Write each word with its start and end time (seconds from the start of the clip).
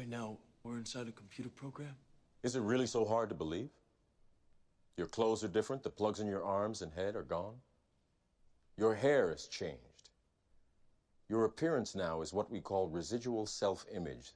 Right 0.00 0.08
now, 0.08 0.38
we're 0.64 0.78
inside 0.78 1.08
a 1.08 1.12
computer 1.12 1.50
program. 1.50 1.94
Is 2.42 2.56
it 2.56 2.62
really 2.62 2.86
so 2.86 3.04
hard 3.04 3.28
to 3.28 3.34
believe? 3.34 3.68
Your 4.96 5.06
clothes 5.06 5.44
are 5.44 5.48
different, 5.48 5.82
the 5.82 5.90
plugs 5.90 6.20
in 6.20 6.26
your 6.26 6.42
arms 6.42 6.80
and 6.80 6.90
head 6.90 7.16
are 7.16 7.22
gone. 7.22 7.56
Your 8.78 8.94
hair 8.94 9.28
has 9.28 9.46
changed. 9.46 10.08
Your 11.28 11.44
appearance 11.44 11.94
now 11.94 12.22
is 12.22 12.32
what 12.32 12.50
we 12.50 12.60
call 12.60 12.88
residual 12.88 13.44
self 13.44 13.84
image. 13.94 14.32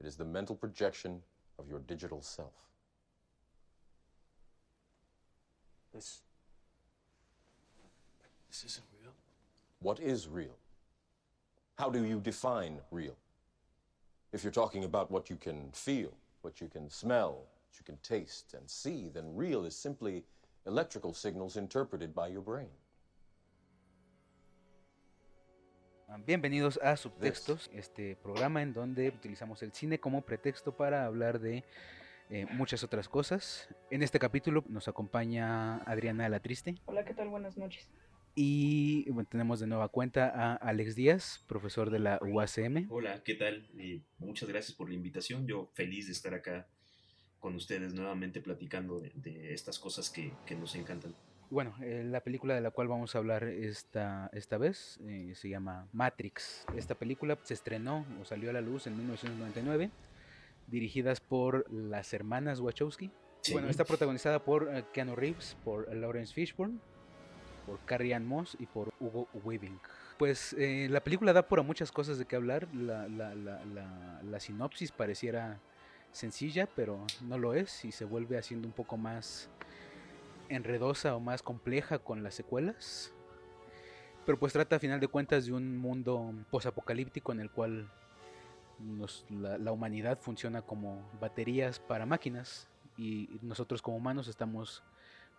It 0.00 0.06
is 0.06 0.14
the 0.14 0.24
mental 0.24 0.54
projection 0.54 1.20
of 1.58 1.68
your 1.68 1.80
digital 1.80 2.22
self. 2.22 2.54
This. 5.92 6.20
This 8.48 8.62
isn't 8.62 8.86
real. 9.02 9.10
What 9.80 9.98
is 9.98 10.28
real? 10.28 10.56
How 11.78 11.90
do 11.90 12.04
you 12.04 12.20
define 12.20 12.78
real? 12.92 13.16
If 14.32 14.42
you're 14.44 14.50
talking 14.50 14.84
about 14.84 15.10
what 15.10 15.28
you 15.28 15.36
can 15.36 15.70
feel, 15.72 16.10
what 16.40 16.58
you 16.58 16.66
can 16.66 16.88
smell, 16.88 17.44
what 17.68 17.78
you 17.78 17.84
can 17.84 17.98
taste 17.98 18.54
and 18.54 18.66
see, 18.66 19.10
then 19.12 19.36
real 19.36 19.66
is 19.66 19.76
simply 19.76 20.24
electrical 20.66 21.12
signals 21.12 21.58
interpreted 21.58 22.14
by 22.14 22.28
your 22.28 22.40
brain. 22.40 22.70
Bienvenidos 26.26 26.78
a 26.82 26.96
Subtextos, 26.96 27.68
este 27.74 28.16
programa 28.16 28.62
en 28.62 28.72
donde 28.72 29.08
utilizamos 29.08 29.62
el 29.62 29.72
cine 29.72 29.98
como 29.98 30.22
pretexto 30.22 30.72
para 30.72 31.04
hablar 31.04 31.38
de 31.38 31.64
eh, 32.30 32.46
muchas 32.52 32.82
otras 32.84 33.10
cosas. 33.10 33.68
En 33.90 34.02
este 34.02 34.18
capítulo 34.18 34.64
nos 34.68 34.88
acompaña 34.88 35.76
Adriana 35.84 36.30
La 36.30 36.40
Triste. 36.40 36.76
Hola, 36.86 37.04
¿qué 37.04 37.12
tal? 37.12 37.28
Buenas 37.28 37.58
noches. 37.58 37.90
Y 38.34 39.10
bueno, 39.10 39.28
tenemos 39.30 39.60
de 39.60 39.66
nueva 39.66 39.88
cuenta 39.88 40.28
a 40.28 40.54
Alex 40.54 40.94
Díaz, 40.94 41.44
profesor 41.46 41.90
de 41.90 41.98
la 41.98 42.18
UACM. 42.22 42.86
Hola, 42.88 43.22
¿qué 43.22 43.34
tal? 43.34 43.68
Eh, 43.78 44.00
muchas 44.18 44.48
gracias 44.48 44.74
por 44.74 44.88
la 44.88 44.94
invitación. 44.94 45.46
Yo 45.46 45.70
feliz 45.74 46.06
de 46.06 46.12
estar 46.12 46.32
acá 46.32 46.66
con 47.40 47.54
ustedes 47.56 47.92
nuevamente 47.92 48.40
platicando 48.40 49.00
de, 49.00 49.12
de 49.16 49.52
estas 49.52 49.78
cosas 49.78 50.08
que, 50.08 50.32
que, 50.46 50.54
nos 50.54 50.74
encantan. 50.76 51.14
Bueno, 51.50 51.74
eh, 51.82 52.02
la 52.04 52.22
película 52.22 52.54
de 52.54 52.62
la 52.62 52.70
cual 52.70 52.88
vamos 52.88 53.14
a 53.14 53.18
hablar 53.18 53.44
esta, 53.44 54.30
esta 54.32 54.56
vez 54.56 54.98
eh, 55.06 55.32
se 55.34 55.50
llama 55.50 55.88
Matrix. 55.92 56.64
Esta 56.74 56.94
película 56.94 57.38
se 57.42 57.52
estrenó 57.52 58.06
o 58.20 58.24
salió 58.24 58.48
a 58.48 58.54
la 58.54 58.62
luz 58.62 58.86
en 58.86 58.96
1999, 58.96 59.90
dirigidas 60.68 61.20
por 61.20 61.70
las 61.70 62.14
hermanas 62.14 62.60
Wachowski. 62.60 63.10
Sí. 63.42 63.52
Bueno, 63.52 63.68
está 63.68 63.84
protagonizada 63.84 64.44
por 64.44 64.62
uh, 64.62 64.84
Keanu 64.92 65.16
Reeves, 65.16 65.56
por 65.64 65.92
Lawrence 65.94 66.32
Fishburne, 66.32 66.78
por 67.66 67.78
Carrie 67.80 68.14
Ann 68.14 68.26
Moss 68.26 68.56
y 68.58 68.66
por 68.66 68.92
Hugo 69.00 69.28
Weaving. 69.44 69.78
Pues 70.18 70.54
eh, 70.58 70.88
la 70.90 71.02
película 71.02 71.32
da 71.32 71.48
por 71.48 71.62
muchas 71.62 71.90
cosas 71.90 72.18
de 72.18 72.26
qué 72.26 72.36
hablar. 72.36 72.68
La, 72.74 73.08
la, 73.08 73.34
la, 73.34 74.20
la, 74.22 74.40
sinopsis 74.40 74.92
pareciera 74.92 75.58
sencilla, 76.12 76.68
pero 76.76 77.04
no 77.22 77.38
lo 77.38 77.54
es 77.54 77.84
y 77.84 77.92
se 77.92 78.04
vuelve 78.04 78.38
haciendo 78.38 78.68
un 78.68 78.74
poco 78.74 78.96
más 78.96 79.48
enredosa 80.48 81.16
o 81.16 81.20
más 81.20 81.42
compleja 81.42 81.98
con 81.98 82.22
las 82.22 82.34
secuelas. 82.34 83.12
Pero 84.24 84.38
pues 84.38 84.52
trata 84.52 84.76
a 84.76 84.78
final 84.78 85.00
de 85.00 85.08
cuentas 85.08 85.46
de 85.46 85.52
un 85.52 85.78
mundo 85.78 86.32
posapocalíptico 86.50 87.32
en 87.32 87.40
el 87.40 87.50
cual 87.50 87.90
la 89.30 89.72
humanidad 89.72 90.18
funciona 90.20 90.62
como 90.62 91.08
baterías 91.20 91.78
para 91.78 92.06
máquinas 92.06 92.68
y 92.96 93.28
nosotros 93.40 93.80
como 93.82 93.96
humanos 93.96 94.28
estamos 94.28 94.82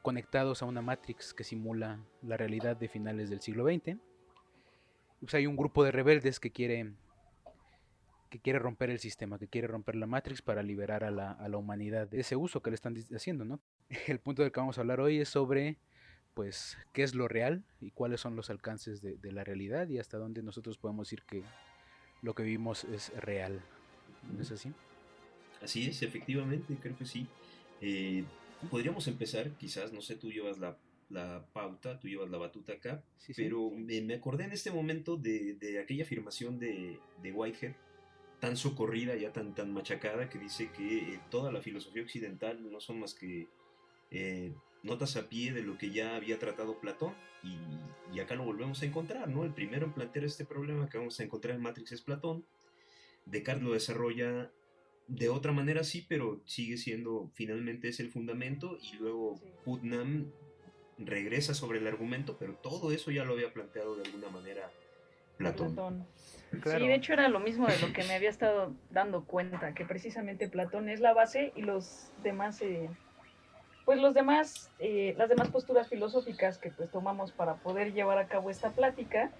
conectados 0.03 0.61
a 0.61 0.65
una 0.65 0.83
Matrix 0.83 1.33
que 1.33 1.43
simula 1.43 1.99
la 2.21 2.37
realidad 2.37 2.77
de 2.77 2.87
finales 2.87 3.31
del 3.31 3.41
siglo 3.41 3.65
XX. 3.65 3.97
Pues 5.21 5.33
hay 5.33 5.47
un 5.47 5.55
grupo 5.55 5.83
de 5.83 5.91
rebeldes 5.91 6.39
que 6.39 6.51
quiere, 6.51 6.91
que 8.29 8.39
quiere 8.39 8.59
romper 8.59 8.89
el 8.89 8.99
sistema, 8.99 9.39
que 9.39 9.47
quiere 9.47 9.67
romper 9.67 9.95
la 9.95 10.05
Matrix 10.05 10.41
para 10.41 10.61
liberar 10.61 11.05
a 11.05 11.09
la, 11.09 11.31
a 11.31 11.47
la 11.47 11.57
humanidad 11.57 12.07
de 12.07 12.19
ese 12.19 12.35
uso 12.35 12.61
que 12.61 12.69
le 12.69 12.75
están 12.75 12.95
haciendo. 13.15 13.45
¿no? 13.45 13.61
El 14.07 14.19
punto 14.19 14.43
del 14.43 14.51
que 14.51 14.59
vamos 14.59 14.77
a 14.77 14.81
hablar 14.81 14.99
hoy 14.99 15.19
es 15.19 15.29
sobre 15.29 15.77
pues 16.33 16.77
qué 16.91 17.03
es 17.03 17.15
lo 17.15 17.27
real 17.27 17.63
y 17.79 17.91
cuáles 17.91 18.19
son 18.19 18.35
los 18.35 18.49
alcances 18.49 19.01
de, 19.01 19.17
de 19.17 19.31
la 19.31 19.43
realidad 19.43 19.87
y 19.87 19.99
hasta 19.99 20.17
dónde 20.17 20.43
nosotros 20.43 20.77
podemos 20.77 21.07
decir 21.07 21.23
que 21.23 21.43
lo 22.21 22.33
que 22.35 22.43
vivimos 22.43 22.83
es 22.85 23.13
real. 23.21 23.61
¿No 24.31 24.41
es 24.41 24.51
así? 24.51 24.73
Así 25.61 25.87
es, 25.87 26.01
efectivamente, 26.01 26.75
creo 26.81 26.97
que 26.97 27.05
sí. 27.05 27.27
Eh, 27.81 28.25
podríamos 28.69 29.07
empezar, 29.07 29.51
quizás, 29.57 29.93
no 29.93 30.01
sé, 30.01 30.15
tú 30.15 30.31
llevas 30.31 30.57
la, 30.59 30.77
la 31.09 31.45
pauta, 31.53 31.99
tú 31.99 32.07
llevas 32.07 32.29
la 32.29 32.37
batuta 32.37 32.73
acá, 32.73 33.03
sí, 33.17 33.33
pero 33.35 33.69
sí. 33.69 33.75
Me, 33.77 34.01
me, 34.01 34.13
acordé 34.15 34.45
en 34.45 34.51
este 34.51 34.71
momento 34.71 35.17
de, 35.17 35.55
de 35.55 35.79
aquella 35.79 36.03
afirmación 36.03 36.59
de, 36.59 36.99
de, 37.21 37.31
Whitehead, 37.31 37.75
tan 38.39 38.57
socorrida, 38.57 39.15
ya 39.15 39.31
tan, 39.31 39.55
tan 39.55 39.71
machacada, 39.71 40.29
que 40.29 40.39
dice 40.39 40.71
que 40.71 41.13
eh, 41.13 41.19
toda 41.29 41.51
la 41.51 41.61
filosofía 41.61 42.03
occidental 42.03 42.71
no 42.71 42.79
son 42.79 42.99
más 42.99 43.13
que 43.13 43.47
eh, 44.11 44.53
notas 44.81 45.15
a 45.15 45.29
pie 45.29 45.53
de 45.53 45.63
lo 45.63 45.77
que 45.77 45.91
ya 45.91 46.15
había 46.15 46.39
tratado 46.39 46.79
Platón, 46.79 47.13
y, 47.43 47.57
y, 48.15 48.19
acá 48.19 48.35
lo 48.35 48.45
volvemos 48.45 48.81
a 48.81 48.85
encontrar, 48.85 49.27
¿no? 49.29 49.43
El 49.43 49.53
primero 49.53 49.85
en 49.85 49.93
plantear 49.93 50.25
este 50.25 50.45
problema 50.45 50.89
que 50.89 50.97
vamos 50.97 51.19
a 51.19 51.23
encontrar 51.23 51.55
en 51.55 51.61
Matrix 51.61 51.91
es 51.91 52.01
Platón, 52.01 52.45
Descartes 53.25 53.63
lo 53.63 53.73
desarrolla 53.73 54.51
de 55.07 55.29
otra 55.29 55.51
manera 55.51 55.83
sí, 55.83 56.05
pero 56.07 56.41
sigue 56.45 56.77
siendo, 56.77 57.29
finalmente 57.33 57.89
es 57.89 57.99
el 57.99 58.09
fundamento 58.09 58.77
y 58.81 58.95
luego 58.97 59.37
sí. 59.37 59.45
Putnam 59.63 60.31
regresa 60.97 61.53
sobre 61.53 61.79
el 61.79 61.87
argumento, 61.87 62.37
pero 62.37 62.55
todo 62.55 62.91
eso 62.91 63.11
ya 63.11 63.25
lo 63.25 63.33
había 63.33 63.51
planteado 63.51 63.95
de 63.95 64.03
alguna 64.03 64.29
manera 64.29 64.71
Platón. 65.37 65.73
Platón. 65.73 66.07
Claro. 66.61 66.79
Sí, 66.79 66.87
de 66.87 66.95
hecho 66.95 67.13
era 67.13 67.27
lo 67.27 67.39
mismo 67.39 67.67
de 67.67 67.79
lo 67.79 67.91
que 67.93 68.03
me 68.03 68.13
había 68.13 68.29
estado 68.29 68.73
dando 68.91 69.25
cuenta, 69.25 69.73
que 69.73 69.85
precisamente 69.85 70.47
Platón 70.47 70.87
es 70.87 70.99
la 70.99 71.13
base 71.13 71.51
y 71.55 71.63
los 71.63 72.11
demás, 72.21 72.61
eh, 72.61 72.89
pues 73.85 73.99
los 73.99 74.13
demás, 74.13 74.69
eh, 74.77 75.15
las 75.17 75.29
demás 75.29 75.49
posturas 75.49 75.89
filosóficas 75.89 76.59
que 76.59 76.69
pues 76.69 76.91
tomamos 76.91 77.31
para 77.31 77.55
poder 77.55 77.93
llevar 77.93 78.19
a 78.19 78.27
cabo 78.27 78.51
esta 78.51 78.69
plática, 78.69 79.31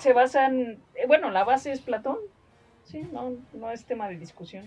se 0.00 0.12
basan, 0.14 0.78
eh, 0.94 1.06
bueno, 1.06 1.30
la 1.30 1.44
base 1.44 1.72
es 1.72 1.80
Platón, 1.80 2.18
Sí, 2.90 3.02
no, 3.12 3.36
no 3.52 3.70
es 3.70 3.84
tema 3.84 4.08
de 4.08 4.16
discusión. 4.16 4.64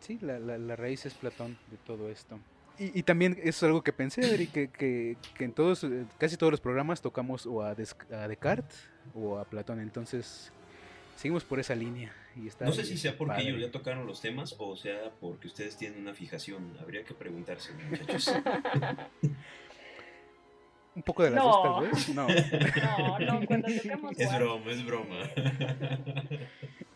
Sí, 0.00 0.18
la, 0.20 0.38
la, 0.38 0.58
la 0.58 0.76
raíz 0.76 1.06
es 1.06 1.14
Platón 1.14 1.58
de 1.70 1.76
todo 1.78 2.08
esto. 2.08 2.38
Y, 2.78 2.98
y, 2.98 3.02
también 3.02 3.38
es 3.42 3.62
algo 3.62 3.82
que 3.82 3.92
pensé, 3.92 4.24
Adri, 4.24 4.46
que, 4.46 4.68
que, 4.68 5.16
que, 5.36 5.44
en 5.44 5.52
todos, 5.52 5.86
casi 6.18 6.36
todos 6.36 6.50
los 6.50 6.60
programas 6.60 7.02
tocamos 7.02 7.46
o 7.46 7.62
a, 7.62 7.74
Des 7.74 7.94
a, 8.10 8.26
Descartes 8.28 8.88
o 9.14 9.38
a 9.38 9.44
Platón, 9.44 9.80
entonces 9.80 10.50
seguimos 11.16 11.44
por 11.44 11.60
esa 11.60 11.74
línea. 11.74 12.12
Y 12.34 12.48
está 12.48 12.64
no 12.64 12.72
sé 12.72 12.84
si 12.84 12.96
sea 12.96 13.18
porque 13.18 13.34
padre. 13.34 13.50
ellos 13.50 13.60
ya 13.60 13.70
tocaron 13.70 14.06
los 14.06 14.22
temas 14.22 14.56
o 14.58 14.74
sea 14.74 15.10
porque 15.20 15.48
ustedes 15.48 15.76
tienen 15.76 16.00
una 16.00 16.14
fijación, 16.14 16.74
habría 16.80 17.04
que 17.04 17.12
preguntarse, 17.12 17.74
muchachos. 17.74 18.32
Un 20.94 21.02
poco 21.02 21.22
de 21.24 21.30
las 21.30 21.42
no. 21.42 21.50
dos, 21.50 21.62
tal 21.62 21.90
vez. 21.90 22.08
No, 22.14 22.26
no, 23.18 23.40
no 23.40 23.46
cuando 23.46 23.68
tocamos. 23.68 24.12
Es 24.18 24.34
broma, 24.34 24.70
es 24.70 24.86
broma. 24.86 25.16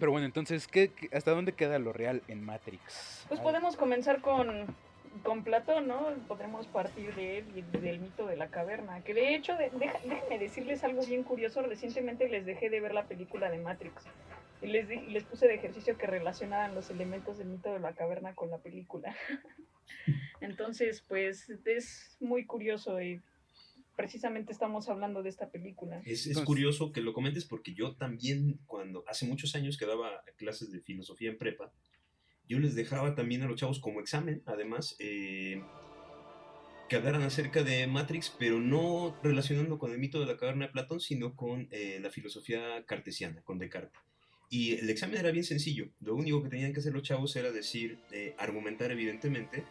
Pero 0.00 0.12
bueno, 0.12 0.26
entonces, 0.26 0.66
¿qué, 0.66 0.90
¿hasta 1.12 1.32
dónde 1.32 1.52
queda 1.52 1.78
lo 1.78 1.92
real 1.92 2.22
en 2.26 2.42
Matrix? 2.42 3.26
Pues 3.28 3.38
podemos 3.38 3.76
comenzar 3.76 4.22
con, 4.22 4.66
con 5.22 5.44
Platón, 5.44 5.88
¿no? 5.88 6.08
Podremos 6.26 6.66
partir 6.66 7.14
de 7.14 7.38
él 7.38 7.44
y 7.54 7.78
del 7.78 8.00
mito 8.00 8.26
de 8.26 8.36
la 8.36 8.48
caverna. 8.48 9.02
Que 9.02 9.12
de 9.12 9.34
hecho, 9.34 9.54
de, 9.56 9.70
déjenme 9.78 10.38
decirles 10.38 10.82
algo 10.84 11.04
bien 11.04 11.22
curioso. 11.22 11.60
Recientemente 11.60 12.30
les 12.30 12.46
dejé 12.46 12.70
de 12.70 12.80
ver 12.80 12.94
la 12.94 13.04
película 13.04 13.50
de 13.50 13.58
Matrix. 13.58 14.06
Y 14.62 14.68
les, 14.68 14.88
les 14.88 15.24
puse 15.24 15.46
de 15.46 15.54
ejercicio 15.54 15.98
que 15.98 16.06
relacionaran 16.06 16.74
los 16.74 16.88
elementos 16.88 17.36
del 17.36 17.48
mito 17.48 17.70
de 17.70 17.80
la 17.80 17.92
caverna 17.92 18.34
con 18.34 18.50
la 18.50 18.58
película. 18.58 19.14
Entonces, 20.40 21.04
pues 21.06 21.50
es 21.66 22.16
muy 22.20 22.46
curioso 22.46 23.02
y 23.02 23.20
precisamente 24.00 24.50
estamos 24.50 24.88
hablando 24.88 25.22
de 25.22 25.28
esta 25.28 25.50
película. 25.50 26.00
Es, 26.06 26.26
es, 26.26 26.40
curioso 26.40 26.90
que 26.90 27.02
lo 27.02 27.12
comentes 27.12 27.44
porque 27.44 27.74
yo 27.74 27.96
también, 27.96 28.58
cuando 28.66 29.04
hace 29.06 29.26
muchos 29.26 29.54
años 29.54 29.76
que 29.76 29.84
daba 29.84 30.24
clases 30.36 30.72
de 30.72 30.80
filosofía 30.80 31.28
en 31.28 31.36
prepa, 31.36 31.70
yo 32.48 32.58
les 32.58 32.74
dejaba 32.74 33.14
también 33.14 33.42
a 33.42 33.46
los 33.46 33.60
chavos 33.60 33.78
como 33.78 34.00
examen, 34.00 34.42
además, 34.46 34.96
eh, 35.00 35.62
que 36.88 36.96
hablaran 36.96 37.22
acerca 37.22 37.62
de 37.62 37.86
Matrix, 37.86 38.34
pero 38.38 38.58
no 38.58 39.14
relacionando 39.22 39.78
con 39.78 39.92
el 39.92 39.98
mito 39.98 40.18
de 40.18 40.26
la 40.26 40.38
caverna 40.38 40.66
de 40.66 40.72
Platón, 40.72 40.98
sino 40.98 41.36
con 41.36 41.68
eh, 41.70 41.98
la 42.00 42.08
filosofía 42.08 42.84
cartesiana, 42.86 43.42
con 43.42 43.58
Descartes. 43.58 44.00
Y 44.48 44.76
el 44.76 44.88
examen 44.88 45.18
era 45.18 45.30
bien 45.30 45.44
sencillo. 45.44 45.90
Lo 46.00 46.16
único 46.16 46.42
que 46.42 46.48
tenían 46.48 46.72
que 46.72 46.80
hacer 46.80 46.94
los 46.94 47.02
chavos 47.02 47.36
era 47.36 47.52
decir, 47.52 47.98
eh, 48.12 48.34
argumentar 48.38 48.90
evidentemente, 48.90 49.62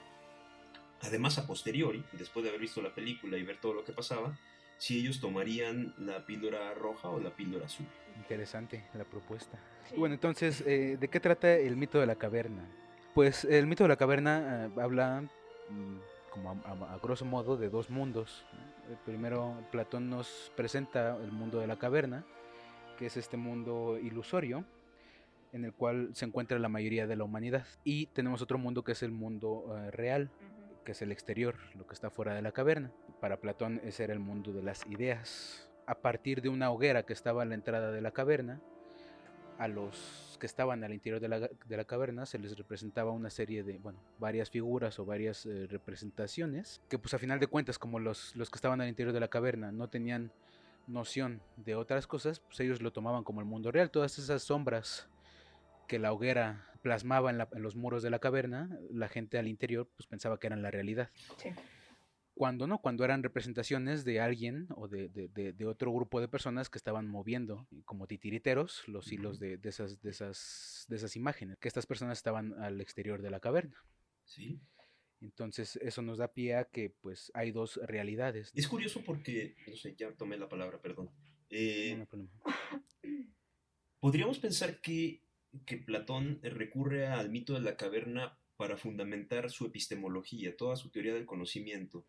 Además, 1.01 1.37
a 1.37 1.47
posteriori, 1.47 2.03
después 2.13 2.43
de 2.43 2.49
haber 2.49 2.61
visto 2.61 2.81
la 2.81 2.93
película 2.93 3.37
y 3.37 3.43
ver 3.43 3.57
todo 3.57 3.73
lo 3.73 3.83
que 3.85 3.93
pasaba, 3.93 4.37
si 4.77 4.99
ellos 4.99 5.19
tomarían 5.19 5.93
la 5.97 6.25
píldora 6.25 6.73
roja 6.73 7.09
o 7.09 7.19
la 7.19 7.31
píldora 7.31 7.65
azul. 7.65 7.85
Interesante 8.17 8.83
la 8.93 9.03
propuesta. 9.03 9.57
Sí. 9.89 9.95
Bueno, 9.97 10.15
entonces, 10.15 10.61
eh, 10.65 10.97
¿de 10.99 11.07
qué 11.07 11.19
trata 11.19 11.53
el 11.55 11.77
mito 11.77 11.99
de 11.99 12.05
la 12.05 12.15
caverna? 12.15 12.67
Pues 13.13 13.45
el 13.45 13.67
mito 13.67 13.83
de 13.83 13.89
la 13.89 13.95
caverna 13.95 14.67
eh, 14.67 14.81
habla, 14.81 15.21
mmm, 15.69 15.97
como 16.31 16.51
a, 16.51 16.69
a, 16.69 16.93
a, 16.93 16.97
grosso 16.99 17.25
modo, 17.25 17.57
de 17.57 17.69
dos 17.69 17.89
mundos. 17.89 18.45
El 18.89 18.97
primero, 18.97 19.55
Platón 19.71 20.09
nos 20.09 20.51
presenta 20.55 21.15
el 21.17 21.31
mundo 21.31 21.59
de 21.59 21.67
la 21.67 21.77
caverna, 21.77 22.25
que 22.97 23.05
es 23.05 23.17
este 23.17 23.37
mundo 23.37 23.97
ilusorio 24.01 24.65
en 25.53 25.65
el 25.65 25.73
cual 25.73 26.09
se 26.13 26.25
encuentra 26.25 26.59
la 26.59 26.69
mayoría 26.69 27.07
de 27.07 27.15
la 27.15 27.23
humanidad. 27.23 27.65
Y 27.83 28.07
tenemos 28.07 28.41
otro 28.41 28.57
mundo 28.57 28.83
que 28.83 28.93
es 28.93 29.03
el 29.03 29.11
mundo 29.11 29.75
eh, 29.77 29.91
real, 29.91 30.29
que 30.89 30.93
es 30.93 31.03
el 31.03 31.11
exterior, 31.11 31.55
lo 31.75 31.85
que 31.85 31.93
está 31.93 32.09
fuera 32.09 32.33
de 32.33 32.41
la 32.41 32.51
caverna. 32.51 32.91
Para 33.21 33.39
Platón 33.39 33.79
ese 33.83 34.05
era 34.05 34.13
el 34.13 34.17
mundo 34.17 34.53
de 34.53 34.63
las 34.63 34.87
ideas. 34.87 35.69
A 35.85 35.93
partir 35.93 36.41
de 36.41 36.49
una 36.49 36.71
hoguera 36.71 37.03
que 37.03 37.13
estaba 37.13 37.43
en 37.43 37.49
la 37.49 37.53
entrada 37.55 37.91
de 37.91 38.01
la 38.01 38.09
caverna, 38.09 38.59
a 39.59 39.67
los 39.67 40.35
que 40.39 40.47
estaban 40.47 40.83
al 40.83 40.91
interior 40.91 41.21
de 41.21 41.27
la, 41.27 41.41
de 41.41 41.77
la, 41.77 41.83
caverna 41.83 42.25
se 42.25 42.39
les 42.39 42.57
representaba 42.57 43.11
una 43.11 43.29
serie 43.29 43.61
de, 43.61 43.77
bueno, 43.77 43.99
varias 44.17 44.49
figuras 44.49 44.97
o 44.97 45.05
varias 45.05 45.45
eh, 45.45 45.67
representaciones, 45.69 46.81
que 46.89 46.97
pues 46.97 47.13
a 47.13 47.19
final 47.19 47.39
de 47.39 47.45
cuentas 47.45 47.77
como 47.77 47.99
los, 47.99 48.35
los 48.35 48.49
que 48.49 48.55
estaban 48.55 48.81
al 48.81 48.89
interior 48.89 49.13
de 49.13 49.19
la 49.19 49.27
caverna 49.27 49.71
no 49.71 49.89
tenían 49.89 50.31
noción 50.87 51.39
de 51.57 51.75
otras 51.75 52.07
cosas, 52.07 52.39
pues 52.39 52.61
ellos 52.61 52.81
lo 52.81 52.91
tomaban 52.91 53.23
como 53.23 53.41
el 53.41 53.45
mundo 53.45 53.71
real, 53.71 53.91
todas 53.91 54.17
esas 54.17 54.41
sombras 54.41 55.07
que 55.89 55.99
la 55.99 56.13
hoguera 56.13 56.71
plasmaba 56.81 57.29
en, 57.29 57.39
la, 57.39 57.49
en 57.51 57.61
los 57.61 57.75
muros 57.75 58.01
de 58.01 58.09
la 58.09 58.19
caverna, 58.19 58.79
la 58.89 59.09
gente 59.09 59.37
al 59.37 59.49
interior 59.49 59.89
pues 59.97 60.07
pensaba 60.07 60.39
que 60.39 60.47
eran 60.47 60.61
la 60.61 60.71
realidad. 60.71 61.09
Sí 61.35 61.49
cuando 62.39 62.67
no, 62.67 62.79
cuando 62.79 63.03
eran 63.03 63.21
representaciones 63.21 64.05
de 64.05 64.21
alguien 64.21 64.67
o 64.77 64.87
de, 64.87 65.09
de, 65.09 65.27
de, 65.27 65.51
de, 65.51 65.65
otro 65.65 65.91
grupo 65.91 66.21
de 66.21 66.29
personas 66.29 66.69
que 66.69 66.77
estaban 66.77 67.05
moviendo 67.05 67.67
como 67.83 68.07
titiriteros 68.07 68.87
los 68.87 69.11
hilos 69.11 69.39
de, 69.39 69.59
esas, 69.61 70.01
de, 70.01 70.09
esas, 70.11 70.85
de 70.87 70.95
esas 70.95 71.17
imágenes, 71.17 71.57
que 71.57 71.67
estas 71.67 71.85
personas 71.85 72.17
estaban 72.17 72.53
al 72.63 72.79
exterior 72.79 73.21
de 73.21 73.29
la 73.29 73.41
caverna. 73.41 73.83
Sí. 74.23 74.57
Entonces 75.19 75.75
eso 75.81 76.01
nos 76.01 76.17
da 76.17 76.31
pie 76.31 76.55
a 76.55 76.63
que 76.63 76.95
pues 77.01 77.29
hay 77.33 77.51
dos 77.51 77.77
realidades. 77.83 78.53
Es 78.55 78.69
curioso 78.69 79.03
porque, 79.05 79.57
no 79.67 79.75
sé, 79.75 79.93
ya 79.97 80.09
tomé 80.13 80.37
la 80.37 80.47
palabra, 80.47 80.81
perdón. 80.81 81.09
Eh, 81.49 81.89
No, 81.89 81.97
no 81.97 82.01
hay 82.03 82.07
problema. 82.07 82.31
Podríamos 83.99 84.39
pensar 84.39 84.79
que, 84.79 85.23
que 85.65 85.77
Platón 85.77 86.39
recurre 86.43 87.07
al 87.07 87.29
mito 87.29 87.53
de 87.53 87.61
la 87.61 87.77
caverna 87.77 88.37
para 88.57 88.77
fundamentar 88.77 89.49
su 89.49 89.65
epistemología, 89.65 90.57
toda 90.57 90.75
su 90.75 90.89
teoría 90.89 91.13
del 91.13 91.25
conocimiento. 91.25 92.05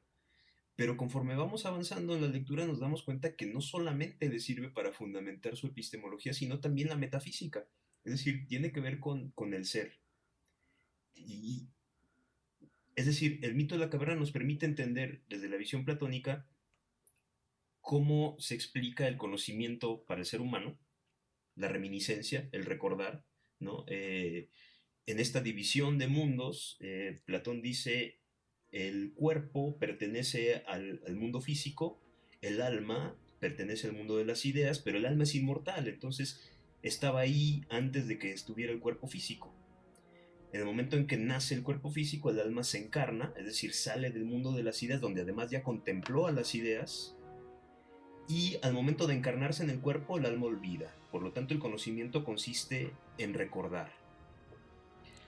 Pero 0.76 0.96
conforme 0.96 1.36
vamos 1.36 1.66
avanzando 1.66 2.14
en 2.14 2.22
la 2.22 2.28
lectura 2.28 2.66
nos 2.66 2.80
damos 2.80 3.02
cuenta 3.02 3.36
que 3.36 3.46
no 3.46 3.60
solamente 3.60 4.28
le 4.28 4.40
sirve 4.40 4.68
para 4.70 4.92
fundamentar 4.92 5.56
su 5.56 5.68
epistemología, 5.68 6.32
sino 6.32 6.58
también 6.58 6.88
la 6.88 6.96
metafísica. 6.96 7.66
Es 8.02 8.12
decir, 8.12 8.46
tiene 8.48 8.72
que 8.72 8.80
ver 8.80 8.98
con, 8.98 9.30
con 9.32 9.54
el 9.54 9.66
ser. 9.66 9.98
Y, 11.14 11.68
es 12.96 13.06
decir, 13.06 13.38
el 13.42 13.54
mito 13.54 13.74
de 13.74 13.84
la 13.84 13.90
caverna 13.90 14.16
nos 14.16 14.32
permite 14.32 14.66
entender 14.66 15.22
desde 15.28 15.48
la 15.48 15.56
visión 15.56 15.84
platónica 15.84 16.46
cómo 17.80 18.36
se 18.38 18.54
explica 18.54 19.06
el 19.06 19.16
conocimiento 19.16 20.04
para 20.04 20.20
el 20.20 20.26
ser 20.26 20.40
humano, 20.40 20.78
la 21.54 21.68
reminiscencia, 21.68 22.48
el 22.52 22.64
recordar, 22.64 23.24
Eh, 23.86 24.48
en 25.06 25.20
esta 25.20 25.40
división 25.40 25.98
de 25.98 26.08
mundos, 26.08 26.76
eh, 26.80 27.20
Platón 27.24 27.62
dice 27.62 28.18
el 28.70 29.12
cuerpo 29.14 29.76
pertenece 29.78 30.62
al, 30.66 31.00
al, 31.06 31.16
mundo 31.16 31.40
físico, 31.40 32.00
el 32.40 32.62
alma 32.62 33.16
pertenece 33.40 33.88
al 33.88 33.94
mundo 33.94 34.16
de 34.16 34.24
las 34.24 34.46
ideas, 34.46 34.78
pero 34.78 34.98
el 34.98 35.06
alma 35.06 35.24
es 35.24 35.34
inmortal, 35.34 35.88
entonces 35.88 36.40
estaba 36.82 37.20
ahí 37.20 37.64
antes 37.68 38.06
de 38.06 38.18
que 38.18 38.32
estuviera 38.32 38.72
el 38.72 38.80
cuerpo 38.80 39.08
físico. 39.08 39.52
En 40.52 40.60
el 40.60 40.66
momento 40.66 40.96
en 40.96 41.06
que 41.06 41.16
nace 41.16 41.54
el 41.54 41.62
cuerpo 41.62 41.90
físico, 41.90 42.30
el 42.30 42.40
alma 42.40 42.64
se 42.64 42.78
encarna, 42.78 43.32
es 43.36 43.44
decir, 43.44 43.72
sale 43.72 44.10
del 44.10 44.24
mundo 44.24 44.52
de 44.52 44.64
las 44.64 44.82
ideas, 44.82 45.00
donde 45.00 45.22
además 45.22 45.50
ya 45.50 45.62
contempló 45.62 46.26
a 46.26 46.32
las 46.32 46.54
ideas, 46.54 47.16
y 48.28 48.58
al 48.62 48.72
momento 48.72 49.06
de 49.06 49.14
encarnarse 49.14 49.62
en 49.62 49.70
el 49.70 49.80
cuerpo, 49.80 50.18
el 50.18 50.26
alma 50.26 50.46
olvida. 50.46 50.94
Por 51.10 51.22
lo 51.22 51.32
tanto, 51.32 51.54
el 51.54 51.60
conocimiento 51.60 52.24
consiste 52.24 52.92
en 53.18 53.34
recordar. 53.34 53.92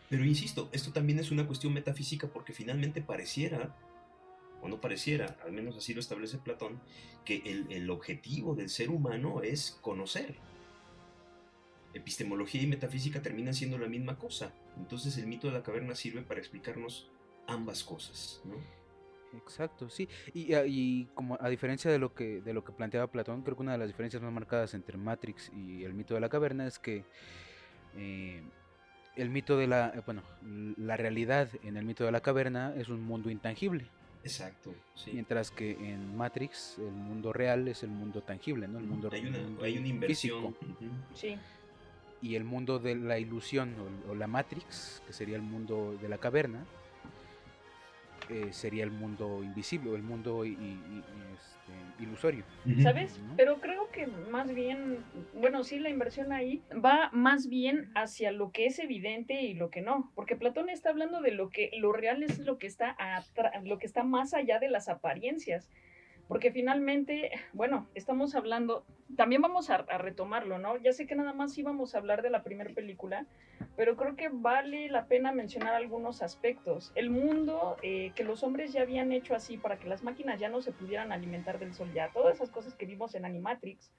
Pero 0.09 0.25
insisto, 0.25 0.69
esto 0.73 0.93
también 0.93 1.19
es 1.19 1.31
una 1.31 1.47
cuestión 1.47 1.73
metafísica 1.73 2.27
porque 2.29 2.53
finalmente 2.53 3.01
pareciera, 3.01 3.75
o 4.61 4.69
no 4.69 4.81
pareciera, 4.81 5.39
al 5.45 5.53
menos 5.53 5.77
así 5.77 5.95
lo 5.95 6.01
establece 6.01 6.37
Platón, 6.39 6.81
que 7.25 7.67
el, 7.71 7.89
objetivo 7.91 8.55
del 8.55 8.69
ser 8.69 8.91
humano 8.91 9.43
es 9.43 9.79
conocer. 9.81 10.37
Epistemología 11.95 12.63
y 12.63 12.67
metafísica 12.67 13.23
terminan 13.23 13.55
siendo 13.55 13.79
la 13.79 13.89
misma 13.89 14.19
cosa. 14.19 14.53
Entonces 14.77 15.17
el 15.17 15.27
mito 15.27 15.47
de 15.47 15.55
la 15.55 15.63
caverna 15.63 15.95
sirve 15.95 16.23
para 16.23 16.41
explicarnos 16.41 17.11
ambas 17.47 17.83
cosas, 17.83 18.43
¿no? 18.45 18.82
Exacto, 19.37 19.89
sí. 19.89 20.09
Y, 20.35 20.55
y, 20.55 21.07
como 21.15 21.39
a 21.41 21.49
diferencia 21.49 21.91
de 21.91 21.99
lo 21.99 22.15
que 22.15 22.41
de 22.41 22.53
lo 22.53 22.65
que 22.65 22.73
planteaba 22.73 23.11
Platón, 23.11 23.43
creo 23.43 23.57
que 23.57 23.63
una 23.63 23.73
de 23.73 23.79
las 23.79 23.89
diferencias 23.89 24.23
más 24.23 24.33
marcadas 24.33 24.75
entre 24.75 24.99
Matrix 24.99 25.51
y 25.55 25.85
el 25.85 25.95
mito 25.95 26.15
de 26.15 26.21
la 26.21 26.29
caverna 26.29 26.67
es 26.67 26.79
que 26.79 27.05
eh, 27.97 28.43
el 29.17 29.31
mito 29.31 29.57
de 29.57 29.67
la, 29.67 29.93
bueno, 30.07 30.23
la 30.77 30.97
realidad 30.97 31.49
en 31.63 31.77
el 31.77 31.85
mito 31.85 32.05
de 32.05 32.13
la 32.13 32.21
caverna 32.21 32.75
es 32.77 32.89
un 32.89 33.03
mundo 33.03 33.31
intangible. 33.31 33.87
Exacto. 34.25 34.75
Sí. 34.95 35.11
Mientras 35.13 35.51
que 35.51 35.73
en 35.73 36.17
Matrix 36.17 36.79
el 36.79 36.93
mundo 36.93 37.33
real 37.33 37.67
es 37.69 37.83
el 37.83 37.91
mundo 37.91 38.23
tangible, 38.23 38.69
¿no? 38.69 38.79
El 38.79 38.87
mundo, 38.87 39.11
hay 39.13 39.27
una, 39.27 39.39
mundo 39.39 39.65
hay 39.65 39.79
una 39.79 39.89
inversión. 39.89 40.55
físico. 40.55 40.67
Uh 40.81 40.85
-huh. 40.85 41.15
Sí. 41.15 41.37
Y 42.23 42.37
el 42.37 42.45
mundo 42.45 42.79
de 42.79 42.95
la 42.95 43.19
ilusión 43.19 43.75
o, 44.07 44.13
o, 44.13 44.15
la 44.15 44.29
Matrix, 44.29 45.03
que 45.07 45.13
sería 45.13 45.35
el 45.35 45.43
mundo 45.43 45.99
de 46.01 46.09
la 46.09 46.19
caverna, 46.19 46.65
eh, 48.29 48.49
sería 48.53 48.85
el 48.85 48.91
mundo 48.91 49.43
invisible 49.43 49.91
o 49.91 49.97
el 49.97 50.03
mundo 50.03 50.45
y, 50.45 50.51
y, 50.51 50.53
y, 50.53 51.05
este, 51.35 52.03
ilusorio. 52.03 52.45
¿Sabes? 52.83 53.19
¿no? 53.19 53.35
Pero 53.37 53.61
creo 53.61 53.91
que 53.91 54.07
más 54.07 54.53
bien, 54.55 54.99
bueno, 55.35 55.65
sí, 55.65 55.79
la 55.79 55.91
inversión 55.91 56.33
ahí 56.33 56.63
va 56.73 57.11
más 57.13 57.49
bien 57.49 57.91
hacia 57.95 58.33
lo 58.33 58.51
que 58.51 58.67
es 58.67 58.79
evidente 58.79 59.43
y 59.43 59.55
lo 59.55 59.71
que 59.71 59.81
no, 59.81 60.11
porque 60.15 60.37
Platón 60.37 60.69
está 60.69 60.91
hablando 60.91 61.21
de 61.21 61.33
lo 61.33 61.51
que 61.51 61.71
lo 61.79 61.93
real 61.93 62.23
es 62.23 62.39
lo 62.39 62.59
que 62.59 62.67
está 62.67 62.97
lo 63.65 63.79
que 63.79 63.87
está 63.87 64.03
más 64.03 64.35
allá 64.35 64.59
de 64.59 64.69
las 64.69 64.89
apariencias. 64.89 65.69
Porque 66.33 66.51
finalmente, 66.51 67.31
bueno, 67.53 67.87
estamos 67.95 68.35
hablando, 68.35 68.87
también 69.19 69.43
vamos 69.43 69.69
a, 69.69 69.75
a, 69.75 69.99
retomarlo, 69.99 70.59
¿no? 70.59 70.79
Ya 70.79 70.95
sé 70.95 71.07
que 71.07 71.15
nada 71.15 71.35
más 71.35 71.59
íbamos 71.59 71.95
a 71.95 71.99
hablar 71.99 72.23
de 72.23 72.31
la 72.31 72.43
primera 72.43 72.73
película, 72.73 73.27
pero 73.77 73.99
creo 73.99 74.17
que 74.17 74.31
vale 74.33 74.89
la 74.89 75.09
pena 75.09 75.31
mencionar 75.33 75.75
algunos 75.75 76.23
aspectos. 76.23 76.91
El 76.95 77.11
mundo 77.11 77.77
eh, 77.83 78.13
que 78.15 78.25
los 78.25 78.43
hombres 78.45 78.73
ya 78.73 78.81
habían 78.81 79.13
hecho 79.13 79.35
así 79.35 79.59
para 79.59 79.79
que 79.79 79.87
las 79.87 80.05
máquinas 80.05 80.41
ya 80.41 80.49
no 80.49 80.63
se 80.63 80.73
pudieran 80.73 81.13
alimentar 81.13 81.59
del 81.59 81.75
sol, 81.75 81.93
ya 81.93 82.09
todas 82.15 82.37
esas 82.37 82.49
cosas 82.49 82.75
que 82.77 82.87
vimos 82.87 83.15
en 83.15 83.27
Animatrix, 83.27 83.93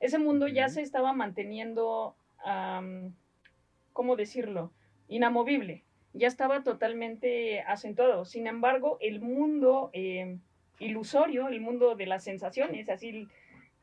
ese 0.00 0.18
mundo 0.18 0.48
ya 0.48 0.68
se 0.68 0.82
estaba 0.82 1.14
manteniendo, 1.14 2.14
um, 2.44 3.14
¿cómo 3.94 4.16
decirlo? 4.16 4.70
Inamovible, 5.08 5.82
ya 6.12 6.28
estaba 6.28 6.62
totalmente 6.62 7.62
acentuado. 7.62 8.26
Sin 8.26 8.46
embargo, 8.46 8.98
el 9.00 9.22
mundo... 9.22 9.88
Eh, 9.94 10.36
ilusorio, 10.80 11.48
el 11.48 11.60
mundo 11.60 11.94
de 11.94 12.06
las 12.06 12.24
sensaciones, 12.24 12.88
así, 12.88 13.28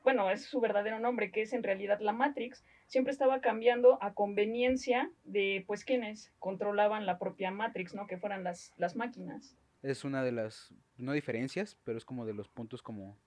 bueno, 0.03 0.29
es 0.29 0.43
su 0.43 0.59
verdadero 0.59 0.99
nombre, 0.99 1.31
que 1.31 1.43
es 1.43 1.53
en 1.53 1.63
realidad 1.63 1.99
la 2.01 2.11
Matrix, 2.11 2.63
siempre 2.87 3.11
estaba 3.11 3.39
cambiando 3.39 3.97
a 4.01 4.13
conveniencia 4.13 5.09
de, 5.23 5.63
pues, 5.67 5.85
quienes 5.85 6.31
controlaban 6.39 7.05
la 7.05 7.19
propia 7.19 7.51
Matrix, 7.51 7.93
¿no? 7.93 8.07
Que 8.07 8.17
fueran 8.17 8.43
las, 8.43 8.73
las 8.77 8.95
máquinas. 8.95 9.55
Es 9.83 10.03
una 10.03 10.23
de 10.23 10.31
las, 10.31 10.73
no 10.97 11.11
diferencias, 11.11 11.77
pero 11.83 11.97
es 11.97 12.05
como 12.05 12.25
de 12.25 12.33
los 12.33 12.49
puntos 12.49 12.81
como... 12.81 13.17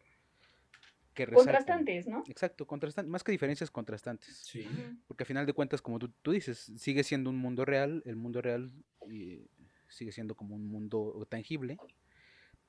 Que 1.14 1.26
contrastantes, 1.26 2.06
¿no? 2.06 2.22
Exacto, 2.28 2.66
contrastantes, 2.66 3.10
más 3.10 3.24
que 3.24 3.32
diferencias, 3.32 3.70
contrastantes. 3.70 4.42
Sí. 4.44 4.66
Porque 5.06 5.24
al 5.24 5.26
final 5.26 5.44
de 5.44 5.52
cuentas, 5.52 5.82
como 5.82 5.98
tú, 5.98 6.08
tú 6.22 6.30
dices, 6.30 6.72
sigue 6.76 7.02
siendo 7.02 7.30
un 7.30 7.36
mundo 7.36 7.64
real, 7.64 8.02
el 8.06 8.16
mundo 8.16 8.40
real 8.40 8.70
eh, 9.10 9.44
sigue 9.88 10.12
siendo 10.12 10.34
como 10.34 10.54
un 10.54 10.66
mundo 10.70 11.26
tangible, 11.28 11.76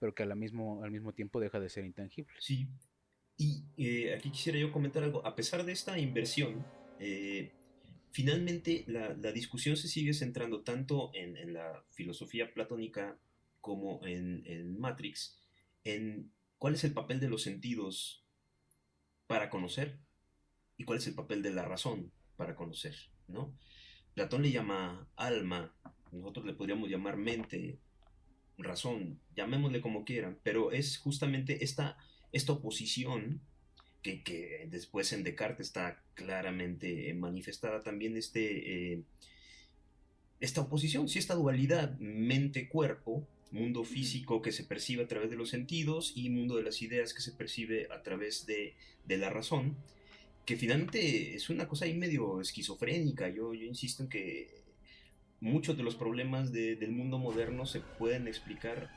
pero 0.02 0.16
que 0.16 0.24
al 0.24 0.36
mismo, 0.36 0.84
al 0.84 0.90
mismo 0.90 1.14
tiempo 1.14 1.40
deja 1.40 1.60
de 1.60 1.70
ser 1.70 1.86
intangible. 1.86 2.34
Sí, 2.40 2.68
y 3.38 3.66
eh, 3.78 4.16
aquí 4.16 4.32
quisiera 4.32 4.58
yo 4.58 4.72
comentar 4.72 5.04
algo. 5.04 5.24
A 5.28 5.36
pesar 5.36 5.64
de 5.64 5.74
esta 5.74 6.00
inversión, 6.00 6.66
eh, 7.00 7.52
finalmente 8.12 8.84
la, 8.88 9.14
la, 9.14 9.32
discusión 9.32 9.78
se 9.78 9.88
sigue 9.88 10.16
centrando 10.16 10.62
tanto 10.64 11.12
en, 11.14 11.38
en 11.38 11.54
la 11.54 11.84
filosofía 11.92 12.52
platónica 12.52 13.16
como 13.62 14.04
en, 14.04 14.42
en, 14.48 14.80
Matrix, 14.80 15.40
en 15.84 16.32
cuál 16.58 16.74
es 16.74 16.84
el 16.84 16.94
papel 16.94 17.20
de 17.20 17.30
los 17.30 17.44
sentidos 17.44 18.26
para 19.28 19.52
conocer 19.52 20.00
y 20.78 20.84
cuál 20.84 20.98
es 20.98 21.06
el 21.06 21.14
papel 21.14 21.44
de 21.44 21.52
la 21.52 21.64
razón 21.64 22.12
para 22.38 22.56
conocer, 22.56 22.96
¿no? 23.28 23.56
Platón 24.16 24.42
le 24.42 24.52
llama 24.52 25.08
alma, 25.16 25.76
nosotros 26.12 26.44
le 26.48 26.54
podríamos 26.54 26.90
llamar 26.90 27.18
mente, 27.18 27.80
razón, 28.58 29.20
llamémosle 29.36 29.82
como 29.82 30.06
quieran, 30.06 30.38
pero 30.44 30.72
es 30.72 30.98
justamente 30.98 31.64
esta, 31.64 31.98
esta 32.32 32.54
oposición 32.54 33.42
que, 34.02 34.24
que, 34.24 34.68
después 34.70 35.14
en 35.14 35.24
Descartes 35.24 35.68
está 35.68 36.04
claramente 36.16 37.14
manifestada 37.14 37.82
también 37.82 38.18
este, 38.18 38.94
eh, 38.94 39.04
esta 40.40 40.62
oposición, 40.62 41.08
si 41.08 41.20
esta 41.20 41.36
dualidad 41.36 41.98
mente-cuerpo, 42.00 43.28
mundo 43.52 43.84
físico 43.84 44.42
que 44.42 44.52
se 44.52 44.64
percibe 44.64 45.04
a 45.04 45.08
través 45.08 45.30
de 45.30 45.36
los 45.36 45.50
sentidos 45.50 46.14
y 46.16 46.30
mundo 46.30 46.56
de 46.56 46.64
las 46.64 46.82
ideas 46.82 47.14
que 47.14 47.22
se 47.22 47.34
percibe 47.34 47.88
a 47.92 48.02
través 48.02 48.46
de, 48.46 48.76
de 49.06 49.18
la 49.18 49.30
razón. 49.30 49.76
que 50.46 50.56
finalmente 50.58 51.36
es 51.36 51.50
una 51.50 51.68
cosa 51.68 51.86
ahí 51.86 51.94
medio 51.94 52.42
esquizofrénica. 52.42 53.30
Yo, 53.30 53.54
yo 53.54 53.66
insisto 53.66 54.04
en 54.04 54.10
que 54.10 54.62
muchos 55.42 55.76
de 55.76 55.84
los 55.84 55.96
problemas 55.96 56.54
del 56.54 56.92
mundo 56.92 57.18
moderno 57.18 57.66
se 57.66 57.82
pueden 57.82 58.28
explicar 58.28 58.90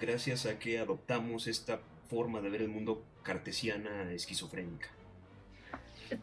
gracias 0.00 0.46
a 0.46 0.58
que 0.58 0.78
adoptamos 0.78 1.46
esta 1.46 1.80
forma 2.08 2.40
de 2.40 2.50
ver 2.50 2.62
el 2.62 2.68
mundo 2.68 3.04
cartesiana 3.22 4.12
esquizofrénica. 4.12 4.88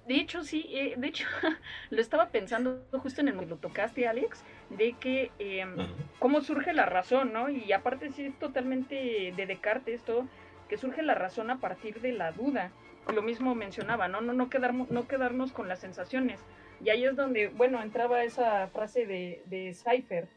De 0.08 0.16
hecho, 0.16 0.44
sí, 0.44 0.68
eh, 0.70 0.94
de 0.96 1.08
hecho, 1.08 1.26
lo 1.90 2.02
estaba 2.02 2.30
pensando 2.30 2.86
justo 2.92 3.22
en 3.22 3.30
el 3.30 3.40
que 3.40 3.46
lo 3.46 3.58
tocaste, 3.58 4.08
Alex, 4.08 4.44
de 4.70 4.94
que 4.94 5.32
em, 5.40 5.76
cómo 6.20 6.42
surge 6.42 6.72
la 6.72 6.86
razón, 6.86 7.34
¿no? 7.34 7.50
Y 7.50 7.74
aparte 7.74 8.12
sí 8.12 8.26
es 8.26 8.40
totalmente 8.40 9.34
de 9.36 9.46
Descartes 9.46 9.96
esto, 9.96 10.28
que 10.70 10.78
surge 10.78 11.02
la 11.02 11.16
razón 11.16 11.50
a 11.50 11.60
partir 11.60 12.00
de 12.00 12.14
la 12.14 12.32
duda. 12.32 12.72
Lo 13.14 13.22
mismo 13.22 13.56
mencionaba, 13.56 14.08
¿no? 14.08 14.22
No, 14.22 14.34
no, 14.34 14.50
quedarnos, 14.50 14.90
no 14.92 15.08
quedarnos 15.08 15.52
con 15.52 15.68
las 15.68 15.80
sensaciones. 15.80 16.40
Y 16.84 16.90
ahí 16.90 17.06
es 17.06 17.16
donde, 17.16 17.50
bueno, 17.50 17.82
entraba 17.82 18.24
esa 18.24 18.68
frase 18.68 19.06
de, 19.06 19.44
de 19.46 19.74
Cypher, 19.74 20.28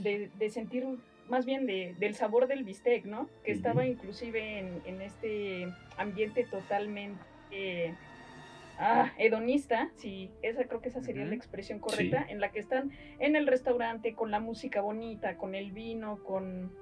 de, 0.00 0.30
de 0.38 0.50
sentir 0.50 0.86
más 1.28 1.44
bien 1.46 1.66
de, 1.66 1.94
del 1.98 2.14
sabor 2.14 2.46
del 2.46 2.64
bistec, 2.64 3.04
¿no? 3.04 3.28
Que 3.44 3.52
estaba 3.52 3.86
inclusive 3.86 4.58
en, 4.58 4.82
en, 4.84 5.00
este 5.00 5.72
ambiente 5.96 6.44
totalmente 6.44 7.94
ah, 8.78 9.12
hedonista, 9.18 9.90
sí, 9.96 10.30
esa 10.42 10.64
creo 10.64 10.80
que 10.80 10.88
esa 10.88 11.00
sería 11.00 11.24
la 11.24 11.34
expresión 11.34 11.78
correcta, 11.78 12.24
en 12.28 12.40
la 12.40 12.50
que 12.50 12.58
están 12.58 12.90
en 13.18 13.36
el 13.36 13.46
restaurante 13.46 14.14
con 14.14 14.30
la 14.30 14.40
música 14.40 14.80
bonita, 14.80 15.36
con 15.36 15.54
el 15.54 15.72
vino, 15.72 16.22
con, 16.22 16.72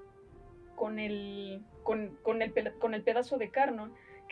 con, 0.75 0.99
el, 0.99 1.63
con, 1.83 2.17
con 2.23 2.43
el, 2.43 2.53
con 2.79 2.95
el 2.95 3.03
pedazo 3.03 3.39
de 3.39 3.51
carne, 3.51 3.85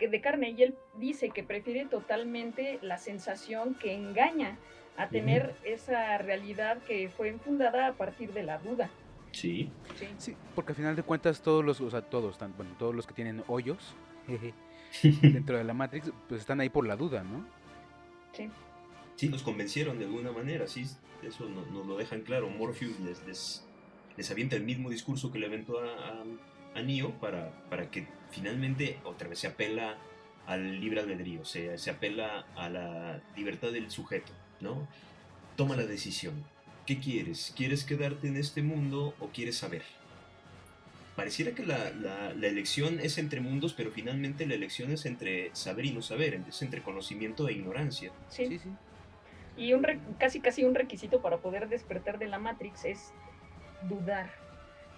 de 0.07 0.21
carne, 0.21 0.51
y 0.57 0.63
él 0.63 0.75
dice 0.97 1.29
que 1.29 1.43
prefiere 1.43 1.85
totalmente 1.85 2.79
la 2.81 2.97
sensación 2.97 3.75
que 3.75 3.93
engaña 3.93 4.57
a 4.97 5.07
tener 5.07 5.55
esa 5.63 6.17
realidad 6.17 6.77
que 6.83 7.09
fue 7.09 7.33
fundada 7.33 7.87
a 7.87 7.93
partir 7.93 8.33
de 8.33 8.43
la 8.43 8.57
duda. 8.57 8.89
Sí. 9.31 9.71
sí. 10.17 10.35
porque 10.55 10.71
al 10.71 10.75
final 10.75 10.95
de 10.95 11.03
cuentas 11.03 11.41
todos 11.41 11.63
los, 11.63 11.79
o 11.81 11.89
sea, 11.91 12.01
todos, 12.01 12.37
bueno, 12.57 12.75
todos 12.79 12.95
los 12.95 13.05
que 13.05 13.13
tienen 13.13 13.43
hoyos 13.47 13.95
dentro 15.21 15.57
de 15.57 15.63
la 15.63 15.73
Matrix, 15.73 16.11
pues 16.27 16.41
están 16.41 16.59
ahí 16.59 16.69
por 16.69 16.87
la 16.87 16.95
duda, 16.95 17.23
¿no? 17.23 17.45
Sí. 18.33 18.49
Sí, 19.15 19.29
nos 19.29 19.43
convencieron 19.43 19.99
de 19.99 20.05
alguna 20.05 20.31
manera, 20.31 20.65
sí, 20.67 20.85
eso 21.23 21.47
nos, 21.49 21.67
lo 21.85 21.97
dejan 21.97 22.21
claro. 22.21 22.49
Morpheus 22.49 22.99
les, 23.01 23.25
les, 23.27 23.67
les, 24.15 24.31
avienta 24.31 24.55
el 24.55 24.63
mismo 24.63 24.89
discurso 24.89 25.31
que 25.31 25.39
le 25.39 25.47
aventó 25.47 25.79
a, 25.79 25.85
a, 25.85 26.23
Neo 26.75 27.11
para, 27.19 27.51
para 27.69 27.91
que 27.91 28.07
finalmente 28.31 28.99
otra 29.03 29.27
vez 29.27 29.39
se 29.39 29.47
apela 29.47 29.97
al 30.47 30.79
libre 30.79 31.01
albedrío, 31.01 31.45
se, 31.45 31.77
se 31.77 31.91
apela 31.91 32.45
a 32.55 32.69
la 32.69 33.21
libertad 33.35 33.71
del 33.71 33.91
sujeto, 33.91 34.31
¿no? 34.61 34.87
Toma 35.55 35.75
la 35.75 35.85
decisión 35.85 36.43
¿Qué 36.89 36.97
quieres? 36.97 37.53
¿Quieres 37.55 37.83
quedarte 37.83 38.27
en 38.27 38.35
este 38.35 38.63
mundo 38.63 39.13
o 39.19 39.27
quieres 39.27 39.57
saber? 39.57 39.83
Pareciera 41.15 41.53
que 41.53 41.63
la, 41.63 42.31
elección 42.41 42.99
es 42.99 43.19
entre 43.19 43.41
mundos, 43.41 43.73
pero 43.73 43.91
finalmente 43.91 44.47
la 44.47 44.55
elección 44.55 44.91
es 44.91 45.05
entre 45.05 45.51
saber 45.53 45.85
y 45.85 45.91
no 45.91 46.01
saber, 46.01 46.41
es 46.49 46.59
entre 46.63 46.81
conocimiento 46.81 47.47
e 47.47 47.53
ignorancia. 47.53 48.11
Sí, 48.29 48.47
sí. 48.47 48.57
sí. 48.57 48.69
Y 49.55 49.73
un 49.73 49.85
casi 50.17 50.39
casi 50.39 50.63
un 50.63 50.73
requisito 50.73 51.21
para 51.21 51.37
poder 51.37 51.69
despertar 51.69 52.17
de 52.17 52.27
la 52.27 52.39
Matrix 52.39 52.85
es 52.85 53.13
dudar. 53.87 54.31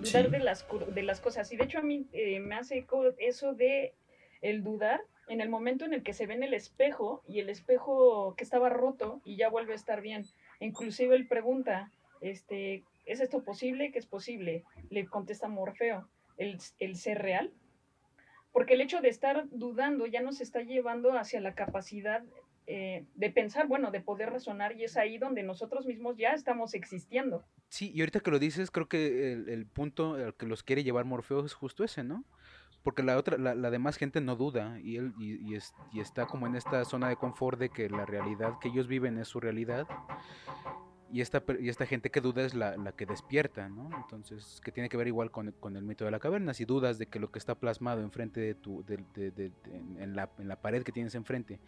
Dudar 0.01 0.29
de, 0.29 0.39
las, 0.39 0.65
de 0.93 1.03
las 1.03 1.19
cosas. 1.19 1.51
Y 1.51 1.57
de 1.57 1.63
hecho 1.63 1.79
a 1.79 1.83
mí 1.83 2.07
eh, 2.13 2.39
me 2.39 2.55
hace 2.55 2.79
eco 2.79 3.03
eso 3.17 3.53
de 3.53 3.93
el 4.41 4.63
dudar 4.63 5.01
en 5.27 5.39
el 5.39 5.49
momento 5.49 5.85
en 5.85 5.93
el 5.93 6.03
que 6.03 6.13
se 6.13 6.25
ve 6.25 6.33
en 6.33 6.43
el 6.43 6.53
espejo 6.53 7.23
y 7.27 7.39
el 7.39 7.49
espejo 7.49 8.35
que 8.35 8.43
estaba 8.43 8.69
roto 8.69 9.21
y 9.23 9.37
ya 9.37 9.49
vuelve 9.49 9.73
a 9.73 9.75
estar 9.75 10.01
bien. 10.01 10.25
Inclusive 10.59 11.15
él 11.15 11.27
pregunta, 11.27 11.91
este, 12.19 12.83
¿es 13.05 13.19
esto 13.19 13.43
posible? 13.43 13.91
¿Qué 13.91 13.99
es 13.99 14.07
posible? 14.07 14.63
Le 14.89 15.05
contesta 15.05 15.47
Morfeo, 15.47 16.09
¿el, 16.37 16.57
el 16.79 16.95
ser 16.95 17.21
real? 17.21 17.51
Porque 18.51 18.73
el 18.73 18.81
hecho 18.81 18.99
de 18.99 19.09
estar 19.09 19.45
dudando 19.51 20.05
ya 20.05 20.21
nos 20.21 20.41
está 20.41 20.61
llevando 20.61 21.17
hacia 21.17 21.39
la 21.39 21.55
capacidad 21.55 22.23
eh, 22.67 23.05
de 23.15 23.29
pensar, 23.29 23.67
bueno, 23.67 23.91
de 23.91 24.01
poder 24.01 24.29
razonar, 24.29 24.77
y 24.77 24.83
es 24.83 24.97
ahí 24.97 25.17
donde 25.17 25.43
nosotros 25.43 25.85
mismos 25.85 26.17
ya 26.17 26.31
estamos 26.31 26.73
existiendo. 26.73 27.43
Sí, 27.71 27.89
y 27.95 28.01
ahorita 28.01 28.19
que 28.19 28.31
lo 28.31 28.37
dices, 28.37 28.69
creo 28.69 28.89
que 28.89 29.31
el, 29.31 29.65
punto 29.65 30.15
al 30.15 30.35
que 30.35 30.45
los 30.45 30.61
quiere 30.61 30.83
llevar 30.83 31.05
Morfeo 31.05 31.45
es 31.45 31.53
justo 31.53 31.85
ese, 31.85 32.03
¿no? 32.03 32.25
Porque 32.83 33.01
la 33.01 33.17
otra, 33.17 33.37
la, 33.37 33.55
la 33.55 33.69
demás 33.69 33.95
gente 33.95 34.19
no 34.19 34.35
duda 34.35 34.77
y 34.81 34.97
él 34.97 35.13
y, 35.17 35.55
es, 35.55 35.73
y, 35.93 36.01
está 36.01 36.25
como 36.25 36.47
en 36.47 36.57
esta 36.57 36.83
zona 36.83 37.07
de 37.07 37.15
confort 37.15 37.57
de 37.57 37.69
que 37.69 37.89
la 37.89 38.05
realidad 38.05 38.59
que 38.59 38.67
ellos 38.67 38.87
viven 38.87 39.17
es 39.17 39.29
su 39.29 39.39
realidad 39.39 39.87
y 41.13 41.21
esta, 41.21 41.41
y 41.61 41.69
esta 41.69 41.85
gente 41.85 42.11
que 42.11 42.19
duda 42.19 42.43
es 42.43 42.53
la, 42.55 42.75
la, 42.75 42.91
que 42.91 43.05
despierta, 43.05 43.69
¿no? 43.69 43.89
Entonces, 43.95 44.59
que 44.61 44.73
tiene 44.73 44.89
que 44.89 44.97
ver 44.97 45.07
igual 45.07 45.31
con, 45.31 45.53
con, 45.53 45.77
el 45.77 45.83
mito 45.83 46.03
de 46.03 46.11
la 46.11 46.19
caverna. 46.19 46.53
Si 46.53 46.65
dudas 46.65 46.97
de 46.97 47.05
que 47.05 47.19
lo 47.19 47.31
que 47.31 47.39
está 47.39 47.55
plasmado 47.55 48.01
enfrente 48.01 48.41
de 48.41 48.53
tu, 48.53 48.83
de, 48.83 48.97
de, 49.13 49.51
en, 49.97 50.13
la, 50.13 50.29
en 50.39 50.49
la 50.49 50.57
pared 50.57 50.83
que 50.83 50.91
tienes 50.91 51.15
enfrente 51.15 51.61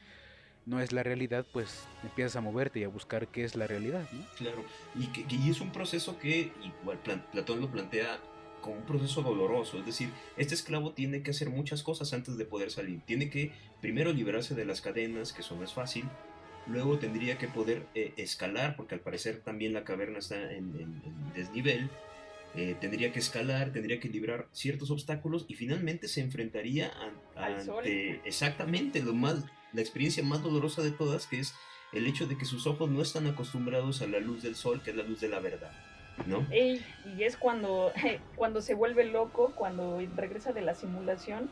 no 0.66 0.80
es 0.80 0.92
la 0.92 1.04
realidad, 1.04 1.46
pues 1.52 1.86
empiezas 2.04 2.36
a 2.36 2.42
moverte 2.42 2.80
y 2.80 2.84
a 2.84 2.88
buscar 2.88 3.28
qué 3.28 3.44
es 3.44 3.56
la 3.56 3.68
realidad, 3.68 4.08
¿no? 4.12 4.26
Claro, 4.38 4.64
y, 4.96 5.08
que, 5.08 5.26
y 5.30 5.50
es 5.50 5.62
un 5.62 5.72
proceso 5.72 6.18
que, 6.20 6.52
igual 6.64 7.00
Platón 7.32 7.62
lo 7.62 7.70
plantea 7.70 8.20
como 8.62 8.78
un 8.78 8.86
proceso 8.86 9.22
doloroso, 9.22 9.78
es 9.80 9.86
decir, 9.86 10.10
este 10.38 10.56
esclavo 10.56 10.94
tiene 10.94 11.22
que 11.22 11.32
hacer 11.32 11.50
muchas 11.50 11.84
cosas 11.84 12.14
antes 12.14 12.38
de 12.38 12.46
poder 12.46 12.72
salir, 12.72 13.02
tiene 13.02 13.30
que 13.30 13.52
primero 13.82 14.14
liberarse 14.14 14.56
de 14.56 14.66
las 14.66 14.82
cadenas, 14.82 15.34
que 15.34 15.42
eso 15.42 15.56
no 15.56 15.64
es 15.64 15.74
fácil, 15.74 16.06
luego 16.68 16.98
tendría 16.98 17.38
que 17.38 17.48
poder 17.48 17.86
eh, 17.94 18.14
escalar, 18.18 18.76
porque 18.76 18.96
al 18.96 19.02
parecer 19.02 19.42
también 19.42 19.74
la 19.74 19.84
caverna 19.84 20.20
está 20.20 20.52
en, 20.54 21.02
desnivel, 21.36 21.90
eh, 22.56 22.76
tendría 22.80 23.12
que 23.12 23.20
escalar, 23.20 23.74
tendría 23.74 24.00
que 24.00 24.08
librar 24.08 24.48
ciertos 24.54 24.92
obstáculos 24.92 25.46
y 25.48 25.56
finalmente 25.56 26.08
se 26.08 26.22
enfrentaría 26.22 26.92
a, 27.36 27.46
ante 27.46 28.22
exactamente 28.26 29.02
lo 29.02 29.14
más, 29.14 29.44
la 29.74 29.82
experiencia 29.82 30.24
más 30.24 30.42
dolorosa 30.42 30.82
de 30.82 30.92
todas, 30.92 31.28
que 31.28 31.40
es 31.40 31.54
el 31.92 32.08
hecho 32.08 32.26
de 32.28 32.38
que 32.38 32.46
sus 32.46 32.66
ojos 32.68 32.90
no 32.90 33.02
están 33.02 33.28
acostumbrados 33.28 34.02
a 34.02 34.08
la 34.08 34.20
luz 34.20 34.44
del 34.44 34.56
sol, 34.56 34.82
que 34.84 34.92
es 34.92 34.96
la 34.96 35.04
luz 35.04 35.22
de 35.22 35.30
la 35.30 35.40
verdad. 35.40 35.72
¿No? 36.28 36.46
Y, 36.54 36.82
es 37.20 37.38
cuando, 37.38 37.92
cuando 38.36 38.62
se 38.62 38.76
vuelve 38.76 39.06
loco, 39.06 39.54
cuando 39.56 40.00
regresa 40.16 40.54
de 40.54 40.62
la 40.62 40.76
simulación, 40.76 41.50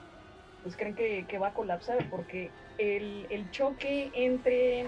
pues 0.64 0.76
creen 0.76 0.96
que, 0.96 1.40
va 1.40 1.50
a 1.50 1.54
colapsar, 1.54 2.10
porque 2.10 2.52
el, 2.78 3.26
el 3.30 3.50
choque 3.50 4.12
entre 4.14 4.86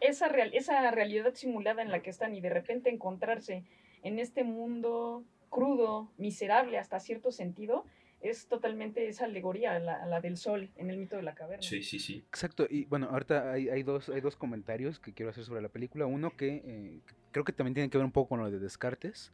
esa, 0.00 0.28
real, 0.28 0.50
esa 0.54 0.90
realidad 0.90 1.34
simulada 1.34 1.82
en 1.82 1.90
la 1.90 2.00
que 2.00 2.10
están 2.10 2.34
y 2.34 2.40
de 2.40 2.50
repente 2.50 2.90
encontrarse 2.90 3.64
en 4.02 4.18
este 4.18 4.44
mundo 4.44 5.24
crudo, 5.50 6.08
miserable 6.16 6.78
hasta 6.78 7.00
cierto 7.00 7.32
sentido, 7.32 7.84
es 8.20 8.46
totalmente 8.46 9.08
esa 9.08 9.24
alegoría, 9.24 9.78
la, 9.78 10.04
la, 10.06 10.20
del 10.20 10.36
sol 10.36 10.70
en 10.76 10.90
el 10.90 10.98
mito 10.98 11.16
de 11.16 11.22
la 11.22 11.34
caverna. 11.34 11.62
Sí, 11.62 11.82
sí, 11.82 11.98
sí. 11.98 12.18
Exacto, 12.28 12.66
y 12.68 12.84
bueno, 12.84 13.08
ahorita 13.10 13.52
hay, 13.52 13.68
hay, 13.68 13.82
dos, 13.82 14.08
hay 14.10 14.20
dos 14.20 14.36
comentarios 14.36 15.00
que 15.00 15.14
quiero 15.14 15.30
hacer 15.30 15.44
sobre 15.44 15.62
la 15.62 15.70
película. 15.70 16.06
Uno 16.06 16.36
que 16.36 16.62
eh, 16.64 17.00
creo 17.32 17.44
que 17.44 17.52
también 17.52 17.74
tiene 17.74 17.88
que 17.88 17.96
ver 17.96 18.04
un 18.04 18.12
poco 18.12 18.30
con 18.30 18.40
lo 18.40 18.50
de 18.50 18.58
Descartes 18.58 19.32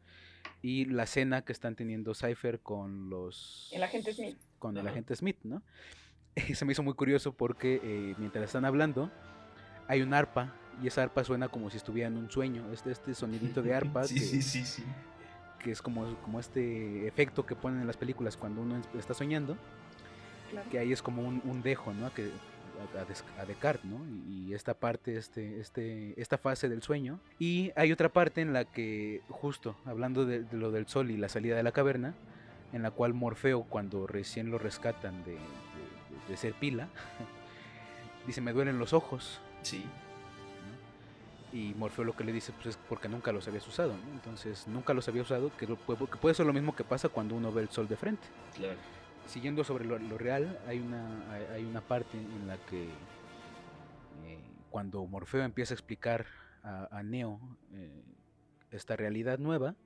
y 0.62 0.84
la 0.84 1.06
cena 1.06 1.42
que 1.42 1.52
están 1.52 1.74
teniendo 1.74 2.14
Cypher 2.14 2.60
con 2.60 3.10
los... 3.10 3.70
El 3.72 3.82
agente 3.82 4.12
Smith. 4.12 4.38
Con 4.58 4.76
el 4.76 4.86
agente 4.86 5.16
Smith, 5.16 5.38
¿no? 5.42 5.62
Se 6.54 6.64
me 6.64 6.72
hizo 6.72 6.82
muy 6.82 6.94
curioso 6.94 7.32
porque 7.32 7.80
eh, 7.82 8.14
mientras 8.18 8.44
están 8.44 8.64
hablando 8.64 9.10
hay 9.88 10.02
un 10.02 10.14
arpa 10.14 10.54
y 10.82 10.86
esa 10.86 11.02
arpa 11.02 11.24
suena 11.24 11.48
como 11.48 11.70
si 11.70 11.78
estuviera 11.78 12.08
en 12.08 12.16
un 12.16 12.30
sueño. 12.30 12.72
Este, 12.72 12.92
este 12.92 13.14
sonidito 13.14 13.62
de 13.62 13.74
arpa. 13.74 14.04
sí, 14.04 14.20
sí, 14.20 14.42
sí, 14.42 14.64
sí 14.64 14.84
que 15.66 15.72
es 15.72 15.82
como, 15.82 16.14
como 16.22 16.38
este 16.38 17.08
efecto 17.08 17.44
que 17.44 17.56
ponen 17.56 17.80
en 17.80 17.88
las 17.88 17.96
películas 17.96 18.36
cuando 18.36 18.60
uno 18.60 18.80
está 18.96 19.14
soñando, 19.14 19.56
que 20.70 20.78
ahí 20.78 20.92
es 20.92 21.02
como 21.02 21.22
un, 21.22 21.62
dejo, 21.62 21.92
¿no? 21.92 22.14
Que, 22.14 22.30
a, 23.00 23.44
Descartes, 23.44 23.84
¿no? 23.84 23.98
Y, 24.28 24.54
esta 24.54 24.74
parte, 24.74 25.16
este, 25.16 25.58
este, 25.58 26.14
esta 26.22 26.38
fase 26.38 26.68
del 26.68 26.84
sueño. 26.84 27.18
Y 27.40 27.72
hay 27.74 27.90
otra 27.90 28.10
parte 28.10 28.42
en 28.42 28.52
la 28.52 28.64
que, 28.64 29.22
justo 29.28 29.74
hablando 29.86 30.24
de, 30.24 30.44
lo 30.52 30.70
del 30.70 30.86
sol 30.86 31.10
y 31.10 31.16
la 31.16 31.28
salida 31.28 31.56
de 31.56 31.64
la 31.64 31.72
caverna, 31.72 32.14
en 32.72 32.84
la 32.84 32.92
cual 32.92 33.12
Morfeo, 33.12 33.64
cuando 33.64 34.06
recién 34.06 34.52
lo 34.52 34.58
rescatan 34.58 35.24
de, 35.24 35.36
de 36.28 36.36
ser 36.36 36.54
pila, 36.54 36.90
dice, 38.28 38.40
me 38.40 38.52
duelen 38.52 38.78
los 38.78 38.92
ojos. 38.92 39.40
Sí. 39.62 39.84
Y 41.52 41.74
Morfeo 41.74 42.04
lo 42.04 42.14
que 42.14 42.24
le 42.24 42.32
dice 42.32 42.52
pues 42.52 42.66
es 42.66 42.76
porque 42.76 43.08
nunca 43.08 43.32
los 43.32 43.46
habías 43.48 43.66
usado, 43.66 43.94
Entonces 44.12 44.66
nunca 44.66 44.94
los 44.94 45.08
había 45.08 45.22
usado, 45.22 45.50
que, 45.56 45.66
puede 45.66 46.34
ser 46.34 46.46
lo 46.46 46.52
mismo 46.52 46.74
que 46.74 46.84
pasa 46.84 47.08
cuando 47.08 47.34
uno 47.34 47.52
ve 47.52 47.62
el 47.62 47.68
sol 47.68 47.88
de 47.88 47.96
frente. 47.96 48.26
Claro. 48.54 48.78
Siguiendo 49.26 49.64
sobre 49.64 49.84
lo, 49.84 50.18
real, 50.18 50.58
hay 50.66 50.78
una, 50.78 51.32
hay 51.52 51.64
una 51.64 51.80
parte 51.80 52.16
en 52.16 52.46
la 52.46 52.56
que 52.66 52.84
eh, 52.84 54.38
cuando 54.70 55.04
Morfeo 55.06 55.42
empieza 55.42 55.74
a 55.74 55.76
explicar 55.76 56.26
a, 56.62 57.02
Neo 57.04 57.40
eh, 57.72 58.02
esta 58.70 58.96
realidad 58.96 59.38
nueva, 59.38 59.76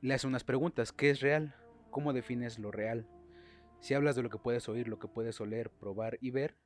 le 0.00 0.14
hace 0.14 0.26
unas 0.26 0.44
preguntas. 0.44 0.92
¿Qué 0.92 1.10
es 1.10 1.20
real? 1.20 1.54
¿Cómo 1.90 2.12
defines 2.12 2.58
lo 2.58 2.70
real? 2.70 3.06
Si 3.80 3.94
hablas 3.94 4.16
de 4.16 4.22
lo 4.22 4.30
que 4.30 4.38
puedes 4.38 4.68
oír, 4.68 4.88
lo 4.88 4.98
que 4.98 5.08
puedes 5.08 5.40
oler, 5.40 5.70
probar 5.70 6.18
y 6.20 6.30
ver, 6.30 6.56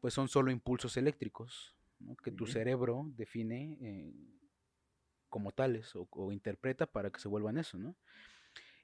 pues 0.00 0.14
son 0.14 0.28
solo 0.28 0.50
impulsos 0.50 0.96
eléctricos, 0.96 1.74
que 2.22 2.30
tu 2.30 2.46
cerebro 2.46 3.10
define 3.16 3.78
eh, 3.80 4.14
como 5.28 5.52
tales 5.52 5.92
o, 5.94 6.32
interpreta 6.32 6.86
para 6.86 7.10
que 7.10 7.20
se 7.20 7.28
vuelvan 7.28 7.58
eso, 7.58 7.78
¿no? 7.78 7.96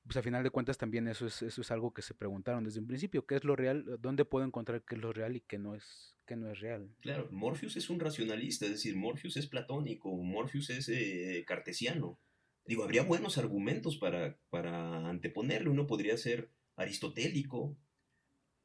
Pues 0.04 0.16
a 0.16 0.22
final 0.22 0.44
de 0.44 0.50
cuentas 0.50 0.78
también 0.78 1.08
eso 1.08 1.26
es, 1.26 1.42
eso 1.42 1.60
es 1.60 1.70
algo 1.72 1.92
que 1.92 2.00
se 2.00 2.14
preguntaron 2.14 2.62
desde 2.62 2.78
un 2.78 2.86
principio, 2.86 3.26
¿qué 3.26 3.34
es 3.34 3.42
lo 3.42 3.56
real? 3.56 3.84
¿Dónde 4.00 4.24
puedo 4.24 4.46
encontrar 4.46 4.84
qué 4.84 4.94
es 4.94 5.00
lo 5.00 5.12
real 5.12 5.34
y 5.34 5.40
qué 5.40 5.58
no 5.58 5.74
es, 5.74 6.16
qué 6.26 6.36
no 6.36 6.48
es 6.48 6.60
real? 6.60 6.94
Claro, 7.00 7.28
Morpheus 7.32 7.76
es 7.76 7.90
un 7.90 7.98
racionalista, 7.98 8.66
es 8.66 8.72
decir, 8.72 8.94
Morpheus 8.94 9.36
es 9.36 9.48
platónico, 9.48 10.16
Morpheus 10.16 10.70
es 10.70 10.88
eh, 10.88 11.44
cartesiano. 11.44 12.20
Digo, 12.64 12.84
habría 12.84 13.02
buenos 13.02 13.36
argumentos 13.36 13.96
para, 13.96 14.38
para 14.48 15.08
anteponerle, 15.08 15.70
uno 15.70 15.88
podría 15.88 16.16
ser 16.16 16.50
aristotélico 16.76 17.76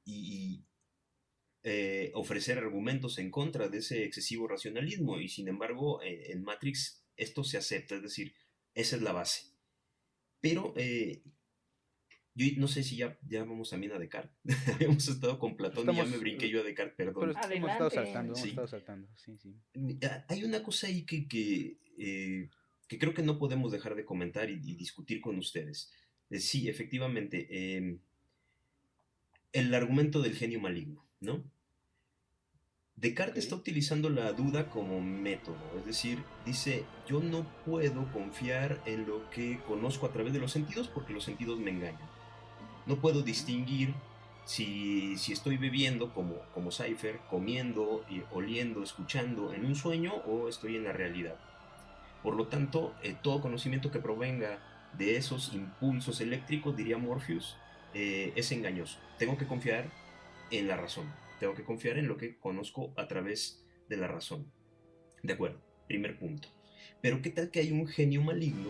y, 0.06 0.66
eh, 1.64 2.12
ofrecer 2.16 2.58
argumentos 2.58 3.20
en 3.20 3.30
contra 3.30 3.70
de 3.70 3.78
ese 3.78 4.04
excesivo 4.04 4.48
racionalismo 4.48 5.20
y 5.20 5.30
sin 5.30 5.48
embargo 5.48 6.02
eh, 6.02 6.32
en 6.32 6.42
Matrix 6.42 7.04
esto 7.18 7.44
se 7.44 7.58
acepta, 7.58 7.96
es 7.96 8.02
decir, 8.02 8.34
esa 8.74 8.96
es 8.96 9.04
la 9.04 9.12
base. 9.12 9.52
Pero 10.40 10.74
eh, 10.76 11.22
yo 12.34 12.48
no 12.58 12.68
sé 12.68 12.82
si 12.82 12.96
ya, 12.96 13.16
ya 13.28 13.44
vamos 13.44 13.70
también 13.70 13.92
a 13.92 14.00
Descartes. 14.00 14.36
Habíamos 14.74 15.08
estado 15.08 15.38
con 15.38 15.56
Platón 15.56 15.88
y 15.94 15.96
ya 15.96 16.04
me 16.04 16.18
brinqué 16.18 16.50
yo 16.50 16.62
a 16.62 16.64
Descartes, 16.64 16.96
perdón. 16.96 17.36
Pero 17.40 17.54
hemos 17.54 17.72
estado 17.72 17.90
saltando, 17.92 18.34
hemos 18.34 18.48
estado 18.48 18.68
saltando, 18.68 19.08
sí, 19.16 19.38
sí. 19.38 19.56
Ah, 20.04 20.26
hay 20.30 20.44
una 20.44 20.64
cosa 20.64 20.88
ahí 20.88 21.06
que, 21.06 21.28
que, 21.28 21.78
que, 22.88 22.98
creo 22.98 23.14
que 23.14 23.22
no 23.22 23.38
podemos 23.38 23.72
dejar 23.72 23.94
de 23.94 24.04
comentar 24.04 24.50
y, 24.50 24.58
discutir 24.58 25.22
con 25.22 25.38
ustedes. 25.38 25.92
sí, 26.32 26.70
efectivamente, 26.70 27.76
em, 27.78 28.00
el 29.52 29.72
argumento 29.76 30.24
del 30.24 30.36
genio 30.36 30.60
maligno. 30.60 31.11
¿No? 31.22 31.42
Descartes 32.96 33.46
está 33.46 33.56
utilizando 33.56 34.10
la 34.10 34.32
duda 34.34 34.70
como 34.70 35.02
método, 35.02 35.58
es 35.80 35.86
decir, 35.86 36.24
dice, 36.46 36.86
yo 37.08 37.20
no 37.20 37.48
puedo 37.66 38.12
confiar 38.12 38.80
en 38.86 39.08
lo 39.08 39.28
que 39.32 39.60
conozco 39.66 40.06
a 40.06 40.12
través 40.12 40.34
de 40.34 40.40
los 40.40 40.52
sentidos 40.52 40.88
porque 40.88 41.14
los 41.14 41.24
sentidos 41.24 41.60
me 41.60 41.72
engañan. 41.72 42.10
No 42.86 42.98
puedo 42.98 43.24
distinguir 43.24 43.96
si, 44.46 45.14
estoy 45.32 45.58
bebiendo 45.58 46.14
como, 46.14 46.36
como 46.54 46.72
Cypher, 46.72 47.20
comiendo, 47.30 48.06
y 48.10 48.22
oliendo, 48.32 48.84
escuchando 48.84 49.54
en 49.54 49.66
un 49.66 49.76
sueño 49.76 50.14
o 50.28 50.48
estoy 50.48 50.76
en 50.76 50.84
la 50.84 50.94
realidad. 50.94 51.36
Por 52.22 52.36
lo 52.36 52.48
tanto, 52.48 52.94
eh, 53.02 53.16
todo 53.20 53.42
conocimiento 53.42 53.92
que 53.92 54.00
provenga 54.00 54.60
de 54.98 55.16
esos 55.16 55.54
impulsos 55.54 56.22
eléctricos, 56.22 56.76
diría 56.76 56.98
Morpheus, 56.98 57.58
eh, 57.94 58.34
es 58.36 58.52
engañoso. 58.52 59.00
Tengo 59.18 59.38
que 59.38 59.48
confiar 59.48 59.90
en 60.52 60.68
la 60.68 60.78
razón. 60.78 61.12
Tengo 61.40 61.56
que 61.56 61.64
confiar 61.64 61.98
en 61.98 62.08
lo 62.08 62.18
que 62.18 62.38
conozco 62.38 62.94
a 62.98 63.08
través 63.08 63.66
de 63.90 63.98
la 63.98 64.08
razón. 64.08 64.52
De 65.24 65.34
acuerdo, 65.34 65.60
primer 65.88 66.20
punto. 66.20 66.50
Pero 67.02 67.22
¿qué 67.22 67.30
tal 67.30 67.50
que 67.50 67.60
hay 67.60 67.72
un 67.72 67.88
genio 67.88 68.22
maligno 68.22 68.70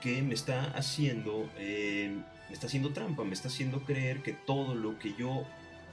que 0.00 0.22
me 0.22 0.34
está 0.34 0.70
haciendo, 0.70 1.50
eh, 1.58 2.10
me 2.48 2.54
está 2.54 2.66
haciendo 2.66 2.92
trampa, 2.92 3.24
me 3.24 3.34
está 3.34 3.48
haciendo 3.48 3.84
creer 3.84 4.22
que 4.22 4.32
todo 4.32 4.74
lo 4.74 4.98
que 4.98 5.14
yo 5.14 5.44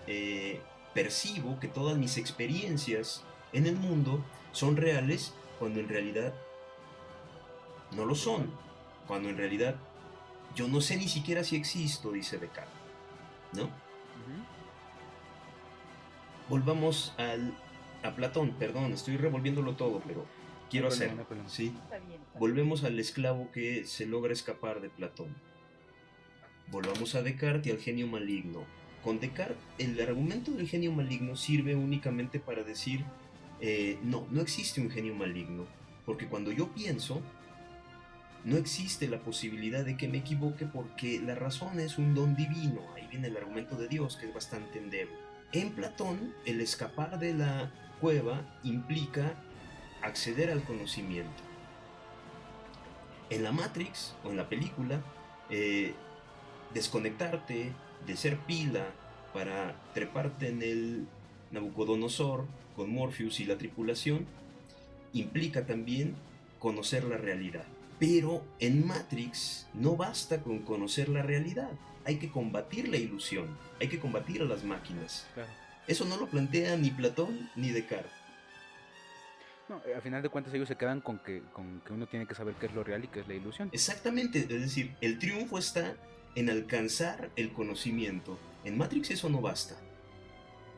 eh, 0.07 0.61
percibo, 0.93 1.59
que 1.59 1.67
todas 1.67 1.97
mis 1.97 2.17
experiencias 2.17 3.23
en 3.51 3.67
el 3.67 3.75
mundo 3.75 4.23
son 4.53 4.77
reales, 4.77 5.33
cuando 5.59 5.79
en 5.79 5.89
realidad 5.89 6.33
no 7.91 8.05
lo 8.05 8.15
son, 8.15 8.51
cuando 9.07 9.29
en 9.29 9.37
realidad 9.37 9.75
yo 10.55 10.67
no 10.67 10.81
sé 10.81 10.97
ni 10.97 11.07
siquiera 11.07 11.43
si 11.43 11.55
existo, 11.55 12.11
dice 12.11 12.37
Descartes, 12.37 12.73
¿no? 13.53 13.69
Volvamos 16.49 17.13
al, 17.17 17.53
a 18.03 18.15
Platón, 18.15 18.51
perdón, 18.57 18.93
estoy 18.93 19.17
revolviéndolo 19.17 19.75
todo, 19.75 20.01
pero 20.05 20.25
quiero 20.69 20.87
hacer. 20.87 21.11
¿sí? 21.47 21.73
Volvemos 22.39 22.83
al 22.83 22.99
esclavo 22.99 23.51
que 23.51 23.85
se 23.85 24.05
logra 24.05 24.33
escapar 24.33 24.81
de 24.81 24.89
Platón. 24.89 25.35
Volvamos 26.69 27.15
a 27.15 27.21
Descartes 27.21 27.67
y 27.67 27.71
al 27.71 27.79
genio 27.79 28.07
maligno. 28.07 28.65
Con 29.03 29.19
Descartes, 29.19 29.57
el 29.77 29.99
argumento 30.01 30.51
del 30.51 30.67
genio 30.67 30.91
maligno 30.91 31.35
sirve 31.35 31.75
únicamente 31.75 32.39
para 32.39 32.63
decir, 32.63 33.05
eh, 33.61 33.97
no, 34.03 34.27
no 34.31 34.41
existe 34.41 34.81
un 34.81 34.89
genio 34.89 35.15
maligno, 35.15 35.65
porque 36.05 36.27
cuando 36.27 36.51
yo 36.51 36.73
pienso, 36.73 37.21
no 38.43 38.57
existe 38.57 39.07
la 39.07 39.19
posibilidad 39.19 39.85
de 39.85 39.97
que 39.97 40.07
me 40.07 40.19
equivoque 40.19 40.65
porque 40.65 41.19
la 41.19 41.35
razón 41.35 41.79
es 41.79 41.97
un 41.97 42.13
don 42.13 42.35
divino. 42.35 42.81
Ahí 42.95 43.07
viene 43.09 43.27
el 43.27 43.37
argumento 43.37 43.75
de 43.77 43.87
Dios, 43.87 44.17
que 44.17 44.27
es 44.27 44.33
bastante 44.33 44.79
endeble. 44.79 45.26
En 45.53 45.71
Platón, 45.71 46.33
el 46.45 46.59
escapar 46.59 47.19
de 47.19 47.33
la 47.33 47.71
cueva 48.01 48.41
implica 48.63 49.33
acceder 50.01 50.51
al 50.51 50.63
conocimiento. 50.63 51.41
En 53.29 53.43
la 53.43 53.53
Matrix 53.53 54.13
o 54.25 54.29
en 54.29 54.37
la 54.37 54.49
película, 54.49 55.01
eh, 55.49 55.93
desconectarte 56.73 57.71
de 58.05 58.17
ser 58.17 58.37
pila 58.39 58.87
para 59.33 59.75
treparte 59.93 60.49
en 60.49 60.61
el 60.61 61.07
Nabucodonosor 61.51 62.45
con 62.75 62.89
Morpheus 62.91 63.39
y 63.39 63.45
la 63.45 63.57
tripulación 63.57 64.25
implica 65.13 65.65
también 65.65 66.15
conocer 66.59 67.05
la 67.05 67.17
realidad. 67.17 67.65
Pero 67.99 68.43
en 68.59 68.85
Matrix 68.85 69.67
no 69.73 69.95
basta 69.95 70.41
con 70.41 70.59
conocer 70.59 71.07
la 71.07 71.23
realidad 71.23 71.69
hay 72.07 72.19
que 72.19 72.29
combatir 72.29 72.87
la 72.87 72.95
ilusión, 72.95 73.57
hay 73.81 73.89
que 73.89 73.99
combatir 73.99 74.41
a 74.41 74.45
las 74.45 74.63
máquinas. 74.63 75.27
Eso 75.87 76.05
no 76.05 76.15
lo 76.15 76.27
plantea 76.27 76.77
ni 76.77 76.89
Platón 76.89 77.49
ni 77.57 77.71
Descartes. 77.71 78.13
No, 79.67 79.81
eh, 79.85 79.93
al 79.93 80.01
final 80.01 80.23
de 80.23 80.29
cuentas 80.29 80.53
ellos 80.53 80.69
se 80.69 80.77
quedan 80.77 81.01
con 81.01 81.19
que, 81.19 81.41
con 81.51 81.81
que 81.81 81.91
uno 81.91 82.07
tiene 82.07 82.25
que 82.25 82.33
saber 82.33 82.55
qué 82.55 82.67
es 82.67 82.73
lo 82.73 82.85
real 82.85 83.03
y 83.03 83.09
qué 83.09 83.19
es 83.19 83.27
la 83.27 83.33
ilusión. 83.33 83.69
Exactamente, 83.73 84.39
es 84.39 84.47
decir, 84.47 84.95
el 85.01 85.19
triunfo 85.19 85.57
está 85.57 85.95
en 86.35 86.49
alcanzar 86.49 87.29
el 87.35 87.51
conocimiento. 87.51 88.39
En 88.63 88.77
Matrix 88.77 89.11
eso 89.11 89.29
no 89.29 89.41
basta. 89.41 89.75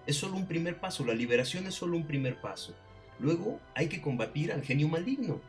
Es 0.07 0.15
solo 0.15 0.35
un 0.35 0.47
primer 0.47 0.79
paso, 0.79 1.05
la 1.05 1.13
liberación 1.13 1.67
es 1.67 1.75
solo 1.75 1.95
un 1.95 2.07
primer 2.07 2.41
paso. 2.41 2.75
Luego 3.19 3.59
hay 3.75 3.87
que 3.87 4.01
combatir 4.01 4.51
al 4.51 4.63
genio 4.63 4.87
maligno. 4.87 5.39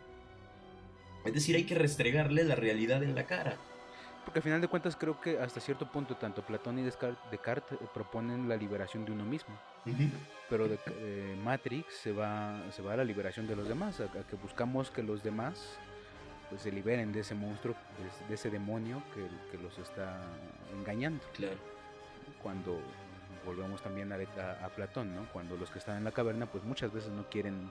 Es 1.24 1.32
decir, 1.32 1.56
hay 1.56 1.64
que 1.64 1.74
restregarle 1.74 2.44
la 2.44 2.54
realidad 2.54 3.02
en 3.02 3.14
la 3.14 3.24
cara. 3.24 3.56
Porque 4.24 4.38
al 4.38 4.42
final 4.42 4.60
de 4.60 4.68
cuentas 4.68 4.96
creo 4.96 5.20
que 5.20 5.38
hasta 5.38 5.60
cierto 5.60 5.86
punto 5.90 6.16
tanto 6.16 6.42
Platón 6.42 6.78
y 6.78 6.82
Descartes 6.82 7.80
eh, 7.80 7.86
proponen 7.92 8.48
la 8.48 8.56
liberación 8.56 9.04
de 9.04 9.12
uno 9.12 9.24
mismo. 9.24 9.54
Pero 10.48 10.68
de, 10.68 10.78
eh, 10.86 11.38
Matrix 11.42 11.94
se 11.94 12.12
va, 12.12 12.60
se 12.70 12.82
va 12.82 12.92
a 12.92 12.96
la 12.96 13.04
liberación 13.04 13.46
de 13.46 13.56
los 13.56 13.66
demás, 13.66 14.00
a, 14.00 14.08
que 14.08 14.36
buscamos 14.36 14.90
que 14.90 15.02
los 15.02 15.22
demás 15.22 15.78
pues, 16.50 16.62
se 16.62 16.70
liberen 16.70 17.12
de 17.12 17.20
ese 17.20 17.34
monstruo, 17.34 17.74
de, 18.28 18.34
ese 18.34 18.50
demonio 18.50 19.02
que, 19.14 19.58
los 19.58 19.78
está 19.78 20.20
engañando. 20.78 21.24
Claro. 21.34 21.56
Cuando 22.42 22.78
volvemos 23.46 23.80
también 23.82 24.12
a, 24.12 24.16
a, 24.64 24.68
Platón, 24.68 25.14
¿no? 25.14 25.26
Cuando 25.32 25.56
los 25.56 25.70
que 25.70 25.78
están 25.78 25.96
en 25.96 26.04
la 26.04 26.12
caverna 26.12 26.46
pues 26.46 26.62
muchas 26.64 26.92
veces 26.92 27.10
no 27.10 27.24
quieren 27.28 27.70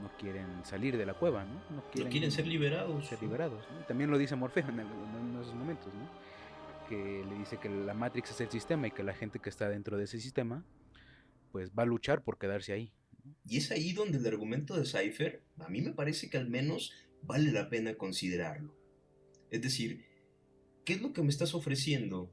no 0.00 0.10
quieren 0.18 0.64
salir 0.64 0.96
de 0.96 1.06
la 1.06 1.14
cueva, 1.14 1.44
¿no? 1.44 1.62
No 1.70 2.10
quieren, 2.10 2.30
ser 2.30 2.46
liberados. 2.46 3.06
Ser 3.06 3.22
liberados. 3.22 3.64
También 3.86 4.10
lo 4.10 4.18
dice 4.18 4.36
Morfeo 4.36 4.68
en, 4.68 4.80
esos 5.40 5.54
momentos, 5.54 5.92
¿no? 5.94 6.08
Que 6.88 7.24
le 7.28 7.38
dice 7.38 7.58
que 7.58 7.68
la 7.68 7.94
Matrix 7.94 8.30
es 8.30 8.40
el 8.40 8.50
sistema 8.50 8.88
y 8.88 8.90
que 8.90 9.02
la 9.02 9.14
gente 9.14 9.38
que 9.38 9.48
está 9.48 9.68
dentro 9.68 9.96
de 9.96 10.04
ese 10.04 10.20
sistema, 10.20 10.64
pues 11.52 11.70
va 11.70 11.84
a 11.84 11.86
luchar 11.86 12.22
por 12.22 12.38
quedarse 12.38 12.72
ahí. 12.72 12.92
Y 13.46 13.58
es 13.58 13.70
ahí 13.70 13.92
donde 13.92 14.18
el 14.18 14.26
argumento 14.26 14.76
de 14.76 14.84
Cypher, 14.84 15.42
a 15.58 15.68
mí 15.68 15.80
me 15.80 15.92
parece 15.92 16.28
que 16.28 16.36
al 16.36 16.48
menos 16.48 16.92
vale 17.22 17.52
la 17.52 17.70
pena 17.70 17.94
considerarlo. 17.94 18.76
Es 19.50 19.62
decir, 19.62 20.04
¿qué 20.84 20.94
es 20.94 21.02
lo 21.02 21.12
que 21.12 21.22
me 21.22 21.30
estás 21.30 21.54
ofreciendo? 21.54 22.30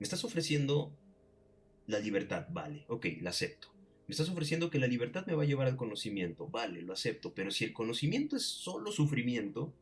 Me 0.00 0.04
estás 0.04 0.24
ofreciendo 0.24 0.96
la 1.86 1.98
libertad, 1.98 2.46
vale, 2.50 2.84
ok, 2.88 3.06
la 3.20 3.30
acepto. 3.30 3.73
Me 4.06 4.12
estás 4.12 4.28
ofreciendo 4.28 4.68
que 4.68 4.78
la 4.78 4.86
libertad 4.86 5.24
me 5.26 5.34
va 5.34 5.44
a 5.44 5.46
llevar 5.46 5.66
al 5.66 5.76
conocimiento. 5.76 6.48
Vale, 6.48 6.82
lo 6.82 6.92
acepto. 6.92 7.32
Pero 7.32 7.50
si 7.50 7.64
el 7.64 7.72
conocimiento 7.72 8.36
es 8.36 8.42
solo 8.42 8.92
sufrimiento, 8.92 9.72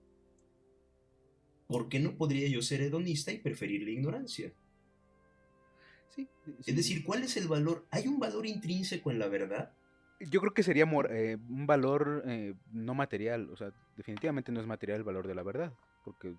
¿por 1.67 1.89
qué 1.89 1.99
no 1.99 2.17
podría 2.17 2.49
yo 2.49 2.63
ser 2.63 2.83
hedonista 2.83 3.33
y 3.33 3.39
preferir 3.39 3.83
la 3.83 3.91
ignorancia? 3.91 4.53
Sí, 6.11 6.29
Es 6.67 6.77
decir, 6.77 7.03
¿cuál 7.05 7.25
es 7.25 7.37
el 7.37 7.49
valor? 7.49 7.85
¿Hay 7.91 8.07
un 8.07 8.21
valor 8.21 8.47
intrínseco 8.47 9.11
en 9.11 9.19
la 9.19 9.27
verdad? 9.27 9.73
Yo 10.21 10.41
creo 10.41 10.55
que 10.55 10.63
sería 10.63 10.85
eh, 11.11 11.37
un 11.49 11.67
valor 11.67 12.23
eh, 12.27 12.55
no 12.71 12.95
material. 12.95 13.51
O 13.51 13.57
sea, 13.57 13.73
definitivamente 13.97 14.53
no 14.53 14.61
es 14.61 14.67
material 14.69 14.99
el 14.99 15.05
valor 15.05 15.27
de 15.27 15.35
la 15.35 15.43
verdad. 15.43 15.73
Porque 16.05 16.37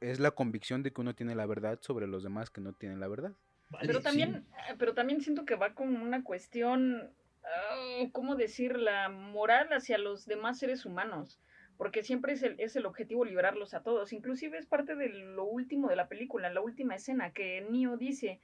es 0.00 0.20
la 0.20 0.32
convicción 0.32 0.82
de 0.82 0.92
que 0.92 1.00
uno 1.00 1.14
tiene 1.14 1.34
la 1.34 1.46
verdad 1.46 1.78
sobre 1.80 2.06
los 2.06 2.22
demás 2.22 2.50
que 2.50 2.60
no 2.60 2.74
tienen 2.74 3.00
la 3.00 3.08
verdad 3.08 3.34
pero 3.80 4.00
también, 4.00 4.46
eh, 4.68 4.74
pero 4.78 4.94
también 4.94 5.20
siento 5.20 5.44
que 5.44 5.54
va 5.54 5.74
con 5.74 5.96
una 5.96 6.24
cuestión, 6.24 7.12
ah, 7.44 8.08
¿cómo 8.12 8.34
decir? 8.34 8.78
La 8.78 9.08
moral 9.08 9.68
hacia 9.72 9.98
los 9.98 10.26
demás 10.26 10.58
seres 10.58 10.86
humanos. 10.86 11.40
Porque 11.76 12.02
siempre 12.02 12.32
es 12.32 12.42
el, 12.42 12.58
es 12.58 12.74
el 12.74 12.86
objetivo 12.86 13.24
liberarlos 13.24 13.72
a 13.72 13.82
todos. 13.82 14.12
Inclusive 14.12 14.58
es 14.58 14.66
parte 14.66 14.96
de 14.96 15.10
lo 15.10 15.44
último 15.44 15.88
de 15.88 15.96
la 15.96 16.08
película, 16.08 16.50
la 16.50 16.60
última 16.60 16.96
escena, 16.96 17.32
que 17.32 17.64
Neo 17.70 17.96
dice, 17.96 18.40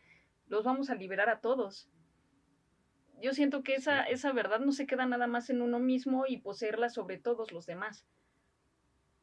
los 0.46 0.62
vamos 0.62 0.88
a 0.88 0.94
liberar 0.94 1.28
a 1.28 1.40
todos. 1.40 1.90
Yo 3.20 3.32
siento 3.32 3.62
que 3.62 3.74
esa, 3.74 4.04
esa 4.04 4.32
verdad 4.32 4.60
no 4.60 4.70
se 4.70 4.86
queda 4.86 5.06
nada 5.06 5.26
más 5.26 5.50
en 5.50 5.62
uno 5.62 5.80
mismo 5.80 6.26
y 6.28 6.36
poseerla 6.38 6.90
sobre 6.90 7.18
todos 7.18 7.50
los 7.50 7.66
demás. 7.66 8.06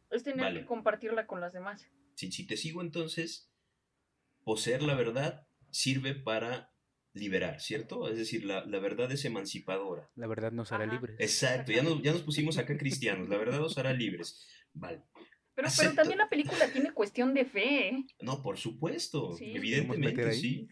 Es 0.09 0.23
tener 0.23 0.53
que 0.53 0.65
compartirla 0.65 1.25
con 1.25 1.39
las 1.39 1.53
demás. 1.53 1.87
Si, 2.15 2.31
si 2.31 2.45
te 2.45 2.57
sigo 2.57 2.81
entonces, 2.81 3.49
poseer 4.43 4.81
la 4.81 4.95
verdad 4.95 5.47
sirve 5.71 6.15
para 6.15 6.71
liberar, 7.13 7.59
¿cierto? 7.59 8.09
Es 8.09 8.17
decir, 8.17 8.45
la, 8.45 8.63
verdad 8.79 9.11
es 9.11 9.25
emancipadora. 9.25 10.09
La 10.15 10.27
verdad 10.27 10.51
nos 10.51 10.71
hará 10.71 10.85
libres. 10.85 11.15
Exacto, 11.19 11.71
ya 11.71 11.83
nos, 11.83 12.01
ya 12.01 12.13
nos 12.13 12.21
pusimos 12.21 12.57
acá 12.57 12.77
cristianos, 12.77 13.29
la 13.29 13.37
verdad 13.37 13.59
nos 13.59 13.77
hará 13.77 13.93
libres. 13.93 14.47
Vale. 14.73 15.03
Pero, 15.53 15.67
pero 15.77 15.93
también 15.93 16.17
la 16.17 16.29
película 16.29 16.71
tiene 16.71 16.93
cuestión 16.93 17.33
de 17.33 17.45
fe. 17.45 17.89
¿eh? 17.89 18.05
No, 18.21 18.41
por 18.41 18.57
supuesto, 18.57 19.35
evidentemente 19.39 20.31
sí. 20.33 20.67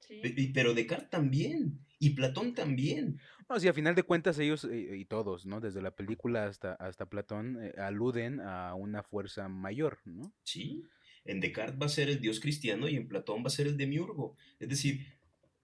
sí. 0.00 0.50
Pero 0.54 0.72
Descartes 0.72 1.10
también, 1.10 1.84
y 1.98 2.10
Platón 2.10 2.54
también. 2.54 3.18
No, 3.48 3.60
sí, 3.60 3.68
a 3.68 3.74
final 3.74 3.94
de 3.94 4.02
cuentas 4.02 4.38
ellos 4.38 4.64
eh, 4.64 4.96
y 4.96 5.04
todos, 5.04 5.44
¿no? 5.44 5.60
Desde 5.60 5.82
la 5.82 5.90
película 5.90 6.46
hasta, 6.46 6.74
hasta 6.74 7.06
Platón 7.06 7.58
eh, 7.62 7.74
aluden 7.78 8.40
a 8.40 8.74
una 8.74 9.02
fuerza 9.02 9.48
mayor, 9.48 9.98
¿no? 10.04 10.32
Sí, 10.42 10.84
en 11.24 11.40
Descartes 11.40 11.80
va 11.80 11.86
a 11.86 11.90
ser 11.90 12.08
el 12.08 12.20
dios 12.20 12.40
cristiano 12.40 12.88
y 12.88 12.96
en 12.96 13.08
Platón 13.08 13.42
va 13.42 13.48
a 13.48 13.50
ser 13.50 13.66
el 13.66 13.76
demiurgo. 13.76 14.36
Es 14.58 14.68
decir, 14.68 15.06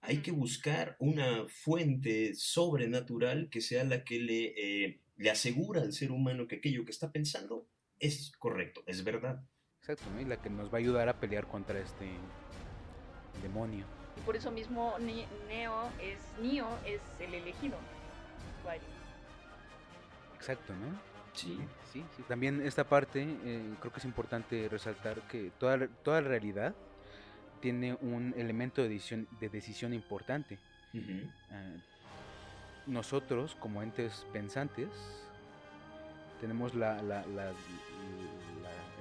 hay 0.00 0.18
que 0.18 0.32
buscar 0.32 0.96
una 0.98 1.46
fuente 1.48 2.34
sobrenatural 2.34 3.50
que 3.50 3.60
sea 3.60 3.84
la 3.84 4.04
que 4.04 4.18
le, 4.18 4.54
eh, 4.56 5.00
le 5.16 5.30
asegura 5.30 5.82
al 5.82 5.92
ser 5.92 6.12
humano 6.12 6.46
que 6.46 6.56
aquello 6.56 6.84
que 6.84 6.92
está 6.92 7.12
pensando 7.12 7.68
es 7.98 8.32
correcto, 8.38 8.82
es 8.86 9.04
verdad. 9.04 9.44
Exacto, 9.80 10.04
¿no? 10.14 10.20
y 10.20 10.24
la 10.24 10.40
que 10.40 10.50
nos 10.50 10.68
va 10.72 10.74
a 10.74 10.80
ayudar 10.80 11.08
a 11.08 11.20
pelear 11.20 11.46
contra 11.46 11.80
este 11.80 12.10
demonio. 13.42 13.86
Y 14.16 14.20
por 14.22 14.36
eso 14.36 14.50
mismo 14.50 14.94
Neo 14.98 15.90
es 16.00 16.18
Neo 16.42 16.68
es 16.86 17.00
el 17.20 17.34
elegido. 17.34 17.78
Exacto, 20.36 20.74
¿no? 20.74 21.09
Sí. 21.34 21.58
Sí, 21.92 22.04
sí. 22.16 22.22
También 22.28 22.62
esta 22.62 22.84
parte 22.84 23.22
eh, 23.22 23.74
creo 23.80 23.92
que 23.92 23.98
es 23.98 24.04
importante 24.04 24.68
resaltar 24.68 25.22
que 25.22 25.50
toda, 25.58 25.88
toda 26.04 26.20
la 26.20 26.28
realidad 26.28 26.74
tiene 27.60 27.94
un 28.00 28.32
elemento 28.36 28.82
de 28.82 28.88
decisión, 28.88 29.26
de 29.40 29.48
decisión 29.48 29.92
importante. 29.92 30.58
Ah, 31.50 31.72
nosotros, 32.86 33.56
como 33.60 33.82
entes 33.82 34.26
pensantes, 34.32 34.88
tenemos 36.40 36.74
la, 36.74 37.00
la, 37.02 37.24
la, 37.26 37.52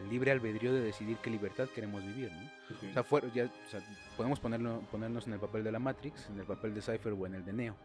el 0.01 0.09
libre 0.09 0.31
albedrío 0.31 0.73
de 0.73 0.81
decidir 0.81 1.17
qué 1.17 1.29
libertad 1.29 1.67
queremos 1.73 2.03
vivir. 2.03 2.31
¿no? 2.31 2.89
o, 2.89 2.93
sea, 2.93 3.03
fuera, 3.03 3.27
ya, 3.33 3.45
o 3.45 3.69
sea, 3.69 3.81
podemos 4.17 4.39
ponerlo, 4.39 4.81
ponernos 4.91 5.25
en 5.27 5.33
el 5.33 5.39
papel 5.39 5.63
de 5.63 5.71
la 5.71 5.79
Matrix, 5.79 6.27
en 6.29 6.39
el 6.39 6.45
papel 6.45 6.73
de 6.73 6.81
Cypher 6.81 7.13
o 7.13 7.25
en 7.25 7.35
el 7.35 7.45
de 7.45 7.53
Neo. 7.53 7.75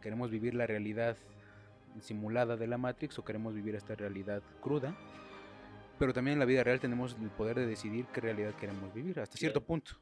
Queremos 0.00 0.30
vivir 0.30 0.54
la 0.54 0.66
realidad 0.66 1.16
simulada 2.00 2.56
de 2.56 2.66
la 2.66 2.78
Matrix 2.78 3.18
o 3.18 3.24
queremos 3.24 3.54
vivir 3.54 3.74
esta 3.74 3.94
realidad 3.94 4.42
cruda 4.60 4.96
pero 6.02 6.12
también 6.12 6.32
en 6.32 6.40
la 6.40 6.46
vida 6.46 6.64
real 6.64 6.80
tenemos 6.80 7.16
el 7.22 7.30
poder 7.30 7.60
de 7.60 7.64
decidir 7.64 8.06
qué 8.06 8.20
realidad 8.20 8.54
queremos 8.54 8.92
vivir, 8.92 9.20
hasta 9.20 9.36
cierto 9.36 9.60
punto. 9.60 9.92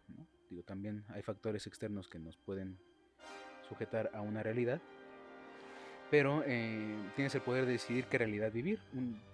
Digo, 0.49 0.63
también 0.63 1.05
hay 1.11 1.21
factores 1.21 1.67
externos 1.67 2.09
que 2.09 2.19
nos 2.19 2.39
pueden 2.39 2.79
sujetar 3.69 4.11
a 4.15 4.23
una 4.23 4.43
realidad, 4.43 4.81
pero 6.11 6.43
eh, 6.47 6.97
tienes 7.17 7.35
el 7.35 7.43
poder 7.43 7.67
de 7.67 7.73
decidir 7.73 8.07
qué 8.07 8.17
realidad 8.17 8.51
vivir. 8.51 8.81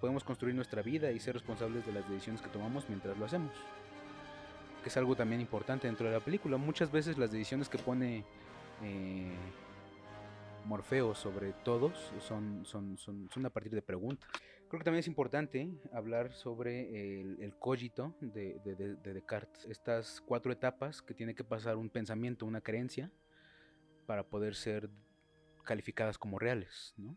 podemos 0.00 0.24
construir 0.24 0.56
nuestra 0.56 0.82
vida 0.82 1.12
y 1.12 1.20
ser 1.20 1.34
responsables 1.34 1.86
de 1.86 1.92
las 1.92 2.08
decisiones 2.08 2.42
que 2.42 2.48
tomamos 2.48 2.88
mientras 2.88 3.16
lo 3.16 3.26
hacemos, 3.26 3.52
que 4.82 4.88
es 4.88 4.96
algo 4.96 5.14
también 5.14 5.40
importante 5.40 5.86
dentro 5.86 6.08
de 6.08 6.14
la 6.14 6.20
película. 6.20 6.56
Muchas 6.56 6.90
veces 6.90 7.16
las 7.16 7.30
decisiones 7.30 7.68
que 7.68 7.78
pone... 7.78 8.24
Eh, 8.82 9.36
Morfeo 10.66 11.14
sobre 11.14 11.52
todos 11.64 12.12
son, 12.20 12.64
son, 12.64 12.98
son, 12.98 13.28
son 13.30 13.46
a 13.46 13.50
partir 13.50 13.72
de 13.72 13.82
preguntas. 13.82 14.28
Creo 14.68 14.80
que 14.80 14.84
también 14.84 15.00
es 15.00 15.06
importante 15.06 15.70
hablar 15.92 16.32
sobre 16.32 17.20
el, 17.20 17.54
cogito 17.56 18.16
de, 18.20 18.58
Descartes, 19.04 19.64
estas 19.66 20.20
cuatro 20.20 20.50
etapas 20.50 21.02
que 21.02 21.14
tiene 21.14 21.36
que 21.36 21.44
pasar 21.44 21.76
un 21.76 21.88
pensamiento, 21.88 22.46
una 22.46 22.60
creencia, 22.60 23.12
para 24.06 24.24
poder 24.24 24.56
ser 24.56 24.90
calificadas 25.64 26.18
como 26.18 26.40
reales. 26.40 26.94
¿no? 26.96 27.16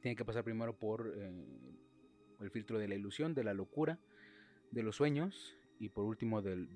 Tiene 0.00 0.14
que 0.14 0.24
pasar 0.24 0.44
primero 0.44 0.76
por 0.76 1.12
eh, 1.16 1.32
el 2.40 2.50
filtro 2.52 2.78
de 2.78 2.86
la 2.86 2.94
ilusión, 2.94 3.34
de 3.34 3.42
la 3.42 3.52
locura, 3.52 3.98
de 4.70 4.82
los 4.84 4.94
sueños 4.94 5.56
y 5.80 5.88
por 5.88 6.04
último 6.04 6.40
del, 6.40 6.68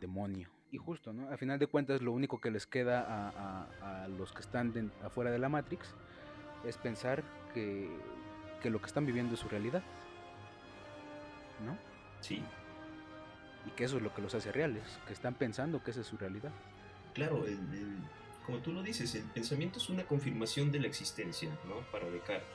demonio. 0.00 0.50
Y 0.70 0.76
justo, 0.76 1.12
¿no? 1.12 1.30
A 1.30 1.36
final 1.36 1.58
de 1.58 1.66
cuentas, 1.66 2.02
lo 2.02 2.12
único 2.12 2.40
que 2.40 2.50
les 2.50 2.66
queda 2.66 3.32
a, 3.80 4.08
los 4.08 4.32
que 4.32 4.40
están 4.40 4.92
afuera 5.02 5.30
de 5.30 5.38
la 5.38 5.48
Matrix 5.48 5.94
es 6.64 6.76
pensar 6.76 7.22
que 7.54 7.88
que 8.60 8.70
lo 8.70 8.80
que 8.80 8.86
están 8.86 9.06
viviendo 9.06 9.34
es 9.34 9.40
su 9.40 9.48
realidad. 9.48 9.82
¿No? 11.64 11.76
Sí. 12.20 12.42
Y 13.66 13.70
que 13.70 13.84
eso 13.84 13.96
es 13.96 14.02
lo 14.02 14.14
que 14.14 14.22
los 14.22 14.34
hace 14.34 14.52
reales, 14.52 14.82
que 15.06 15.12
están 15.12 15.34
pensando 15.34 15.82
que 15.82 15.90
esa 15.90 16.00
es 16.00 16.06
su 16.06 16.16
realidad. 16.16 16.52
Claro, 17.14 17.44
como 18.46 18.58
tú 18.58 18.72
lo 18.72 18.82
dices, 18.82 19.14
el 19.14 19.24
pensamiento 19.24 19.78
es 19.78 19.88
una 19.88 20.04
confirmación 20.04 20.70
de 20.70 20.80
la 20.80 20.86
existencia, 20.86 21.50
¿no? 21.66 21.80
Para 21.90 22.08
Descartes. 22.08 22.48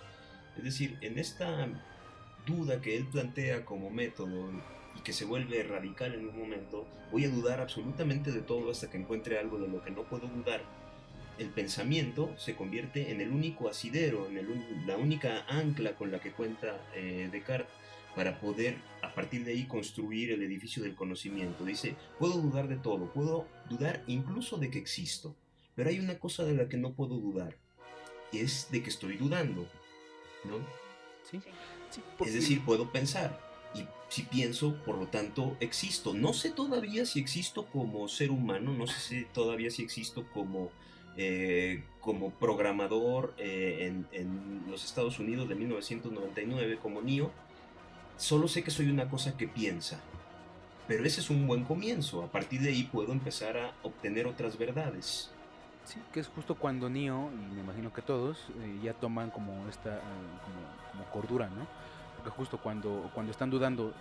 Es 0.58 0.64
decir, 0.64 0.98
en 1.02 1.20
esta 1.20 1.68
duda 2.46 2.82
que 2.82 2.96
él 2.96 3.08
plantea 3.08 3.66
como 3.66 3.90
método 3.90 4.50
y 4.98 5.02
que 5.02 5.14
se 5.14 5.26
vuelve 5.26 5.64
radical 5.64 6.14
en 6.14 6.28
un 6.28 6.38
momento, 6.38 6.86
voy 7.12 7.26
a 7.26 7.30
dudar 7.30 7.62
absolutamente 7.62 8.32
de 8.32 8.42
todo 8.42 8.72
hasta 8.72 8.90
que 8.90 8.98
encuentre 8.98 9.40
algo 9.40 9.60
de 9.60 9.68
lo 9.68 9.84
que 9.84 9.92
no 9.92 10.04
puedo 10.04 10.28
dudar 10.28 10.62
el 11.38 11.50
pensamiento 11.50 12.34
se 12.38 12.56
convierte 12.56 13.12
en 13.12 13.22
el 13.22 13.32
único 13.32 13.68
asidero, 13.68 14.28
en 14.28 14.86
la 14.86 14.98
única 14.98 15.46
ancla 15.48 15.96
con 15.96 16.12
la 16.12 16.20
que 16.20 16.32
cuenta 16.32 16.80
eh, 16.94 17.30
Descartes 17.32 17.74
para 18.16 18.40
poder 18.40 18.78
a 19.02 19.14
partir 19.14 19.44
de 19.44 19.52
ahí 19.54 19.66
construir 19.66 20.32
el 20.32 20.44
edificio 20.44 20.84
del 20.84 20.96
conocimiento. 20.96 21.66
Dice, 21.66 21.96
puedo 22.20 22.34
dudar 22.34 22.68
de 22.68 22.76
todo, 22.76 23.12
puedo 23.12 23.48
dudar 23.70 24.04
incluso 24.06 24.58
de 24.58 24.70
que 24.70 24.78
existo, 24.78 25.36
pero 25.76 25.90
hay 25.90 26.00
una 26.00 26.20
cosa 26.20 26.44
de 26.46 26.54
la 26.54 26.70
que 26.70 26.78
no 26.78 26.94
puedo 26.94 27.18
dudar, 27.18 27.56
es 28.32 28.68
de 28.72 28.84
que 28.84 28.90
estoy 28.90 29.18
dudando, 29.18 29.68
¿no? 30.46 30.58
Sí. 31.30 31.42
es 32.26 32.34
decir, 32.34 32.64
puedo 32.64 32.92
pensar, 32.92 33.40
y 33.76 33.88
si 34.10 34.24
pienso, 34.24 34.76
por 34.86 34.98
lo 34.98 35.08
tanto, 35.08 35.58
existo. 35.60 36.14
No 36.14 36.34
sé 36.34 36.52
todavía 36.52 37.06
si 37.06 37.20
existo 37.20 37.66
como 37.66 38.08
ser 38.08 38.32
humano, 38.32 38.74
no 38.74 38.88
sé 38.88 39.28
todavía 39.34 39.72
si 39.72 39.84
existo 39.84 40.26
como 40.34 40.72
eh, 41.16 41.84
como 42.00 42.32
programador 42.32 43.36
eh, 43.38 43.94
en, 44.12 44.64
los 44.68 44.84
Estados 44.84 45.20
Unidos 45.20 45.48
de 45.48 45.56
1999 45.56 46.80
como 46.82 47.02
NIO, 47.02 47.32
solo 48.18 48.48
sé 48.48 48.64
que 48.64 48.72
soy 48.72 48.90
una 48.90 49.08
cosa 49.10 49.38
que 49.38 49.48
piensa. 49.48 50.02
Pero 50.88 51.06
ese 51.06 51.22
es 51.22 51.30
un 51.30 51.48
buen 51.48 51.64
comienzo. 51.64 52.24
A 52.24 52.32
partir 52.32 52.62
de 52.62 52.70
ahí 52.70 52.84
puedo 52.84 53.14
empezar 53.14 53.58
a 53.58 53.74
obtener 53.84 54.28
otras 54.28 54.58
verdades. 54.58 55.32
Sí, 55.86 56.00
que 56.12 56.20
es 56.20 56.28
justo 56.28 56.56
cuando 56.56 56.90
Neo, 56.90 57.30
y 57.32 57.54
me 57.54 57.62
imagino 57.62 57.94
que 57.94 58.02
todos, 58.02 58.38
eh, 58.62 58.80
ya 58.84 58.94
toman 58.94 59.30
como 59.30 59.68
esta 59.70 60.02
como, 60.94 61.06
cordura, 61.12 61.48
¿no? 61.50 61.68
Justo 62.30 62.58
cuando, 62.58 63.10
cuando 63.14 63.32
están 63.32 63.50
dudando 63.50 63.94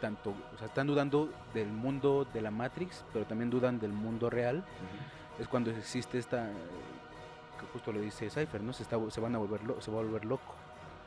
tanto, 0.00 0.34
o 0.54 0.58
sea, 0.58 0.66
están 0.66 0.86
dudando 0.86 1.32
del 1.52 1.68
mundo 1.68 2.26
de 2.32 2.40
la 2.40 2.50
Matrix, 2.50 3.04
pero 3.12 3.24
también 3.24 3.50
dudan 3.50 3.78
del 3.78 3.92
mundo 3.92 4.30
real 4.30 4.64
es 5.38 5.48
cuando 5.48 5.70
existe 5.70 6.18
esta 6.18 6.50
que 7.58 7.66
justo 7.72 7.92
lo 7.92 8.00
dice 8.00 8.30
Cypher, 8.30 8.62
¿no? 8.62 8.72
Se, 8.72 8.82
está, 8.82 8.98
se 9.10 9.20
van 9.20 9.34
a 9.34 9.38
volver 9.38 9.60
se 9.80 9.90
va 9.90 9.98
a 9.98 10.02
volver 10.02 10.24
loco. 10.24 10.54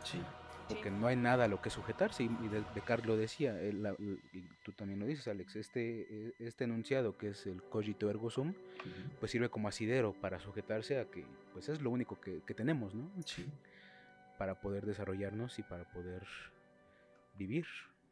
Sí. 0.03 0.21
Porque 0.67 0.91
no 0.91 1.07
hay 1.07 1.15
nada 1.15 1.45
a 1.45 1.47
lo 1.47 1.61
que 1.61 1.69
sujetarse 1.69 2.23
y, 2.23 2.27
de, 2.27 2.61
Descartes 2.75 3.07
lo 3.07 3.15
decía, 3.15 3.55
y 3.63 4.41
tú 4.63 4.73
también 4.73 4.99
lo 4.99 5.05
dices, 5.05 5.25
Alex, 5.29 5.55
este, 5.55 6.33
este 6.39 6.65
enunciado 6.65 7.17
que 7.17 7.29
es 7.29 7.45
el 7.45 7.63
cogito 7.63 8.09
ergo 8.09 8.29
sum, 8.29 8.53
pues 9.21 9.31
sirve 9.31 9.47
como 9.47 9.69
asidero 9.69 10.11
para 10.11 10.41
sujetarse 10.41 10.99
a 10.99 11.05
que 11.05 11.23
pues 11.53 11.69
es 11.69 11.81
lo 11.81 11.89
único 11.89 12.19
que, 12.19 12.41
tenemos, 12.53 12.93
¿no? 12.93 13.09
Sí. 13.25 13.45
Para 14.37 14.59
poder 14.59 14.85
desarrollarnos 14.85 15.57
y 15.59 15.63
para 15.63 15.83
poder 15.85 16.23
vivir, 17.37 17.65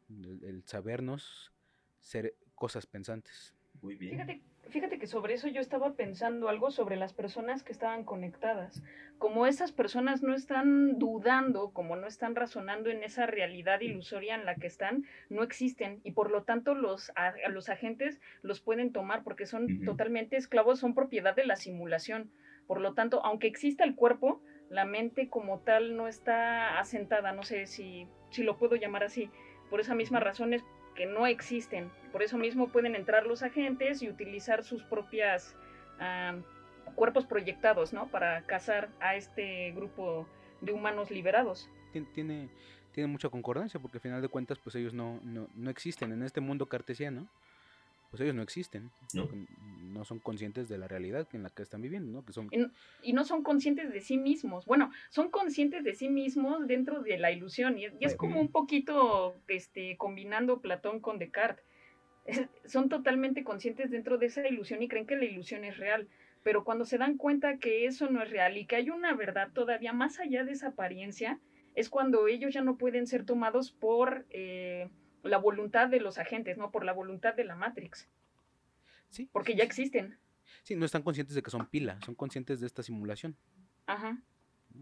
el 0.08 0.62
sabernos 0.64 1.52
ser 2.00 2.34
cosas 2.54 2.86
pensantes. 2.86 3.54
Muy 3.82 3.96
bien. 3.96 4.12
Fíjate, 4.12 4.42
fíjate 4.70 4.98
que 4.98 5.06
sobre 5.06 5.34
eso 5.34 5.48
yo 5.48 5.60
estaba 5.60 5.94
pensando 5.94 6.48
algo 6.48 6.70
sobre 6.70 6.96
las 6.96 7.12
personas 7.12 7.62
que 7.62 7.72
estaban 7.72 8.04
conectadas. 8.04 8.82
Como 9.18 9.46
esas 9.46 9.72
personas 9.72 10.22
no 10.22 10.34
están 10.34 10.98
dudando, 10.98 11.70
como 11.70 11.96
no 11.96 12.06
están 12.06 12.34
razonando 12.34 12.90
en 12.90 13.02
esa 13.02 13.26
realidad 13.26 13.80
ilusoria 13.80 14.34
en 14.34 14.44
la 14.44 14.56
que 14.56 14.66
están, 14.66 15.04
no 15.28 15.42
existen 15.42 16.00
y 16.04 16.12
por 16.12 16.30
lo 16.30 16.44
tanto 16.44 16.74
los, 16.74 17.12
los 17.48 17.68
agentes 17.68 18.20
los 18.42 18.60
pueden 18.60 18.92
tomar 18.92 19.22
porque 19.22 19.46
son 19.46 19.84
totalmente 19.84 20.36
esclavos, 20.36 20.78
son 20.78 20.94
propiedad 20.94 21.34
de 21.34 21.46
la 21.46 21.56
simulación. 21.56 22.30
Por 22.66 22.80
lo 22.80 22.94
tanto, 22.94 23.24
aunque 23.24 23.46
exista 23.46 23.84
el 23.84 23.94
cuerpo, 23.94 24.42
la 24.70 24.84
mente 24.84 25.28
como 25.28 25.60
tal 25.60 25.96
no 25.96 26.08
está 26.08 26.78
asentada, 26.78 27.32
no 27.32 27.42
sé 27.42 27.66
si, 27.66 28.06
si 28.30 28.42
lo 28.42 28.56
puedo 28.56 28.76
llamar 28.76 29.04
así. 29.04 29.30
Por 29.70 29.80
esa 29.80 29.94
misma 29.94 30.20
razón 30.20 30.54
es 30.54 30.64
que 30.94 31.06
no 31.06 31.26
existen. 31.26 31.90
Por 32.12 32.22
eso 32.22 32.38
mismo 32.38 32.68
pueden 32.68 32.94
entrar 32.94 33.26
los 33.26 33.42
agentes 33.42 34.02
y 34.02 34.08
utilizar 34.08 34.64
sus 34.64 34.82
propias 34.84 35.54
ah, 36.00 36.36
cuerpos 36.94 37.26
proyectados, 37.26 37.92
¿no? 37.92 38.08
Para 38.08 38.42
cazar 38.46 38.88
a 39.00 39.16
este 39.16 39.72
grupo 39.72 40.26
de 40.60 40.72
humanos 40.72 41.10
liberados. 41.10 41.68
Tiene, 42.14 42.48
tiene 42.92 43.06
mucha 43.08 43.28
concordancia 43.28 43.80
porque 43.80 43.98
al 43.98 44.02
final 44.02 44.22
de 44.22 44.28
cuentas 44.28 44.58
pues 44.58 44.74
ellos 44.76 44.92
no, 44.92 45.20
no, 45.22 45.48
no 45.54 45.70
existen 45.70 46.12
en 46.12 46.22
este 46.22 46.40
mundo 46.40 46.66
cartesiano 46.66 47.28
pues 48.10 48.20
ellos 48.20 48.34
no 48.34 48.42
existen, 48.42 48.90
no. 49.14 49.28
No 49.96 50.04
son 50.04 50.18
conscientes 50.18 50.68
de 50.68 50.78
la 50.78 50.88
realidad 50.88 51.26
en 51.32 51.42
la 51.42 51.50
que 51.50 51.62
están 51.62 51.82
viviendo, 51.82 52.12
¿no? 52.12 52.24
Que 52.24 52.32
son... 52.32 52.50
y, 53.02 53.12
no 53.12 53.24
son 53.24 53.42
conscientes 53.42 53.92
de 53.92 54.00
sí 54.00 54.18
mismos. 54.18 54.66
Bueno, 54.66 54.90
son 55.10 55.30
conscientes 55.30 55.84
de 55.84 55.94
sí 55.94 56.08
mismos 56.08 56.66
dentro 56.66 57.02
de 57.02 57.18
la 57.18 57.30
ilusión. 57.30 57.78
Y, 57.78 57.86
es 58.00 58.14
como 58.14 58.40
un 58.40 58.48
poquito 58.48 59.36
este, 59.48 59.96
combinando 59.96 60.60
Platón 60.60 61.00
con 61.00 61.18
Descartes. 61.18 61.64
son 62.64 62.88
totalmente 62.88 63.44
conscientes 63.44 63.90
dentro 63.90 64.18
de 64.18 64.26
esa 64.26 64.46
ilusión 64.46 64.82
y 64.82 64.88
creen 64.88 65.06
que 65.06 65.16
la 65.16 65.24
ilusión 65.24 65.64
es 65.64 65.76
real. 65.76 66.08
Pero 66.42 66.64
cuando 66.64 66.84
se 66.84 66.98
dan 66.98 67.16
cuenta 67.16 67.58
que 67.58 67.86
eso 67.86 68.08
no 68.08 68.22
es 68.22 68.30
real 68.30 68.56
y 68.56 68.66
que 68.66 68.76
hay 68.76 68.90
una 68.90 69.14
verdad 69.14 69.50
todavía 69.52 69.92
más 69.92 70.20
allá 70.20 70.44
de 70.44 70.52
esa 70.52 70.68
apariencia, 70.68 71.40
es 71.74 71.90
cuando 71.90 72.28
ellos 72.28 72.54
ya 72.54 72.62
no 72.62 72.76
pueden 72.76 73.06
ser 73.06 73.24
tomados 73.24 73.72
por... 73.72 74.26
Eh, 74.30 74.88
la 75.26 75.38
voluntad 75.38 75.88
de 75.88 76.00
los 76.00 76.18
agentes, 76.18 76.56
no 76.56 76.70
por 76.70 76.84
la 76.84 76.92
voluntad 76.92 77.34
de 77.34 77.44
la 77.44 77.56
Matrix. 77.56 78.08
Sí. 79.10 79.28
Porque 79.32 79.56
ya 79.56 79.64
existen. 79.64 80.18
Sí, 80.62 80.76
no 80.76 80.84
están 80.84 81.02
conscientes 81.02 81.34
de 81.34 81.42
que 81.42 81.50
son 81.50 81.66
pila, 81.66 81.98
son 82.04 82.14
conscientes 82.14 82.60
de 82.60 82.66
esta 82.66 82.82
simulación. 82.82 83.36
Ajá. 83.86 84.22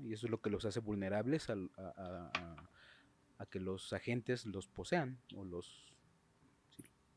Y 0.02 0.12
eso 0.12 0.26
es 0.26 0.30
lo 0.30 0.40
que 0.40 0.50
los 0.50 0.64
hace 0.64 0.80
vulnerables 0.80 1.48
a, 1.50 1.56
a, 1.76 3.46
que 3.50 3.60
los 3.60 3.92
agentes 3.92 4.46
los 4.46 4.66
posean, 4.66 5.20
o 5.36 5.44
los, 5.44 5.92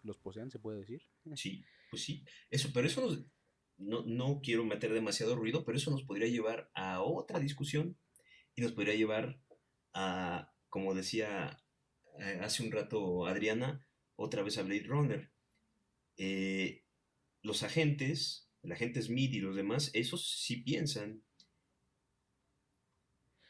los 0.04 0.18
posean, 0.18 0.52
se 0.52 0.60
puede 0.60 0.80
decir. 0.80 1.02
Sí, 1.36 1.64
pues 1.90 2.04
sí. 2.04 2.26
Eso, 2.52 2.70
pero 2.74 2.86
eso 2.86 3.02
nos, 3.02 3.26
no, 3.78 4.04
no 4.04 4.42
quiero 4.44 4.66
meter 4.66 4.94
demasiado 4.94 5.36
ruido, 5.36 5.64
pero 5.64 5.78
eso 5.78 5.90
nos 5.92 6.04
podría 6.04 6.28
llevar 6.28 6.70
a 6.74 7.02
otra 7.02 7.40
discusión 7.40 7.98
y 8.56 8.62
nos 8.62 8.74
podría 8.74 8.96
llevar 8.96 9.40
a, 9.94 10.52
como 10.70 10.94
decía 10.94 11.64
eh, 12.20 12.40
hace 12.42 12.64
un 12.64 12.72
rato 12.72 13.26
Adriana, 13.26 13.88
otra 14.16 14.42
vez 14.44 14.58
a 14.58 14.64
Blade 14.64 14.86
Runner. 14.88 15.32
Eh, 16.18 16.84
los 17.42 17.64
agentes, 17.64 18.50
el 18.64 18.72
agente 18.72 19.02
Smith 19.02 19.34
y 19.34 19.40
los 19.40 19.56
demás, 19.56 19.92
esos 19.94 20.40
sí 20.42 20.58
piensan, 20.58 21.24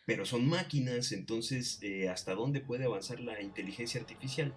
pero 0.06 0.26
son 0.26 0.47
máquinas, 0.47 1.12
entonces, 1.12 1.80
eh, 1.82 2.08
¿hasta 2.08 2.34
dónde 2.34 2.62
puede 2.62 2.86
avanzar 2.86 3.19
la 3.19 3.41
inteligencia 3.41 4.00
artificial? 4.00 4.56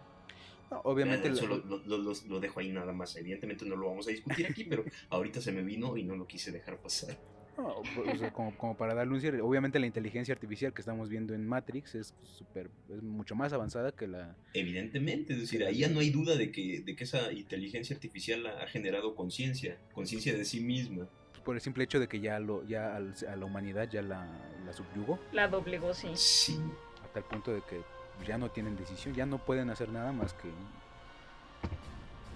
obviamente 0.84 1.28
eso 1.28 1.46
lo, 1.46 1.58
lo, 1.58 2.40
dejo 2.40 2.60
ahí 2.60 2.70
nada 2.70 2.92
más. 2.92 3.16
Evidentemente 3.16 3.64
no 3.64 3.76
lo 3.76 3.88
vamos 3.88 4.06
a 4.06 4.10
discutir 4.10 4.46
aquí, 4.46 4.64
pero 4.64 4.84
ahorita 5.10 5.40
se 5.40 5.52
me 5.52 5.62
vino 5.62 5.96
y 5.96 6.04
no 6.04 6.16
lo 6.16 6.26
quise 6.26 6.52
dejar 6.52 6.80
pasar. 6.80 7.18
Pues, 7.56 8.32
como, 8.32 8.76
para 8.76 8.94
darle 8.94 9.14
un 9.14 9.20
cierre, 9.20 9.40
obviamente 9.40 9.78
la 9.78 9.86
inteligencia 9.86 10.32
artificial 10.32 10.72
que 10.72 10.80
estamos 10.80 11.08
viendo 11.08 11.34
en 11.34 11.46
Matrix 11.46 11.94
es 11.94 12.14
super, 12.22 12.70
es 12.88 13.02
mucho 13.02 13.34
más 13.34 13.52
avanzada 13.52 13.92
que 13.92 14.06
la... 14.06 14.34
Evidentemente, 14.54 15.34
es 15.34 15.40
decir, 15.40 15.64
ahí 15.64 15.78
ya 15.78 15.88
no 15.88 16.00
hay 16.00 16.10
duda 16.10 16.36
de 16.36 16.50
que, 16.50 16.80
de 16.80 16.96
que 16.96 17.04
esa 17.04 17.32
inteligencia 17.32 17.94
artificial 17.94 18.46
ha 18.46 18.66
generado 18.66 19.14
conciencia, 19.14 19.78
conciencia 19.92 20.34
de 20.34 20.44
sí 20.44 20.60
misma. 20.60 21.08
Por 21.44 21.54
el 21.54 21.60
simple 21.60 21.84
hecho 21.84 21.98
de 21.98 22.08
que 22.08 22.20
ya, 22.20 22.38
lo, 22.38 22.66
ya 22.66 22.96
a 22.96 23.36
la 23.36 23.44
humanidad 23.44 23.88
ya 23.90 24.02
la, 24.02 24.26
la 24.64 24.72
subyugó. 24.72 25.18
La 25.32 25.48
doblegó, 25.48 25.94
sí. 25.94 26.08
Sí. 26.14 26.58
Hasta 27.02 27.18
el 27.18 27.24
punto 27.24 27.52
de 27.52 27.62
que 27.62 27.80
ya 28.26 28.38
no 28.38 28.50
tienen 28.50 28.76
decisión, 28.76 29.14
ya 29.14 29.26
no 29.26 29.44
pueden 29.44 29.70
hacer 29.70 29.88
nada 29.88 30.12
más 30.12 30.34
que 30.34 30.50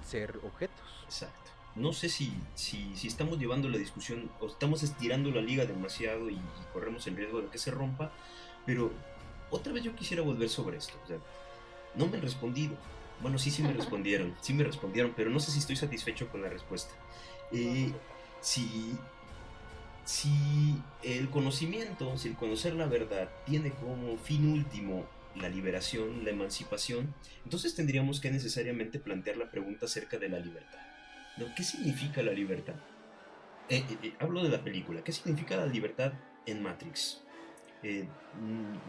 ser 0.02 0.36
objetos. 0.42 1.04
Exacto 1.04 1.53
no 1.76 1.92
sé 1.92 2.08
si, 2.08 2.32
si, 2.54 2.92
estamos 3.04 3.38
llevando 3.38 3.68
la 3.68 3.78
discusión 3.78 4.30
o 4.40 4.46
estamos 4.46 4.82
estirando 4.82 5.30
la 5.30 5.40
liga 5.40 5.64
demasiado 5.64 6.30
y, 6.30 6.38
corremos 6.72 7.06
el 7.06 7.16
riesgo 7.16 7.40
de 7.40 7.48
que 7.48 7.58
se 7.58 7.70
rompa, 7.70 8.12
pero 8.64 8.92
otra 9.50 9.72
vez 9.72 9.82
yo 9.82 9.94
quisiera 9.94 10.22
volver 10.22 10.48
sobre 10.48 10.76
esto. 10.76 10.94
O 11.04 11.06
sea, 11.06 11.18
no 11.96 12.06
me 12.06 12.16
han 12.16 12.22
respondido. 12.22 12.76
Bueno, 13.20 13.38
sí, 13.38 13.50
sí 13.50 13.62
me 13.62 13.72
respondieron, 13.74 14.34
sí 14.40 14.54
me 14.54 14.64
respondieron, 14.64 15.12
pero 15.16 15.30
no 15.30 15.40
sé 15.40 15.50
si 15.50 15.58
estoy 15.58 15.76
satisfecho 15.76 16.28
con 16.28 16.42
la 16.42 16.48
respuesta. 16.48 16.94
Eh, 17.52 17.92
si, 18.40 18.96
si 20.04 20.76
el 21.02 21.28
conocimiento, 21.30 22.16
si 22.18 22.28
el 22.28 22.34
conocer 22.36 22.74
la 22.74 22.86
verdad 22.86 23.28
tiene 23.46 23.70
como 23.70 24.16
fin 24.18 24.52
último 24.52 25.06
la 25.34 25.48
liberación, 25.48 26.24
la 26.24 26.30
emancipación, 26.30 27.12
entonces 27.44 27.74
tendríamos 27.74 28.20
que 28.20 28.30
necesariamente 28.30 29.00
plantear 29.00 29.36
la 29.36 29.50
pregunta 29.50 29.86
acerca 29.86 30.18
de 30.18 30.28
la 30.28 30.38
libertad. 30.38 30.93
¿Qué 31.56 31.64
significa 31.64 32.22
la 32.22 32.32
libertad? 32.32 32.74
Eh, 33.68 33.84
eh, 33.88 33.98
eh, 34.02 34.14
hablo 34.20 34.42
de 34.42 34.50
la 34.50 34.62
película. 34.62 35.02
¿Qué 35.02 35.12
significa 35.12 35.56
la 35.56 35.66
libertad 35.66 36.12
en 36.46 36.62
Matrix? 36.62 37.20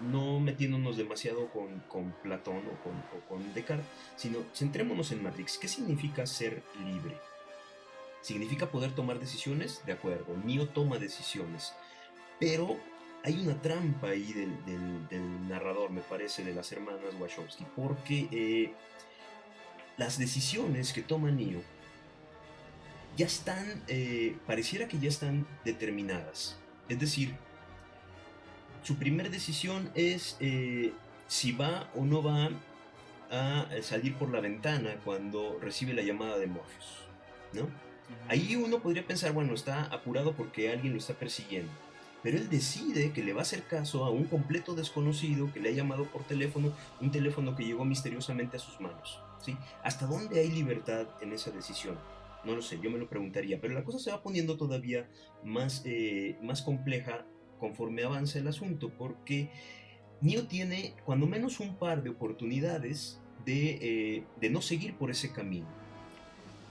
no 0.09 0.39
metiéndonos 0.39 0.95
demasiado 0.95 1.49
con, 1.49 2.15
Platón 2.23 2.59
o 2.59 2.81
con, 2.81 2.93
o 3.13 3.27
con, 3.27 3.53
Descartes, 3.53 3.85
sino 4.15 4.39
centrémonos 4.53 5.11
en 5.11 5.21
Matrix. 5.21 5.57
¿Qué 5.57 5.67
significa 5.67 6.25
ser 6.25 6.63
libre? 6.85 7.17
¿Significa 8.21 8.71
poder 8.71 8.95
tomar 8.95 9.19
decisiones? 9.19 9.81
De 9.85 9.91
acuerdo, 9.91 10.37
Neo 10.45 10.69
toma 10.69 10.97
decisiones. 10.97 11.73
Pero 12.39 12.79
hay 13.25 13.45
una 13.45 13.61
trampa 13.61 14.11
ahí 14.11 14.31
del, 14.31 15.49
narrador, 15.49 15.89
me 15.89 15.99
parece, 15.99 16.45
de 16.45 16.55
las 16.55 16.71
hermanas 16.71 17.01
Wachowski, 17.19 17.65
porque 17.75 18.73
las 19.97 20.17
decisiones 20.17 20.93
que 20.93 21.01
toma 21.01 21.31
Neo 21.31 21.61
ya 23.15 23.25
están, 23.25 23.83
eh, 23.87 24.37
pareciera 24.45 24.87
que 24.87 24.99
ya 24.99 25.09
están 25.09 25.47
determinadas. 25.63 26.57
Es 26.89 26.99
decir, 26.99 27.35
su 28.83 28.97
primera 28.97 29.29
decisión 29.29 29.89
es 29.95 30.37
eh, 30.39 30.93
si 31.27 31.51
va 31.51 31.89
o 31.95 32.05
no 32.05 32.21
va 32.21 32.49
a 33.31 33.67
salir 33.81 34.15
por 34.15 34.29
la 34.29 34.39
ventana 34.39 34.95
cuando 35.03 35.57
recibe 35.59 35.93
la 35.93 36.03
llamada 36.03 36.37
de 36.37 36.47
Morpheus, 36.47 37.07
¿no? 37.53 37.67
Ahí 38.27 38.55
uno 38.55 38.79
podría 38.79 39.05
pensar, 39.05 39.33
bueno, 39.33 39.53
está 39.53 39.85
apurado 39.85 40.33
porque 40.33 40.71
alguien 40.71 40.93
lo 40.93 40.99
está 40.99 41.13
persiguiendo. 41.13 41.71
Pero 42.21 42.37
él 42.37 42.49
decide 42.49 43.11
que 43.11 43.23
le 43.23 43.33
va 43.33 43.41
a 43.41 43.43
hacer 43.43 43.63
caso 43.63 44.03
a 44.03 44.09
un 44.09 44.25
completo 44.25 44.73
desconocido 44.73 45.51
que 45.53 45.59
le 45.59 45.69
ha 45.69 45.73
llamado 45.73 46.05
por 46.05 46.23
teléfono, 46.23 46.71
un 46.99 47.11
teléfono 47.11 47.55
que 47.55 47.63
llegó 47.63 47.85
misteriosamente 47.85 48.57
a 48.57 48.59
sus 48.59 48.79
manos. 48.81 49.19
¿sí? 49.41 49.55
¿Hasta 49.83 50.07
dónde 50.07 50.39
hay 50.39 50.49
libertad 50.49 51.05
en 51.21 51.33
esa 51.33 51.51
decisión? 51.51 51.95
No 52.45 52.55
lo 52.55 52.61
sé, 52.61 52.79
yo 52.81 52.91
me 52.91 52.99
lo 52.99 53.09
preguntaría, 53.09 53.59
pero 53.59 53.73
la 53.73 53.83
cosa 53.83 53.99
se 53.99 54.11
va 54.11 54.21
poniendo 54.21 54.55
todavía 54.55 55.09
más, 55.43 55.81
eh, 55.85 56.37
más 56.41 56.61
compleja 56.61 57.25
conforme 57.59 58.03
avanza 58.03 58.39
el 58.39 58.47
asunto, 58.47 58.91
porque 58.97 59.49
Neo 60.21 60.47
tiene 60.47 60.93
cuando 61.05 61.25
menos 61.25 61.59
un 61.59 61.75
par 61.75 62.03
de 62.03 62.11
oportunidades 62.11 63.19
de, 63.45 64.23
eh, 64.41 64.49
no 64.49 64.61
seguir 64.61 64.95
por 64.95 65.09
ese 65.09 65.31
camino. 65.31 65.67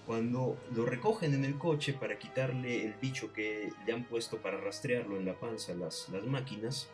Cuando 0.06 0.58
lo 0.74 0.84
recogen 0.84 1.34
en 1.34 1.44
el 1.44 1.56
coche 1.58 1.94
para 1.94 2.18
quitarle 2.18 2.84
el 2.84 2.94
bicho 3.00 3.32
que 3.32 3.70
le 3.86 3.92
han 3.92 4.04
puesto 4.04 4.36
para 4.38 4.58
rastrearlo 4.58 5.16
en 5.16 5.24
la 5.24 5.38
panza 5.40 5.74
las, 5.74 6.08
las 6.10 6.24
máquinas, 6.24 6.88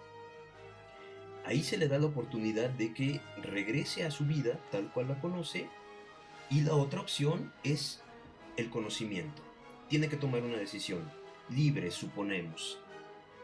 ahí 1.44 1.62
se 1.62 1.76
le 1.76 1.88
da 1.88 1.98
la 1.98 2.06
oportunidad 2.06 2.70
de 2.70 2.94
que 2.94 3.20
regrese 3.42 4.04
a 4.04 4.10
su 4.10 4.24
vida 4.24 4.60
tal 4.70 4.92
cual 4.92 5.08
la 5.08 5.20
conoce 5.20 5.66
y 6.50 6.60
la 6.60 6.74
otra 6.74 7.00
opción 7.00 7.52
es 7.64 8.02
el 8.56 8.70
conocimiento. 8.70 9.42
Tiene 9.88 10.08
que 10.08 10.16
tomar 10.16 10.42
una 10.42 10.58
decisión, 10.58 11.10
libre 11.48 11.90
suponemos. 11.90 12.78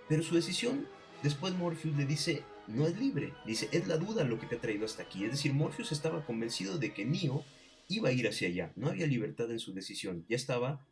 Pero 0.08 0.22
su 0.22 0.34
decisión, 0.34 0.86
después 1.22 1.54
Morpheus 1.54 1.96
le 1.96 2.06
dice, 2.06 2.44
no 2.68 2.86
es 2.86 2.98
libre, 2.98 3.34
dice, 3.44 3.68
es 3.72 3.86
la 3.86 3.96
duda 3.96 4.24
lo 4.24 4.38
que 4.38 4.46
te 4.46 4.56
ha 4.56 4.60
traído 4.60 4.84
hasta 4.84 5.02
aquí. 5.02 5.24
Es 5.24 5.32
decir, 5.32 5.52
Morpheus 5.52 5.92
estaba 5.92 6.24
convencido 6.24 6.78
de 6.78 6.92
que 6.92 7.04
Neo 7.04 7.44
iba 7.88 8.08
a 8.08 8.12
ir 8.12 8.28
hacia 8.28 8.48
allá, 8.48 8.72
no 8.76 8.88
había 8.88 9.06
libertad 9.06 9.50
en 9.50 9.58
su 9.58 9.72
decisión, 9.72 10.24
ya 10.28 10.36
estaba 10.36 10.86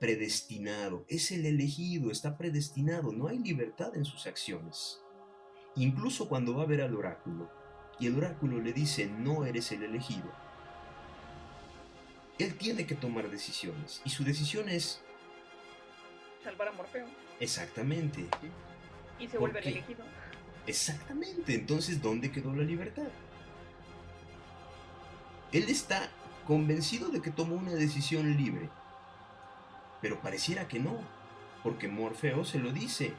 predestinado, 0.00 1.06
es 1.08 1.30
el 1.30 1.46
elegido, 1.46 2.10
está 2.10 2.36
predestinado, 2.36 3.12
no 3.12 3.28
hay 3.28 3.38
libertad 3.38 3.96
en 3.96 4.04
sus 4.04 4.26
acciones. 4.26 5.00
Incluso 5.76 6.28
cuando 6.28 6.54
va 6.54 6.64
a 6.64 6.66
ver 6.66 6.82
al 6.82 6.94
oráculo, 6.94 7.50
y 7.98 8.08
el 8.08 8.16
oráculo 8.16 8.60
le 8.60 8.72
dice, 8.72 9.06
no 9.06 9.44
eres 9.44 9.70
el 9.72 9.84
elegido, 9.84 10.30
él 12.38 12.54
tiene 12.56 12.86
que 12.86 12.94
tomar 12.94 13.30
decisiones. 13.30 14.00
Y 14.04 14.10
su 14.10 14.24
decisión 14.24 14.68
es... 14.68 15.00
Salvar 16.42 16.68
a 16.68 16.72
Morfeo. 16.72 17.06
Exactamente. 17.40 18.26
Y 19.18 19.28
se 19.28 19.38
vuelve 19.38 19.60
elegido. 19.60 20.04
Exactamente. 20.66 21.54
Entonces, 21.54 22.02
¿dónde 22.02 22.30
quedó 22.30 22.54
la 22.54 22.62
libertad? 22.62 23.08
Él 25.52 25.68
está 25.68 26.10
convencido 26.46 27.08
de 27.08 27.22
que 27.22 27.30
tomó 27.30 27.54
una 27.54 27.72
decisión 27.72 28.36
libre. 28.36 28.68
Pero 30.00 30.20
pareciera 30.20 30.66
que 30.66 30.80
no. 30.80 31.00
Porque 31.62 31.88
Morfeo 31.88 32.44
se 32.44 32.58
lo 32.58 32.72
dice. 32.72 33.14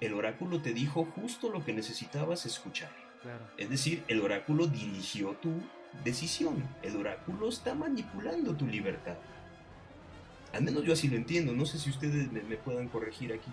El 0.00 0.14
oráculo 0.14 0.62
te 0.62 0.72
dijo 0.72 1.04
justo 1.14 1.50
lo 1.50 1.64
que 1.64 1.72
necesitabas 1.72 2.46
escuchar. 2.46 2.90
Es 3.56 3.68
decir, 3.68 4.04
el 4.08 4.20
oráculo 4.20 4.66
dirigió 4.66 5.32
tu 5.36 5.60
decisión. 6.04 6.62
El 6.82 6.96
oráculo 6.96 7.48
está 7.48 7.74
manipulando 7.74 8.54
tu 8.54 8.66
libertad. 8.66 9.16
Al 10.52 10.62
menos 10.62 10.84
yo 10.84 10.92
así 10.92 11.08
lo 11.08 11.16
entiendo. 11.16 11.52
No 11.52 11.66
sé 11.66 11.78
si 11.78 11.90
ustedes 11.90 12.30
me, 12.32 12.42
me 12.42 12.56
puedan 12.56 12.88
corregir 12.88 13.32
aquí. 13.32 13.50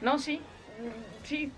No, 0.00 0.18
sí. 0.18 0.40
Sí, 1.22 1.52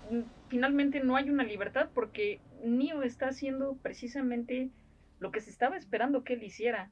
finalmente 0.47 1.03
no 1.03 1.15
hay 1.15 1.29
una 1.29 1.43
libertad 1.43 1.89
porque 1.93 2.39
Neo 2.63 3.01
está 3.01 3.29
haciendo 3.29 3.75
precisamente 3.81 4.69
lo 5.19 5.31
que 5.31 5.41
se 5.41 5.49
estaba 5.49 5.77
esperando 5.77 6.23
que 6.23 6.33
él 6.33 6.43
hiciera. 6.43 6.91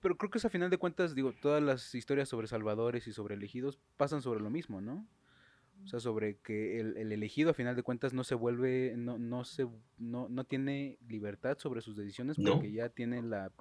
Pero 0.00 0.16
creo 0.16 0.30
que 0.30 0.38
es 0.38 0.44
a 0.44 0.50
final 0.50 0.68
de 0.68 0.76
cuentas, 0.76 1.14
digo, 1.14 1.32
todas 1.32 1.62
las 1.62 1.94
historias 1.94 2.28
sobre 2.28 2.46
salvadores 2.46 3.06
y 3.06 3.12
sobre 3.12 3.36
elegidos 3.36 3.78
pasan 3.96 4.20
sobre 4.20 4.40
lo 4.40 4.50
mismo, 4.50 4.82
¿no? 4.82 5.06
O 5.84 5.86
sea, 5.86 6.00
sobre 6.00 6.36
que 6.38 6.80
el, 6.80 6.96
el 6.96 7.12
elegido 7.12 7.50
a 7.50 7.54
final 7.54 7.76
de 7.76 7.82
cuentas 7.82 8.12
no 8.14 8.24
se 8.24 8.34
vuelve, 8.34 8.94
no, 8.96 9.18
no 9.18 9.44
se, 9.44 9.66
no, 9.98 10.28
no 10.30 10.44
tiene 10.44 10.96
libertad 11.08 11.58
sobre 11.58 11.82
sus 11.82 11.96
decisiones 11.96 12.38
No. 12.38 12.54
porque 12.54 12.72
ya 12.72 12.88
tiene 12.88 13.20
la, 13.22 13.52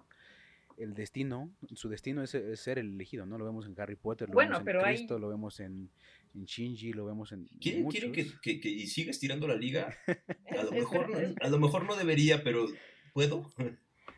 el 0.78 0.94
destino, 0.94 1.52
su 1.74 1.90
destino 1.90 2.24
es, 2.24 2.34
es 2.34 2.60
ser 2.62 2.80
el 2.80 2.94
elegido, 2.94 3.26
¿no? 3.26 3.38
Lo 3.38 3.46
vemos 3.46 3.66
en 3.68 3.76
Harry 3.80 3.96
Potter, 3.96 4.30
lo 4.30 4.34
Bueno, 4.36 4.52
vemos 4.52 4.60
en 4.62 4.66
pero 4.66 4.86
hay- 4.86 4.96
Cristo, 4.96 5.20
lo 5.20 5.28
vemos 5.30 5.60
en, 5.60 5.90
en 6.34 6.46
Shinji, 6.46 6.94
lo 6.94 7.06
vemos 7.06 7.32
en 7.34 7.46
¿Quieren, 7.60 7.84
muchos. 7.84 8.00
quieren 8.02 8.14
que, 8.14 8.40
que, 8.42 8.60
que 8.62 8.70
y 8.70 8.84
estirando 9.10 9.48
la 9.48 9.56
liga? 9.56 9.94
A 10.58 10.64
lo, 10.64 10.72
mejor, 10.72 11.12
es- 11.12 11.30
es- 11.32 11.36
a 11.42 11.50
lo 11.50 11.60
mejor 11.60 11.86
no 11.86 11.96
debería, 11.98 12.42
pero 12.44 12.66
¿puedo? 13.14 13.52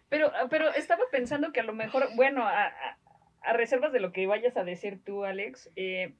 Pero, 0.10 0.32
pero 0.52 0.72
estaba 0.74 1.02
pensando 1.12 1.52
que 1.52 1.60
a 1.60 1.64
lo 1.64 1.74
mejor, 1.74 2.08
bueno, 2.16 2.44
a, 2.44 2.68
a- 2.68 2.98
a 3.44 3.54
reservas 3.54 3.92
de 3.92 4.00
lo 4.00 4.12
que 4.12 4.28
vayas 4.28 4.56
a 4.58 4.64
decir 4.64 5.00
tú, 5.04 5.24
Alex, 5.26 5.70
eh, 5.76 6.14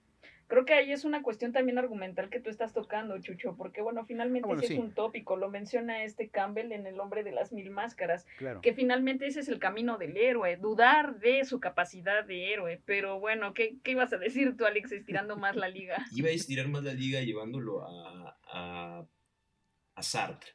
creo 0.48 0.66
que 0.66 0.74
ahí 0.74 0.92
es 0.92 1.06
una 1.06 1.22
cuestión 1.24 1.52
también 1.52 1.78
argumental 1.78 2.30
que 2.30 2.40
tú 2.40 2.50
estás 2.50 2.74
tocando, 2.74 3.20
Chucho, 3.20 3.56
porque 3.58 3.82
bueno, 3.82 4.06
finalmente 4.06 4.46
Ah, 4.46 4.48
bueno, 4.50 4.62
sí 4.62 4.68
sí. 4.70 4.74
es 4.76 4.80
un 4.80 4.94
tópico, 4.94 5.36
lo 5.38 5.50
menciona 5.50 6.04
este 6.04 6.30
Campbell 6.30 6.72
en 6.72 6.86
El 6.88 7.00
hombre 7.00 7.24
de 7.24 7.32
las 7.32 7.52
mil 7.52 7.70
máscaras, 7.72 8.26
Claro. 8.38 8.62
que 8.62 8.74
finalmente 8.74 9.26
ese 9.28 9.40
es 9.40 9.48
el 9.48 9.60
camino 9.60 9.98
del 9.98 10.16
héroe, 10.18 10.58
dudar 10.58 11.20
de 11.20 11.44
su 11.46 11.60
capacidad 11.60 12.24
de 12.26 12.54
héroe, 12.54 12.82
pero 12.86 13.20
bueno, 13.20 13.54
¿qué, 13.54 13.78
qué 13.84 13.92
ibas 13.92 14.14
a 14.14 14.18
decir 14.18 14.56
tú, 14.58 14.66
Alex, 14.66 14.92
estirando 14.92 15.36
más 15.38 15.56
la 15.56 15.68
liga? 15.68 15.96
Iba 16.16 16.30
a 16.30 16.32
estirar 16.34 16.68
más 16.68 16.84
la 16.84 16.94
liga 16.94 17.22
llevándolo 17.22 17.84
a, 17.84 18.38
a, 18.48 19.06
a 19.96 20.04
Sartre. 20.04 20.52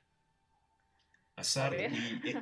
A 1.37 1.43
Sartre 1.45 1.91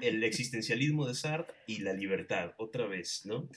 y 0.03 0.07
el 0.07 0.25
existencialismo 0.25 1.07
de 1.07 1.15
Sartre 1.15 1.55
y 1.67 1.79
la 1.83 1.93
libertad, 1.93 2.53
otra 2.59 2.87
vez, 2.87 3.25
¿no? 3.27 3.49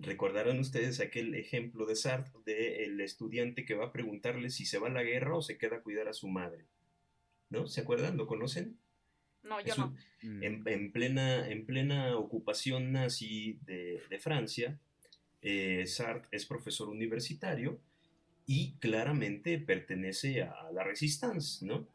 Recordarán 0.00 0.58
ustedes 0.58 1.00
aquel 1.00 1.34
ejemplo 1.34 1.86
de 1.86 1.96
Sartre 1.96 2.32
de 2.44 2.84
el 2.84 3.00
estudiante 3.00 3.64
que 3.64 3.74
va 3.74 3.86
a 3.86 3.92
preguntarle 3.92 4.50
si 4.50 4.66
se 4.66 4.78
va 4.78 4.88
a 4.88 4.92
la 4.92 5.02
guerra 5.02 5.36
o 5.36 5.42
se 5.42 5.58
queda 5.58 5.76
a 5.76 5.82
cuidar 5.82 6.08
a 6.08 6.12
su 6.12 6.28
madre. 6.28 6.66
¿No? 7.48 7.66
¿Se 7.68 7.80
acuerdan? 7.80 8.16
¿Lo 8.16 8.26
conocen? 8.26 8.76
No, 9.42 9.60
yo 9.60 9.74
no. 9.76 9.96
Mm, 10.22 10.42
en, 10.42 10.62
en 10.66 10.92
plena, 10.92 11.48
en 11.48 11.64
plena 11.64 12.16
ocupación 12.16 12.92
nazi 12.92 13.58
de, 13.64 14.02
de 14.10 14.18
Francia, 14.18 14.78
eh, 15.42 15.86
Sartre 15.86 16.28
es 16.32 16.44
profesor 16.44 16.88
universitario 16.88 17.78
y 18.46 18.72
claramente 18.80 19.58
pertenece 19.58 20.42
a 20.42 20.70
la 20.72 20.82
Resistance, 20.84 21.64
¿no? 21.64 21.86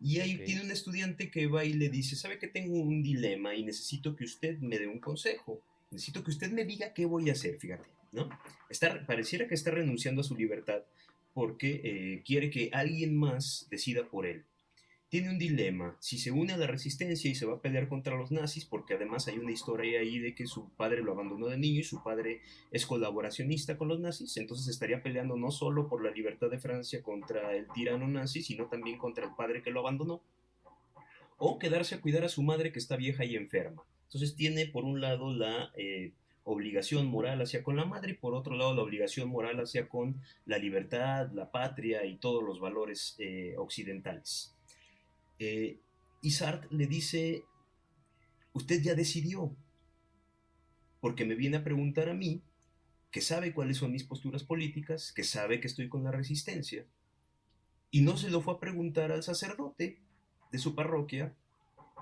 Y 0.00 0.20
ahí 0.20 0.38
tiene 0.44 0.62
un 0.62 0.70
estudiante 0.70 1.30
que 1.30 1.48
va 1.48 1.64
y 1.64 1.72
le 1.72 1.88
dice, 1.88 2.14
¿sabe 2.14 2.38
que 2.38 2.46
tengo 2.46 2.80
un 2.80 3.02
dilema 3.02 3.54
y 3.54 3.64
necesito 3.64 4.14
que 4.14 4.24
usted 4.24 4.58
me 4.58 4.78
dé 4.78 4.86
un 4.86 5.00
consejo? 5.00 5.60
Necesito 5.90 6.22
que 6.22 6.30
usted 6.30 6.50
me 6.52 6.64
diga 6.64 6.92
qué 6.92 7.06
voy 7.06 7.30
a 7.30 7.32
hacer, 7.32 7.58
fíjate, 7.58 7.88
¿no? 8.12 8.28
Está, 8.68 9.06
pareciera 9.06 9.48
que 9.48 9.54
está 9.54 9.70
renunciando 9.70 10.20
a 10.20 10.24
su 10.24 10.36
libertad 10.36 10.82
porque 11.34 11.80
eh, 11.84 12.22
quiere 12.24 12.50
que 12.50 12.70
alguien 12.72 13.16
más 13.16 13.66
decida 13.70 14.08
por 14.08 14.26
él 14.26 14.44
tiene 15.08 15.30
un 15.30 15.38
dilema. 15.38 15.96
Si 16.00 16.18
se 16.18 16.30
une 16.30 16.52
a 16.52 16.56
la 16.58 16.66
resistencia 16.66 17.30
y 17.30 17.34
se 17.34 17.46
va 17.46 17.54
a 17.54 17.62
pelear 17.62 17.88
contra 17.88 18.16
los 18.16 18.30
nazis, 18.30 18.66
porque 18.66 18.94
además 18.94 19.26
hay 19.26 19.38
una 19.38 19.52
historia 19.52 20.00
ahí 20.00 20.18
de 20.18 20.34
que 20.34 20.46
su 20.46 20.68
padre 20.70 21.02
lo 21.02 21.12
abandonó 21.12 21.46
de 21.46 21.56
niño 21.56 21.80
y 21.80 21.84
su 21.84 22.02
padre 22.02 22.42
es 22.70 22.84
colaboracionista 22.84 23.78
con 23.78 23.88
los 23.88 24.00
nazis, 24.00 24.36
entonces 24.36 24.68
estaría 24.68 25.02
peleando 25.02 25.36
no 25.36 25.50
solo 25.50 25.88
por 25.88 26.04
la 26.04 26.10
libertad 26.10 26.50
de 26.50 26.58
Francia 26.58 27.02
contra 27.02 27.56
el 27.56 27.66
tirano 27.72 28.06
nazi, 28.06 28.42
sino 28.42 28.66
también 28.66 28.98
contra 28.98 29.24
el 29.24 29.34
padre 29.34 29.62
que 29.62 29.70
lo 29.70 29.80
abandonó. 29.80 30.20
O 31.38 31.58
quedarse 31.58 31.94
a 31.94 32.00
cuidar 32.00 32.24
a 32.24 32.28
su 32.28 32.42
madre 32.42 32.72
que 32.72 32.80
está 32.80 32.96
vieja 32.96 33.24
y 33.24 33.36
enferma. 33.36 33.84
Entonces 34.08 34.34
tiene 34.36 34.66
por 34.66 34.84
un 34.84 35.02
lado 35.02 35.34
la 35.34 35.70
eh, 35.76 36.14
obligación 36.44 37.06
moral 37.06 37.42
hacia 37.42 37.62
con 37.62 37.76
la 37.76 37.84
madre 37.84 38.12
y 38.12 38.14
por 38.14 38.34
otro 38.34 38.56
lado 38.56 38.74
la 38.74 38.82
obligación 38.82 39.28
moral 39.28 39.60
hacia 39.60 39.86
con 39.86 40.22
la 40.46 40.56
libertad, 40.56 41.30
la 41.32 41.50
patria 41.50 42.06
y 42.06 42.16
todos 42.16 42.42
los 42.42 42.58
valores 42.58 43.16
eh, 43.18 43.54
occidentales. 43.58 44.54
Eh, 45.38 45.78
y 46.22 46.30
Sartre 46.30 46.68
le 46.70 46.86
dice, 46.86 47.44
usted 48.54 48.80
ya 48.82 48.94
decidió, 48.94 49.54
porque 51.00 51.26
me 51.26 51.34
viene 51.34 51.58
a 51.58 51.64
preguntar 51.64 52.08
a 52.08 52.14
mí, 52.14 52.42
que 53.10 53.20
sabe 53.20 53.52
cuáles 53.52 53.76
son 53.76 53.92
mis 53.92 54.04
posturas 54.04 54.42
políticas, 54.42 55.12
que 55.12 55.24
sabe 55.24 55.60
que 55.60 55.66
estoy 55.66 55.88
con 55.88 56.02
la 56.02 56.12
resistencia, 56.12 56.86
y 57.90 58.00
no 58.00 58.16
se 58.16 58.30
lo 58.30 58.40
fue 58.40 58.54
a 58.54 58.60
preguntar 58.60 59.12
al 59.12 59.22
sacerdote 59.22 60.00
de 60.50 60.58
su 60.58 60.74
parroquia, 60.74 61.34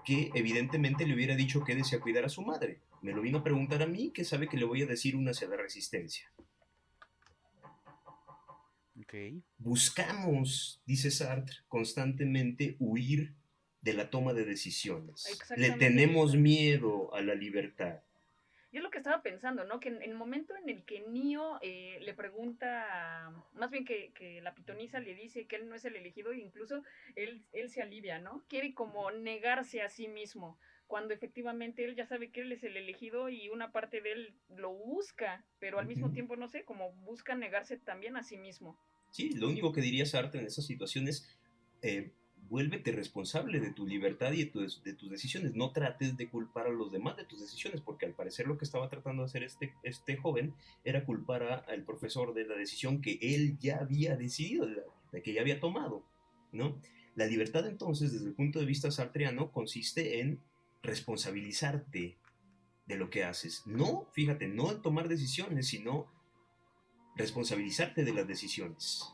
que 0.07 0.31
evidentemente 0.35 1.05
le 1.05 1.14
hubiera 1.14 1.35
dicho 1.35 1.64
que 1.64 1.75
desea 1.75 2.01
cuidar 2.01 2.25
a 2.25 2.29
su 2.29 2.40
madre. 2.40 2.79
Me 3.03 3.12
lo 3.12 3.21
vino 3.21 3.38
a 3.38 3.45
preguntar 3.45 3.83
a 3.83 3.87
mí, 3.87 4.12
que 4.12 4.25
sabe 4.25 4.49
que 4.49 4.57
le 4.57 4.64
voy 4.64 4.83
a 4.83 4.87
decir 4.87 5.16
una 5.16 5.33
hacia 5.33 5.49
la 5.49 5.57
resistencia. 5.57 6.33
buscamos, 9.59 10.81
dice 10.87 11.11
Sartre, 11.11 11.57
constantemente 11.69 12.77
huir 12.79 13.35
de 13.81 13.95
la 13.95 14.09
toma 14.09 14.33
de 14.33 14.45
decisiones. 14.45 15.25
Le 15.57 15.73
tenemos 15.73 16.37
miedo 16.37 17.12
a 17.14 17.21
la 17.21 17.35
libertad. 17.35 18.01
Y 18.76 18.78
es 18.78 18.82
lo 18.82 18.90
que 18.90 18.98
estaba 18.98 19.22
pensando, 19.22 19.64
¿no? 19.64 19.80
Que 19.80 19.88
en 19.88 20.02
el 20.02 20.12
momento 20.12 20.54
en 20.54 20.68
el 20.68 20.84
que 20.84 21.00
Neo 21.00 21.58
eh, 21.62 21.98
le 22.02 22.12
pregunta, 22.12 23.32
más 23.54 23.70
bien 23.70 23.86
que, 23.86 24.12
que 24.12 24.42
la 24.42 24.54
pitonisa 24.54 25.00
le 25.00 25.14
dice 25.14 25.46
que 25.46 25.56
él 25.56 25.66
no 25.66 25.74
es 25.74 25.86
el 25.86 25.96
elegido, 25.96 26.30
e 26.30 26.40
incluso 26.40 26.82
él, 27.14 27.42
él 27.54 27.70
se 27.70 27.80
alivia, 27.80 28.18
¿no? 28.18 28.44
Quiere 28.50 28.74
como 28.74 29.10
negarse 29.10 29.80
a 29.80 29.88
sí 29.88 30.08
mismo, 30.08 30.58
cuando 30.88 31.14
efectivamente 31.14 31.86
él 31.86 31.96
ya 31.96 32.04
sabe 32.04 32.30
que 32.30 32.42
él 32.42 32.52
es 32.52 32.64
el 32.64 32.76
elegido 32.76 33.30
y 33.30 33.48
una 33.48 33.72
parte 33.72 34.02
de 34.02 34.12
él 34.12 34.34
lo 34.54 34.74
busca, 34.74 35.42
pero 35.58 35.78
al 35.78 35.86
mismo 35.86 36.12
tiempo, 36.12 36.36
no 36.36 36.46
sé, 36.46 36.66
como 36.66 36.92
busca 36.96 37.34
negarse 37.34 37.78
también 37.78 38.18
a 38.18 38.24
sí 38.24 38.36
mismo. 38.36 38.78
Sí, 39.10 39.30
lo 39.30 39.48
único 39.48 39.72
que 39.72 39.80
diría 39.80 40.04
Sartre 40.04 40.40
en 40.40 40.48
esas 40.48 40.66
situaciones, 40.66 41.34
eh, 41.80 42.12
vuélvete 42.48 42.92
responsable 42.92 43.61
de 43.61 43.72
tu 43.72 43.87
libertad 43.87 44.32
y 44.32 44.44
de, 44.44 44.50
tus- 44.50 44.82
de 44.82 44.94
tus 44.94 45.11
decisiones. 45.11 45.54
No 45.54 45.72
trates 45.72 46.16
de 46.16 46.28
culpar 46.28 46.66
a 46.66 46.70
los 46.70 46.90
demás 46.92 47.16
de 47.16 47.24
tus 47.24 47.40
decisiones, 47.40 47.80
porque 47.80 48.06
al 48.06 48.12
parecer 48.12 48.46
lo 48.46 48.56
que 48.59 48.64
estaba 48.64 48.88
tratando 48.88 49.22
de 49.22 49.26
hacer 49.26 49.42
este, 49.42 49.74
este 49.82 50.16
joven 50.16 50.54
era 50.85 51.04
culpar 51.04 51.42
a- 51.42 51.56
al 51.68 51.82
profesor 51.85 52.35
de 52.35 52.44
la 52.46 52.54
decisión 52.56 53.00
que 53.02 53.18
él 53.20 53.59
ya 53.59 53.78
había 53.78 54.16
decidido, 54.16 54.66
de 54.66 54.76
la- 54.76 54.82
de 55.12 55.22
que 55.22 55.32
ya 55.32 55.40
había 55.40 55.61
tomado, 55.61 56.04
¿no? 56.52 56.80
La 57.14 57.26
libertad 57.26 57.66
entonces, 57.66 58.12
desde 58.12 58.26
el 58.28 58.35
punto 58.35 58.59
de 58.61 58.66
vista 58.66 58.90
sartreano, 58.90 59.50
consiste 59.50 60.20
en 60.20 60.40
responsabilizarte 60.82 62.16
de 62.87 62.96
lo 62.96 63.11
que 63.11 63.24
haces. 63.24 63.62
No, 63.66 64.06
fíjate, 64.12 64.46
no 64.48 64.70
en 64.70 64.82
tomar 64.82 65.09
decisiones, 65.09 65.66
sino 65.68 66.06
responsabilizarte 67.16 68.04
de 68.04 68.12
las 68.12 68.28
decisiones. 68.28 69.12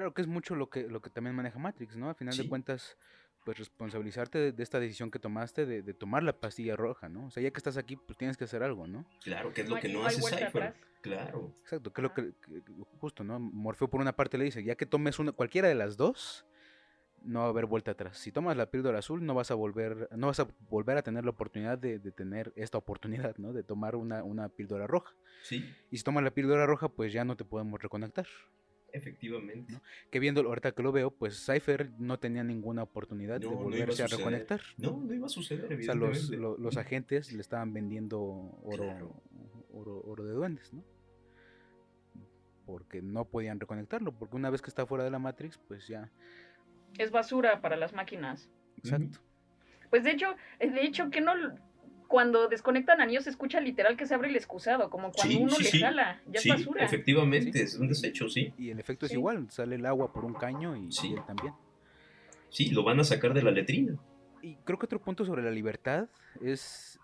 Claro 0.00 0.14
que 0.14 0.22
es 0.22 0.28
mucho 0.28 0.54
lo 0.54 0.70
que, 0.70 0.84
lo 0.88 1.02
que 1.02 1.10
también 1.10 1.36
maneja 1.36 1.58
Matrix, 1.58 1.94
¿no? 1.94 2.08
Al 2.08 2.14
final 2.14 2.32
Sí. 2.32 2.44
de 2.44 2.48
cuentas, 2.48 2.96
pues 3.44 3.58
responsabilizarte 3.58 4.38
de, 4.38 4.52
de 4.52 4.62
esta 4.62 4.80
decisión 4.80 5.10
que 5.10 5.18
tomaste 5.18 5.66
de, 5.66 5.82
de 5.82 5.92
tomar 5.92 6.22
la 6.22 6.32
pastilla 6.32 6.74
roja, 6.74 7.10
¿no? 7.10 7.26
O 7.26 7.30
sea, 7.30 7.42
ya 7.42 7.50
que 7.50 7.58
estás 7.58 7.76
aquí, 7.76 7.96
pues 7.96 8.16
tienes 8.16 8.38
que 8.38 8.44
hacer 8.44 8.62
algo, 8.62 8.86
¿no? 8.86 9.04
Claro, 9.22 9.52
que 9.52 9.60
es 9.60 9.68
lo 9.68 9.76
que 9.78 9.90
no 9.90 10.00
hay 10.00 10.16
hace 10.16 10.22
Cypher. 10.22 10.72
Claro. 11.02 11.54
Exacto, 11.60 11.92
que 11.92 12.00
es 12.00 12.02
lo 12.02 12.14
que, 12.14 12.32
que- 12.32 12.62
justo, 12.98 13.24
¿no? 13.24 13.38
Morfeo 13.38 13.88
por 13.88 14.00
una 14.00 14.16
parte 14.16 14.38
le 14.38 14.44
dice, 14.44 14.64
ya 14.64 14.74
que 14.74 14.86
tomes 14.86 15.18
una, 15.18 15.32
cualquiera 15.32 15.68
de 15.68 15.74
las 15.74 15.98
dos, 15.98 16.46
no 17.22 17.40
va 17.40 17.44
a 17.44 17.48
haber 17.50 17.66
vuelta 17.66 17.90
atrás. 17.90 18.16
Si 18.16 18.32
tomas 18.32 18.56
la 18.56 18.70
píldora 18.70 19.00
azul, 19.00 19.22
no 19.26 19.34
vas 19.34 19.50
a 19.50 19.54
volver, 19.54 20.08
no 20.16 20.28
vas 20.28 20.40
a 20.40 20.48
volver 20.70 20.96
a 20.96 21.02
tener 21.02 21.24
la 21.24 21.30
oportunidad 21.32 21.76
de, 21.76 21.98
de 21.98 22.10
tener 22.10 22.54
esta 22.56 22.78
oportunidad, 22.78 23.36
¿no? 23.36 23.52
De 23.52 23.64
tomar 23.64 23.96
una, 23.96 24.24
una 24.24 24.48
píldora 24.48 24.86
roja. 24.86 25.14
Sí, 25.42 25.70
Y 25.90 25.98
si 25.98 26.04
tomas 26.04 26.24
la 26.24 26.30
píldora 26.30 26.64
roja, 26.64 26.88
pues 26.88 27.12
ya 27.12 27.22
no 27.26 27.36
te 27.36 27.44
podemos 27.44 27.82
reconectar. 27.82 28.26
Efectivamente. 28.92 29.72
¿No? 29.72 29.80
Que 30.10 30.18
viendo 30.20 30.40
ahorita 30.42 30.72
que 30.72 30.82
lo 30.82 30.92
veo, 30.92 31.10
pues 31.10 31.44
Cypher 31.44 31.90
no 31.98 32.18
tenía 32.18 32.44
ninguna 32.44 32.82
oportunidad 32.82 33.40
de 33.40 33.46
no 33.46 33.52
a 33.52 33.62
volverse 33.62 34.02
a, 34.02 34.06
reconectar. 34.06 34.60
No, 34.78 35.00
no 35.04 35.14
iba 35.14 35.26
a 35.26 35.28
suceder, 35.28 35.80
O 35.80 35.82
sea, 35.82 35.94
los, 35.94 36.30
los 36.30 36.76
agentes 36.76 37.32
le 37.32 37.40
estaban 37.40 37.72
vendiendo 37.72 38.20
oro, 38.62 38.84
Claro. 38.84 39.22
oro, 39.72 40.02
oro 40.04 40.24
de 40.24 40.32
duendes, 40.32 40.72
¿no? 40.72 40.82
Porque 42.66 43.02
no 43.02 43.24
podían 43.24 43.58
reconectarlo, 43.58 44.12
porque 44.12 44.36
una 44.36 44.50
vez 44.50 44.62
que 44.62 44.70
está 44.70 44.86
fuera 44.86 45.04
de 45.04 45.10
la 45.10 45.18
Matrix, 45.18 45.58
pues 45.58 45.88
ya, 45.88 46.10
Es 46.98 47.10
basura 47.10 47.60
para 47.60 47.76
las 47.76 47.92
máquinas. 47.92 48.50
exacto. 48.76 49.18
Pues 49.90 50.04
de 50.04 50.12
hecho, 50.12 50.36
de 50.60 50.82
hecho 50.84 51.10
que 51.10 51.20
no 51.20 51.34
cuando 52.10 52.48
desconectan 52.48 53.00
a 53.00 53.06
Neo 53.06 53.22
se 53.22 53.30
escucha 53.30 53.60
literal 53.60 53.96
que 53.96 54.04
se 54.04 54.14
abre 54.16 54.30
el 54.30 54.34
excusado, 54.34 54.90
como 54.90 55.12
cuando 55.12 55.32
Sí, 55.32 55.38
uno 55.40 55.54
sí, 55.54 55.62
le 55.62 55.70
sí. 55.70 55.80
jala, 55.80 56.20
ya 56.26 56.40
sí, 56.40 56.50
es 56.50 56.56
basura. 56.56 56.84
efectivamente, 56.84 57.62
es 57.62 57.76
un 57.76 57.86
desecho, 57.86 58.28
sí. 58.28 58.52
Y 58.58 58.70
el 58.70 58.80
efecto 58.80 59.06
es 59.06 59.12
Sí. 59.12 59.16
igual, 59.16 59.48
sale 59.48 59.76
el 59.76 59.86
agua 59.86 60.12
por 60.12 60.24
un 60.24 60.34
caño 60.34 60.74
y, 60.76 60.88
él 60.88 61.22
también. 61.24 61.54
Sí, 62.48 62.70
lo 62.70 62.82
van 62.82 62.98
a 62.98 63.04
sacar 63.04 63.32
de 63.32 63.44
la 63.44 63.52
letrina. 63.52 63.96
Y 64.42 64.56
creo 64.56 64.76
que 64.76 64.86
otro 64.86 65.00
punto 65.00 65.24
sobre 65.24 65.44
la 65.44 65.52
libertad 65.52 66.08
es 66.42 66.98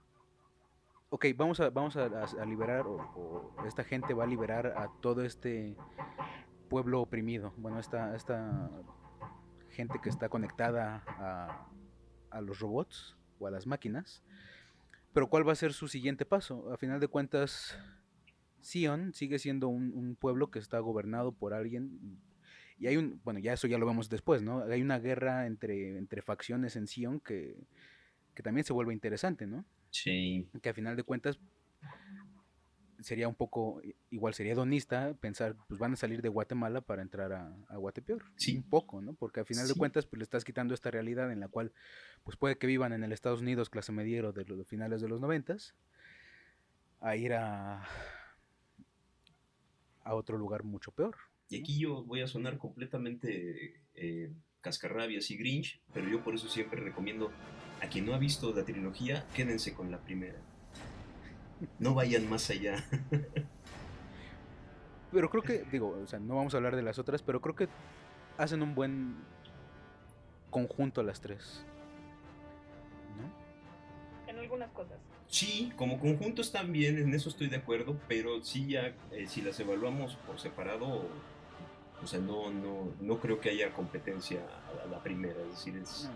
ok, 1.11 1.27
vamos 1.37 1.61
a, 1.61 1.71
vamos 1.71 1.97
a, 1.97 2.45
liberar, 2.45 2.85
o, 2.89 3.55
esta 3.65 3.85
gente 3.85 4.13
va 4.13 4.25
a 4.25 4.27
liberar 4.27 4.75
a 4.77 4.91
todo 5.01 5.25
este 5.25 5.77
pueblo 6.69 7.01
oprimido. 7.01 7.55
Bueno, 7.59 7.79
esta, 7.79 8.17
esta 8.17 8.69
gente 9.71 10.01
que 10.03 10.09
está 10.09 10.29
conectada 10.29 11.05
a, 11.07 11.69
a 12.31 12.41
los 12.41 12.59
robots 12.59 13.17
o 13.39 13.47
a 13.47 13.53
las 13.53 13.69
máquinas. 13.69 14.25
Pero 15.17 15.31
¿cuál 15.31 15.49
va 15.49 15.53
a 15.53 15.57
ser 15.57 15.73
su 15.73 15.89
siguiente 15.89 16.27
paso? 16.27 16.71
A 16.71 16.77
final 16.77 17.01
de 17.01 17.09
cuentas, 17.09 17.75
Sion 18.61 19.15
sigue 19.15 19.39
siendo 19.39 19.67
un, 19.67 20.15
pueblo 20.15 20.51
que 20.51 20.59
está 20.59 20.79
gobernado 20.79 21.33
por 21.33 21.55
alguien. 21.55 22.21
Y 22.79 22.87
hay 22.87 22.99
un, 22.99 23.19
bueno, 23.25 23.41
ya 23.41 23.55
eso 23.55 23.67
ya 23.67 23.79
lo 23.79 23.87
vemos 23.87 24.11
después, 24.11 24.43
¿no? 24.43 24.63
Hay 24.65 24.83
una 24.83 24.99
guerra 24.99 25.47
entre, 25.47 25.97
entre 25.97 26.21
facciones 26.21 26.77
en 26.77 26.87
Sion 26.87 27.21
que, 27.21 27.57
que 28.35 28.43
también 28.43 28.67
se 28.67 28.75
vuelve 28.75 28.93
interesante, 28.93 29.47
¿no? 29.47 29.65
Sí. 29.89 30.51
Que 30.61 30.69
a 30.69 30.75
final 30.75 30.97
de 30.97 31.03
cuentas 31.03 31.39
sería 33.01 33.29
un 33.29 33.35
poco, 33.35 33.81
igual 34.11 34.35
sería 34.35 34.55
donista 34.55 35.15
pensar, 35.15 35.57
pues 35.69 35.79
van 35.79 35.93
a 35.93 35.97
salir 35.97 36.23
de 36.23 36.29
Guatemala 36.29 36.81
para 36.81 37.03
entrar 37.03 37.33
a, 37.33 37.57
a 37.69 37.77
Guatepeor. 37.77 38.25
Sí. 38.37 38.57
Un 38.57 38.63
poco, 38.65 39.01
¿no? 39.01 39.15
Porque 39.15 39.41
a 39.41 39.45
final 39.45 39.69
de 39.69 39.75
cuentas, 39.75 40.07
pues 40.07 40.19
le 40.19 40.25
estás 40.25 40.45
quitando 40.45 40.75
esta 40.75 40.91
realidad 40.91 41.31
en 41.33 41.41
la 41.41 41.49
cual, 41.49 41.73
pues 42.25 42.37
puede 42.37 42.59
que 42.59 42.67
vivan 42.67 42.93
en 42.93 43.05
el 43.05 43.13
Estados 43.13 43.41
Unidos 43.41 43.71
clase 43.71 43.93
mediero 43.93 44.33
de 44.33 44.45
los 44.45 44.67
finales 44.67 45.01
de 45.01 45.09
los 45.09 45.21
noventas, 45.21 45.75
a 47.01 47.17
ir 47.17 47.35
a, 47.35 47.85
a 50.03 50.15
otro 50.15 50.39
lugar 50.39 50.65
mucho 50.65 50.91
peor. 50.93 51.17
Y 51.49 51.61
aquí 51.61 51.79
yo 51.79 52.03
voy 52.05 52.23
a 52.23 52.27
sonar 52.27 52.59
completamente 52.59 53.83
eh, 53.95 54.33
cascarrabias 54.61 55.31
y 55.31 55.37
grinch, 55.37 55.81
pero 55.93 56.09
yo 56.09 56.25
por 56.25 56.35
eso 56.35 56.49
siempre 56.49 56.81
recomiendo 56.81 57.31
a 57.81 57.89
quien 57.89 58.07
no 58.07 58.15
ha 58.15 58.19
visto 58.19 58.53
la 58.55 58.65
trilogía, 58.65 59.27
quédense 59.35 59.75
con 59.75 59.91
la 59.91 60.01
primera. 60.03 60.41
No 61.79 61.95
vayan 61.95 62.29
más 62.29 62.51
allá. 62.51 62.85
pero 65.13 65.31
creo 65.31 65.43
que, 65.43 65.65
digo, 65.71 65.99
o 66.03 66.07
sea, 66.07 66.19
no 66.19 66.37
vamos 66.37 66.55
a 66.55 66.59
hablar 66.59 66.77
de 66.77 66.83
las 66.83 66.99
otras, 66.99 67.23
pero 67.23 67.41
creo 67.41 67.55
que 67.55 67.69
hacen 68.39 68.63
un 68.63 68.75
buen 68.75 69.17
conjunto 70.51 71.03
las 71.03 71.21
tres. 71.21 71.65
¿No? 73.17 74.31
En 74.31 74.39
algunas 74.39 74.71
cosas. 74.71 74.99
Sí, 75.29 75.73
como 75.77 75.99
conjunto 75.99 76.41
están 76.41 76.73
bien, 76.73 76.99
en 76.99 77.13
eso 77.13 77.29
estoy 77.29 77.49
de 77.49 77.57
acuerdo, 77.57 77.97
pero 78.07 78.43
sí 78.45 78.69
ya, 78.69 78.95
eh, 79.11 79.27
si 79.27 79.43
las 79.43 79.59
evaluamos 79.59 80.17
por 80.27 80.39
separado, 80.39 81.09
o 82.03 82.07
sea, 82.07 82.21
no, 82.21 82.51
no, 82.51 82.89
no 83.01 83.21
creo 83.21 83.41
que 83.41 83.51
haya 83.51 83.73
competencia 83.73 84.41
a 84.85 84.87
la 84.87 85.03
primera, 85.03 85.41
es 85.41 85.51
decir, 85.51 85.77
es... 85.77 86.09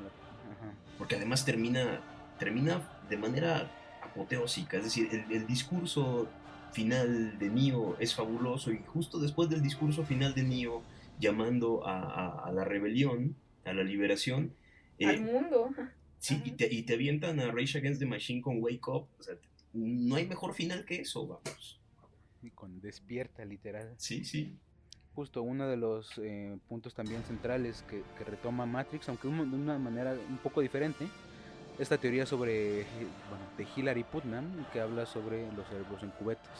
Porque 0.99 1.17
además 1.17 1.45
termina, 1.45 2.01
termina 2.39 2.83
de 3.09 3.17
manera 3.17 3.71
apoteósica, 4.03 4.79
es 4.79 4.85
decir, 4.85 5.09
el, 5.31 5.47
discurso 5.47 6.29
final 6.73 7.39
de 7.39 7.51
Neo 7.51 7.97
es 7.99 8.15
fabuloso 8.15 8.73
y 8.73 8.79
justo 8.87 9.19
después 9.19 9.49
del 9.49 9.63
discurso 9.63 10.05
final 10.05 10.35
de 10.35 10.43
Neo 10.43 10.83
llamando 11.19 11.87
a, 11.87 12.51
la 12.53 12.65
rebelión, 12.65 13.37
a 13.65 13.73
la 13.73 13.83
liberación. 13.83 14.55
Eh, 14.99 15.07
Al 15.07 15.21
mundo. 15.21 15.71
Sí, 16.19 16.41
y 16.45 16.53
te, 16.53 16.73
y 16.73 16.83
te, 16.83 16.95
avientan 16.95 17.41
a 17.41 17.51
Rage 17.51 17.79
Against 17.79 18.01
the 18.01 18.07
Machine 18.07 18.43
con 18.43 18.63
Wake 18.63 18.89
Up. 18.89 19.09
O 19.19 19.23
sea, 19.23 19.35
no 19.73 20.17
hay 20.17 20.27
mejor 20.27 20.55
final 20.55 20.85
que 20.85 21.01
eso, 21.01 21.27
vamos. 21.27 21.81
Y 22.43 22.51
con 22.51 22.81
despierta, 22.81 23.45
literal. 23.45 23.95
Sí, 23.99 24.25
sí 24.25 24.59
justo 25.15 25.43
uno 25.43 25.69
de 25.69 25.77
los 25.77 26.19
eh, 26.23 26.57
puntos 26.69 26.95
también 26.95 27.23
centrales 27.25 27.85
que, 27.89 28.03
retoma 28.25 28.67
Matrix, 28.67 29.09
aunque 29.09 29.29
de 29.29 29.35
una 29.35 29.79
manera 29.79 30.17
un 30.29 30.39
poco 30.39 30.61
diferente, 30.61 31.07
esta 31.81 31.97
teoría 31.97 32.27
sobre, 32.27 32.85
bueno, 33.29 33.45
de 33.57 33.67
Hilary 33.75 34.05
Putnam, 34.05 34.45
que 34.73 34.81
habla 34.81 35.07
sobre 35.07 35.51
los 35.53 35.67
cerebros 35.67 36.03
en 36.03 36.11
cubetas. 36.11 36.59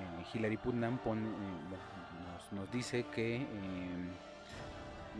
Eh, 0.00 0.26
Hilary 0.32 0.56
Putnam 0.56 0.94
eh, 0.94 1.14
nos, 2.52 2.72
dice 2.72 3.04
que 3.14 3.46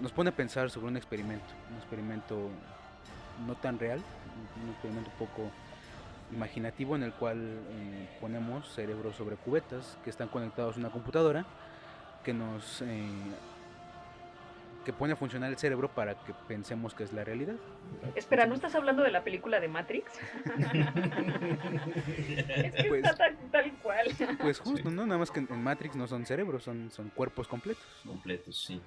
nos 0.01 0.11
pone 0.11 0.31
a 0.31 0.33
pensar 0.35 0.71
sobre 0.71 0.87
un 0.89 0.97
experimento, 0.97 1.45
un 1.71 1.77
experimento 1.77 2.49
no 3.47 3.55
tan 3.57 3.79
real, 3.79 4.01
un 4.63 4.71
experimento 4.71 5.11
un 5.11 5.27
poco 5.27 5.51
imaginativo 6.33 6.97
en 6.97 7.03
el 7.03 7.13
cual 7.13 7.61
ponemos 8.21 8.73
cerebros 8.75 9.15
sobre 9.17 9.37
cubetas 9.37 9.99
que 10.03 10.11
están 10.11 10.29
conectados 10.29 10.77
a 10.77 10.81
una 10.81 10.91
computadora 10.91 11.45
que 12.25 12.33
nos 12.33 12.81
eh, 12.83 13.07
que 14.85 14.93
pone 14.93 15.14
a 15.14 15.16
funcionar 15.16 15.51
el 15.51 15.59
cerebro 15.59 15.89
para 15.89 16.14
que 16.14 16.32
pensemos 16.47 16.95
que 16.95 17.05
es 17.05 17.12
la 17.12 17.24
realidad. 17.24 17.57
Espera, 18.14 18.47
¿no 18.47 18.55
estás 18.55 18.74
hablando 18.74 19.03
de 19.03 19.11
la 19.11 19.24
película 19.24 19.59
de 19.61 19.68
Matrix? 19.68 20.12
es 22.49 22.74
que 22.74 22.85
pues, 22.89 23.05
está 23.05 23.16
tal, 23.51 23.72
cual. 23.82 24.07
Pues 24.41 24.61
justo, 24.61 24.91
¿no? 24.91 25.07
Nada 25.07 25.18
más 25.18 25.30
que 25.30 25.41
en 25.41 25.62
Matrix 25.62 25.97
no 25.97 26.07
son 26.07 26.26
cerebros, 26.26 26.62
son, 26.62 26.91
son 26.91 27.11
cuerpos 27.11 27.49
completos. 27.49 27.85
Completos, 28.05 28.62
sí. 28.64 28.80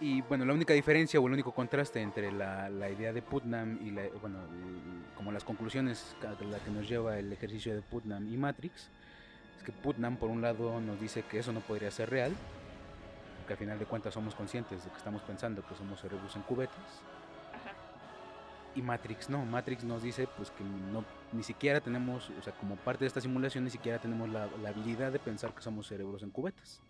Y 0.00 0.22
bueno, 0.22 0.46
la 0.46 0.54
única 0.54 0.72
diferencia 0.72 1.20
o 1.20 1.26
el 1.26 1.34
único 1.34 1.52
contraste 1.52 2.00
entre 2.00 2.32
la, 2.32 2.70
la 2.70 2.88
idea 2.88 3.12
de 3.12 3.20
Putnam 3.20 3.78
y 3.82 3.90
la, 3.90 4.08
bueno, 4.20 4.38
como 5.14 5.30
las 5.30 5.44
conclusiones 5.44 6.16
a 6.22 6.42
la 6.42 6.58
que 6.58 6.70
nos 6.70 6.88
lleva 6.88 7.18
el 7.18 7.30
ejercicio 7.32 7.74
de 7.74 7.82
Putnam 7.82 8.26
y 8.32 8.38
Matrix, 8.38 8.88
es 9.58 9.62
que 9.62 9.72
Putnam 9.72 10.16
por 10.16 10.30
un 10.30 10.40
lado 10.40 10.80
nos 10.80 10.98
dice 10.98 11.22
que 11.30 11.40
eso 11.40 11.52
no 11.52 11.60
podría 11.60 11.90
ser 11.90 12.08
real, 12.08 12.32
porque 13.50 13.64
al 13.64 13.66
final 13.66 13.78
de 13.80 13.86
cuentas 13.86 14.14
somos 14.14 14.34
conscientes 14.36 14.84
de 14.84 14.90
que 14.90 14.96
estamos 14.96 15.22
pensando 15.22 15.66
que 15.66 15.74
somos 15.74 16.00
cerebros 16.00 16.36
en 16.36 16.42
cubetas. 16.42 17.02
Y 18.76 18.82
Matrix 18.82 19.28
no, 19.28 19.44
Matrix 19.44 19.82
nos 19.82 20.04
dice 20.04 20.28
pues 20.36 20.52
que 20.52 20.62
no, 20.62 21.04
ni 21.32 21.42
siquiera 21.42 21.80
tenemos, 21.80 22.30
o 22.30 22.42
sea, 22.42 22.52
como 22.52 22.76
parte 22.76 23.00
de 23.00 23.08
esta 23.08 23.20
simulación 23.20 23.64
ni 23.64 23.70
siquiera 23.70 23.98
tenemos 23.98 24.28
la, 24.28 24.44
habilidad 24.68 25.10
de 25.10 25.18
pensar 25.18 25.52
que 25.52 25.62
somos 25.62 25.88
cerebros 25.88 26.22
en 26.22 26.30
cubetas. 26.30 26.80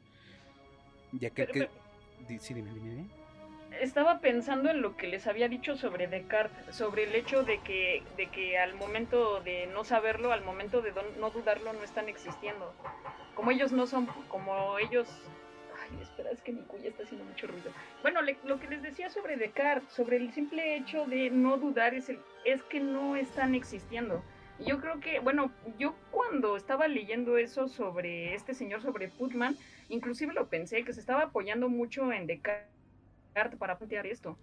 Ya 1.12 1.30
que, 1.30 1.46
que 1.46 1.70
sí, 2.38 2.52
dime, 2.52 2.74
dime, 2.74 2.90
dime 2.90 3.20
estaba 3.80 4.18
pensando 4.18 4.68
en 4.68 4.82
lo 4.82 4.96
que 4.96 5.06
les 5.06 5.26
había 5.26 5.48
dicho 5.48 5.76
sobre 5.76 6.08
Descartes, 6.08 6.74
sobre 6.74 7.04
el 7.04 7.14
hecho 7.14 7.44
de 7.44 7.60
que, 7.60 8.02
de 8.16 8.26
que 8.26 8.58
al 8.58 8.74
momento 8.74 9.40
de 9.40 9.66
no 9.68 9.84
saberlo, 9.84 10.32
al 10.32 10.42
momento 10.42 10.82
de 10.82 10.92
no 11.18 11.30
dudarlo, 11.30 11.72
no 11.72 11.82
están 11.82 12.08
existiendo. 12.08 12.74
Como 13.34 13.50
ellos 13.50 13.72
no 13.72 13.86
son, 13.86 14.06
como 14.28 14.78
ellos... 14.78 15.08
Ay, 15.90 16.02
espera, 16.02 16.30
es 16.30 16.40
que 16.42 16.52
mi 16.52 16.62
cuya 16.62 16.88
está 16.88 17.02
haciendo 17.02 17.24
mucho 17.24 17.46
ruido. 17.46 17.70
Bueno, 18.02 18.20
lo 18.44 18.60
que 18.60 18.68
les 18.68 18.82
decía 18.82 19.10
sobre 19.10 19.36
Descartes, 19.36 19.92
sobre 19.92 20.16
el 20.16 20.32
simple 20.32 20.76
hecho 20.76 21.06
de 21.06 21.30
no 21.30 21.56
dudar, 21.58 21.94
es, 21.94 22.08
el, 22.08 22.18
es 22.44 22.62
que 22.64 22.80
no 22.80 23.16
están 23.16 23.54
existiendo. 23.54 24.22
Yo 24.66 24.78
creo 24.78 25.00
que, 25.00 25.20
bueno, 25.20 25.50
yo 25.78 25.94
cuando 26.10 26.56
estaba 26.56 26.86
leyendo 26.86 27.38
eso 27.38 27.68
sobre 27.68 28.34
este 28.34 28.52
señor, 28.52 28.82
sobre 28.82 29.08
Putman, 29.08 29.56
inclusive 29.88 30.34
lo 30.34 30.48
pensé, 30.48 30.84
que 30.84 30.92
se 30.92 31.00
estaba 31.00 31.22
apoyando 31.22 31.68
mucho 31.68 32.12
en 32.12 32.26
Descartes 32.26 33.58
para 33.58 33.78
plantear 33.78 34.06
esto. 34.06 34.36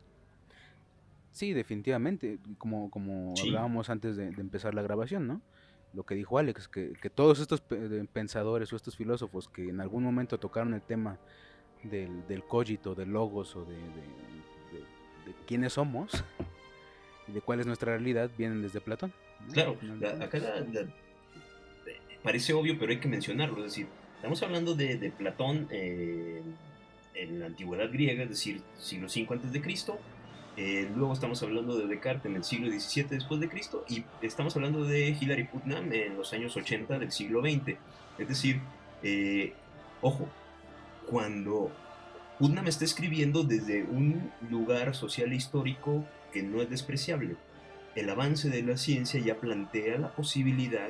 Sí, 1.32 1.54
definitivamente, 1.54 2.40
como, 2.58 2.90
como 2.90 3.36
hablábamos 3.40 3.92
antes 3.92 4.16
de, 4.16 4.26
empezar 4.26 4.74
la 4.74 4.82
grabación, 4.82 5.28
¿no? 5.28 5.42
Lo 5.94 6.04
que 6.04 6.16
dijo 6.16 6.38
Alex, 6.38 6.68
que, 6.68 7.10
todos 7.14 7.40
estos 7.40 7.62
pensadores 8.14 8.72
o 8.72 8.76
estos 8.76 8.96
filósofos 8.96 9.48
que 9.48 9.70
en 9.70 9.82
algún 9.82 10.04
momento 10.04 10.38
tocaron 10.38 10.74
el 10.74 10.82
tema 10.82 11.18
del, 11.84 12.28
del 12.28 12.44
cogito, 12.44 12.94
del 12.94 13.10
logos 13.10 13.56
o 13.56 13.66
de, 13.66 13.76
de, 13.76 15.34
quiénes 15.46 15.74
somos 15.74 16.24
y 17.28 17.32
de 17.32 17.42
cuál 17.42 17.60
es 17.60 17.66
nuestra 17.66 17.94
realidad, 17.94 18.30
vienen 18.38 18.62
desde 18.62 18.80
Platón. 18.80 19.12
Claro, 19.52 19.78
acá 20.22 20.40
parece 22.24 22.54
obvio, 22.54 22.78
pero 22.78 22.92
hay 22.92 23.00
que 23.00 23.08
mencionarlo, 23.08 23.58
es 23.60 23.66
decir, 23.66 23.88
estamos 24.16 24.42
hablando 24.44 24.76
de, 24.76 25.12
Platón. 25.18 25.68
Eh, 25.72 26.42
en 27.18 27.40
la 27.40 27.48
antigüedad 27.48 27.92
griega, 27.92 28.24
es 28.24 28.30
decir, 28.30 28.62
siglo 28.78 29.08
V 29.08 29.28
antes 29.32 29.52
de 29.52 29.62
Cristo. 29.62 30.00
Eh, 30.58 30.90
luego 30.96 31.14
estamos 31.14 31.44
hablando 31.44 31.78
de 31.78 31.86
Descartes 31.86 32.26
en 32.26 32.36
el 32.36 32.44
siglo 32.44 32.72
XVII 32.72 33.04
después 33.12 33.40
de 33.40 33.48
Cristo 33.48 33.86
y 33.88 34.04
estamos 34.24 34.56
hablando 34.56 34.86
de 34.86 35.10
Hilary 35.10 35.44
Putnam 35.44 35.94
en 35.94 36.18
los 36.18 36.34
años 36.34 36.58
80 36.58 36.98
del 36.98 37.12
siglo 37.12 37.42
XX. 37.42 37.78
Es 38.18 38.28
decir, 38.28 38.60
eh, 39.04 39.54
ojo, 40.02 40.28
cuando 41.06 41.72
Putnam 42.40 42.68
está 42.68 42.86
escribiendo 42.86 43.44
desde 43.44 43.84
un 43.84 44.32
lugar 44.50 44.96
social 44.96 45.32
e 45.32 45.36
histórico 45.36 46.04
que 46.34 46.42
no 46.42 46.60
es 46.60 46.72
despreciable, 46.72 47.36
el 47.96 48.10
avance 48.10 48.50
de 48.50 48.64
la 48.64 48.78
ciencia 48.78 49.20
ya 49.20 49.36
plantea 49.36 50.00
la 50.00 50.16
posibilidad 50.16 50.90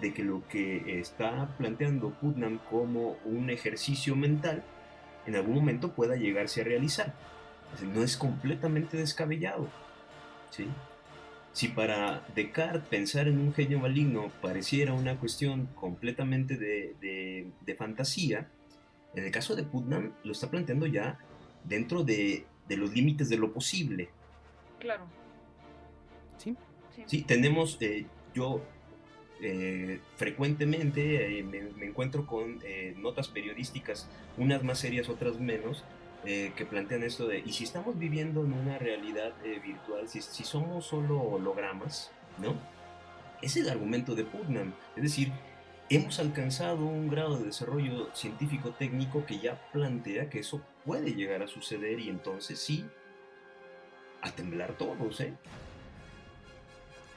de 0.00 0.14
que 0.14 0.22
lo 0.22 0.46
que 0.46 1.00
está 1.00 1.48
planteando 1.58 2.10
Putnam 2.10 2.60
como 2.70 3.16
un 3.24 3.50
ejercicio 3.50 4.14
mental 4.14 4.62
en 5.26 5.34
algún 5.34 5.56
momento 5.56 5.92
pueda 5.92 6.14
llegarse 6.14 6.60
a 6.60 6.64
realizar. 6.64 7.14
No 7.94 8.02
es 8.02 8.16
completamente 8.16 8.96
descabellado. 8.96 9.68
¿sí? 10.50 10.68
Si 11.52 11.68
para 11.68 12.24
Descartes 12.34 12.88
pensar 12.88 13.28
en 13.28 13.38
un 13.38 13.52
genio 13.52 13.80
maligno 13.80 14.30
pareciera 14.40 14.92
una 14.92 15.18
cuestión 15.18 15.66
completamente 15.74 16.56
de, 16.56 17.76
fantasía, 17.76 18.50
en 19.14 19.24
el 19.24 19.30
caso 19.30 19.56
de 19.56 19.62
Putnam 19.62 20.12
lo 20.22 20.32
está 20.32 20.50
planteando 20.50 20.86
ya 20.86 21.18
dentro 21.64 22.04
de, 22.04 22.46
los 22.68 22.92
límites 22.92 23.28
de 23.28 23.36
lo 23.36 23.52
posible. 23.52 24.10
Claro. 24.78 25.04
Sí. 26.38 26.56
Sí, 27.06 27.22
tenemos, 27.22 27.78
eh, 27.80 28.06
yo 28.34 28.62
eh, 29.42 30.00
frecuentemente 30.16 31.38
eh, 31.38 31.42
me, 31.42 31.62
me, 31.62 31.86
encuentro 31.86 32.26
con 32.26 32.58
eh, 32.62 32.94
notas 32.98 33.28
periodísticas, 33.28 34.06
unas 34.36 34.62
más 34.62 34.78
serias, 34.78 35.08
otras 35.08 35.40
menos, 35.40 35.82
eh, 36.24 36.52
que 36.56 36.66
plantean 36.66 37.02
esto 37.02 37.26
de, 37.26 37.38
¿y 37.38 37.52
si 37.52 37.64
estamos 37.64 37.98
viviendo 37.98 38.44
en 38.44 38.52
una 38.52 38.78
realidad 38.78 39.32
eh, 39.44 39.58
virtual, 39.58 40.08
si, 40.08 40.20
si, 40.20 40.44
somos 40.44 40.86
solo 40.86 41.20
hologramas, 41.20 42.12
¿no? 42.38 42.54
Es 43.40 43.56
el 43.56 43.70
argumento 43.70 44.14
de 44.14 44.24
Putnam, 44.24 44.74
es 44.96 45.02
decir, 45.02 45.32
hemos 45.88 46.20
alcanzado 46.20 46.84
un 46.84 47.08
grado 47.08 47.38
de 47.38 47.46
desarrollo 47.46 48.14
científico-técnico 48.14 49.24
que 49.24 49.38
ya 49.38 49.60
plantea 49.72 50.30
que 50.30 50.40
eso 50.40 50.62
puede 50.84 51.14
llegar 51.14 51.42
a 51.42 51.48
suceder 51.48 51.98
y 51.98 52.08
entonces 52.08 52.58
sí, 52.58 52.84
a 54.22 54.30
temblar 54.30 54.74
todos, 54.74 55.20
¿eh? 55.20 55.34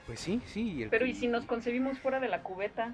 Pues 0.08 0.20
sí, 0.20 0.42
sí. 0.46 0.88
Pero 0.90 1.06
¿y 1.06 1.14
si 1.14 1.28
nos 1.28 1.46
concebimos 1.46 2.00
fuera 2.00 2.20
de 2.20 2.30
la 2.30 2.42
cubeta? 2.42 2.94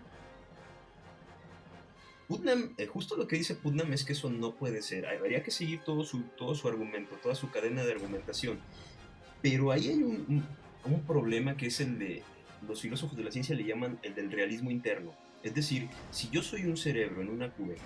Eh, 2.29 2.85
justo 2.85 3.17
lo 3.17 3.27
que 3.27 3.37
dice 3.37 3.55
Putnam 3.55 3.91
es 3.91 4.03
que 4.03 4.13
eso 4.13 4.29
no 4.29 4.55
puede 4.55 4.81
ser. 4.81 5.07
Habría 5.07 5.43
que 5.43 5.51
seguir 5.51 5.81
todo 5.81 6.03
su, 6.03 6.21
todo 6.37 6.53
su 6.55 6.67
argumento, 6.67 7.15
toda 7.15 7.35
su 7.35 7.49
cadena 7.49 7.83
de 7.83 7.91
argumentación. 7.91 8.59
Pero 9.41 9.71
ahí 9.71 9.87
hay 9.87 10.03
un, 10.03 10.25
un, 10.85 10.93
un 10.93 11.01
problema 11.03 11.57
que 11.57 11.67
es 11.67 11.79
el 11.79 11.97
de, 11.97 12.23
los 12.67 12.81
filósofos 12.81 13.17
de 13.17 13.23
la 13.23 13.31
ciencia 13.31 13.55
le 13.55 13.63
llaman 13.63 13.99
el 14.03 14.15
del 14.15 14.31
realismo 14.31 14.71
interno. 14.71 15.13
Es 15.43 15.53
decir, 15.53 15.87
si 16.11 16.29
yo 16.29 16.43
soy 16.43 16.65
un 16.65 16.77
cerebro 16.77 17.21
en 17.21 17.29
una 17.29 17.51
cubeta, 17.51 17.81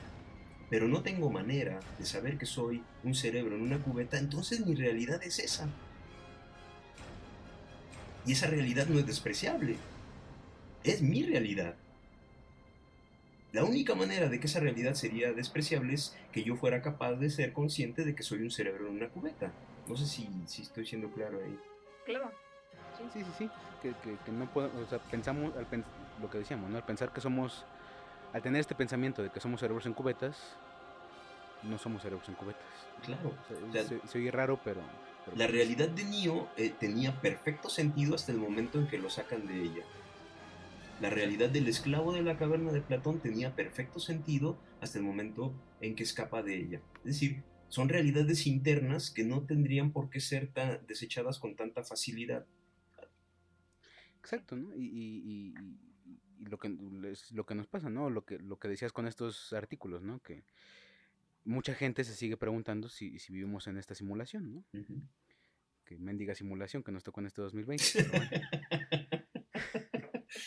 pero 0.69 0.87
no 0.87 1.03
tengo 1.03 1.29
manera 1.29 1.79
de 1.99 2.05
saber 2.05 2.37
que 2.37 2.45
soy 2.45 2.83
un 3.03 3.13
cerebro 3.13 3.55
en 3.55 3.61
una 3.61 3.79
cubeta, 3.79 4.17
entonces 4.17 4.65
mi 4.65 4.75
realidad 4.75 5.21
es 5.23 5.39
esa. 5.39 5.69
Y 8.25 8.31
esa 8.31 8.47
realidad 8.47 8.87
no 8.87 8.99
es 8.99 9.05
despreciable. 9.05 9.75
Es 10.83 11.01
mi 11.01 11.23
realidad. 11.23 11.75
La 13.54 13.64
única 13.64 13.93
manera 13.93 14.30
de 14.30 14.39
que 14.39 14.47
esa 14.47 14.60
realidad 14.60 14.95
sería 14.95 15.32
despreciable 15.32 15.93
es 15.93 16.18
que 16.32 16.43
yo 16.43 16.56
fuera 16.56 16.82
capaz 16.82 17.14
de 17.14 17.30
ser 17.30 17.54
consciente 17.54 18.04
de 18.04 18.16
que 18.16 18.24
soy 18.24 18.41
un 18.41 18.49
cerebro 18.49 18.88
en 18.88 18.95
una 18.95 19.10
cubeta. 19.10 19.51
No 19.88 19.95
sé 19.95 20.08
si, 20.08 20.28
si 20.47 20.64
estoy 20.64 20.88
siendo 20.88 21.12
claro 21.12 21.39
ahí. 21.43 21.60
Claro. 22.04 22.32
Sí, 22.97 23.04
sí, 23.14 23.24
sí, 23.24 23.32
sí. 23.38 23.49
Que, 23.84 23.89
que, 24.04 24.18
que 24.26 24.32
no 24.32 24.51
podemos, 24.51 24.76
o 24.82 24.89
sea, 24.89 24.97
pensamos, 24.97 25.56
al 25.56 25.68
pens 25.68 25.86
lo 26.20 26.32
que 26.32 26.39
decíamos, 26.39 26.68
¿no? 26.72 26.78
Al 26.78 26.86
pensar 26.86 27.14
que 27.14 27.22
somos, 27.22 27.64
al 28.34 28.41
tener 28.41 28.60
este 28.60 28.74
pensamiento 28.74 29.22
de 29.22 29.30
que 29.30 29.39
somos 29.39 29.60
cerebros 29.60 29.86
en 29.86 29.93
cubetas, 29.93 30.36
no 31.62 31.78
somos 31.78 32.01
cerebros 32.01 32.28
en 32.30 32.36
cubetas. 32.36 32.64
Claro. 33.06 33.34
O 33.70 33.72
sea, 33.72 33.84
se, 33.84 33.99
se, 34.08 34.18
oye 34.18 34.32
raro, 34.32 34.60
pero... 34.64 34.82
pero 35.26 35.38
la 35.38 35.45
realidad 35.45 35.89
de 35.89 36.04
Neo 36.06 36.49
eh, 36.58 36.74
tenía 36.80 37.22
perfecto 37.22 37.70
sentido 37.70 38.16
hasta 38.16 38.32
el 38.32 38.39
momento 38.39 38.80
en 38.80 38.88
que 38.88 38.97
lo 38.97 39.12
sacan 39.12 39.45
de 39.45 39.62
ella. 39.62 39.84
La 41.01 41.09
realidad 41.09 41.49
del 41.49 41.67
esclavo 41.67 42.13
de 42.13 42.21
la 42.21 42.37
caverna 42.37 42.71
de 42.71 42.81
Platón 42.81 43.19
tenía 43.19 43.55
perfecto 43.55 43.99
sentido 43.99 44.57
hasta 44.79 44.99
el 44.99 45.03
momento 45.03 45.53
en 45.81 45.95
que 45.95 46.03
escapa 46.03 46.41
de 46.43 46.55
ella. 46.57 46.81
Es 46.99 47.03
decir, 47.19 47.43
son 47.67 47.89
realidades 47.89 48.45
internas 48.47 49.09
que 49.11 49.23
no 49.23 49.45
tendrían 49.45 49.91
por 49.91 50.09
qué 50.09 50.19
ser 50.19 50.53
tan 50.53 50.85
desechadas 50.87 51.39
con 51.39 51.55
tanta 51.55 51.83
facilidad. 51.83 52.45
Exacto, 54.19 54.55
¿no? 54.55 54.73
Y, 54.75 54.85
y, 54.85 55.21
y, 55.25 55.53
y 56.39 56.45
lo, 56.45 56.57
que, 56.57 56.69
lo 57.31 57.45
que 57.45 57.55
nos 57.55 57.67
pasa, 57.67 57.89
¿no? 57.89 58.09
Lo 58.09 58.23
que, 58.25 58.39
lo 58.39 58.57
que 58.57 58.67
decías 58.69 58.93
con 58.93 59.07
estos 59.07 59.51
artículos, 59.53 60.03
¿no? 60.03 60.21
Que 60.21 60.43
mucha 61.43 61.73
gente 61.73 62.03
se 62.03 62.15
sigue 62.15 62.37
preguntando 62.37 62.87
si, 62.87 63.19
si 63.19 63.33
vivimos 63.33 63.67
en 63.67 63.77
esta 63.77 63.95
simulación, 63.95 64.53
¿no? 64.53 64.63
Uh 64.73 64.83
-huh. 64.83 65.01
Que 65.83 65.97
mendiga 65.97 66.33
simulación 66.35 66.83
que 66.83 66.91
nos 66.91 67.03
tocó 67.03 67.19
en 67.19 67.27
este 67.27 67.41
2020. 67.41 67.83
Pero 67.93 68.11
bueno. 68.11 68.29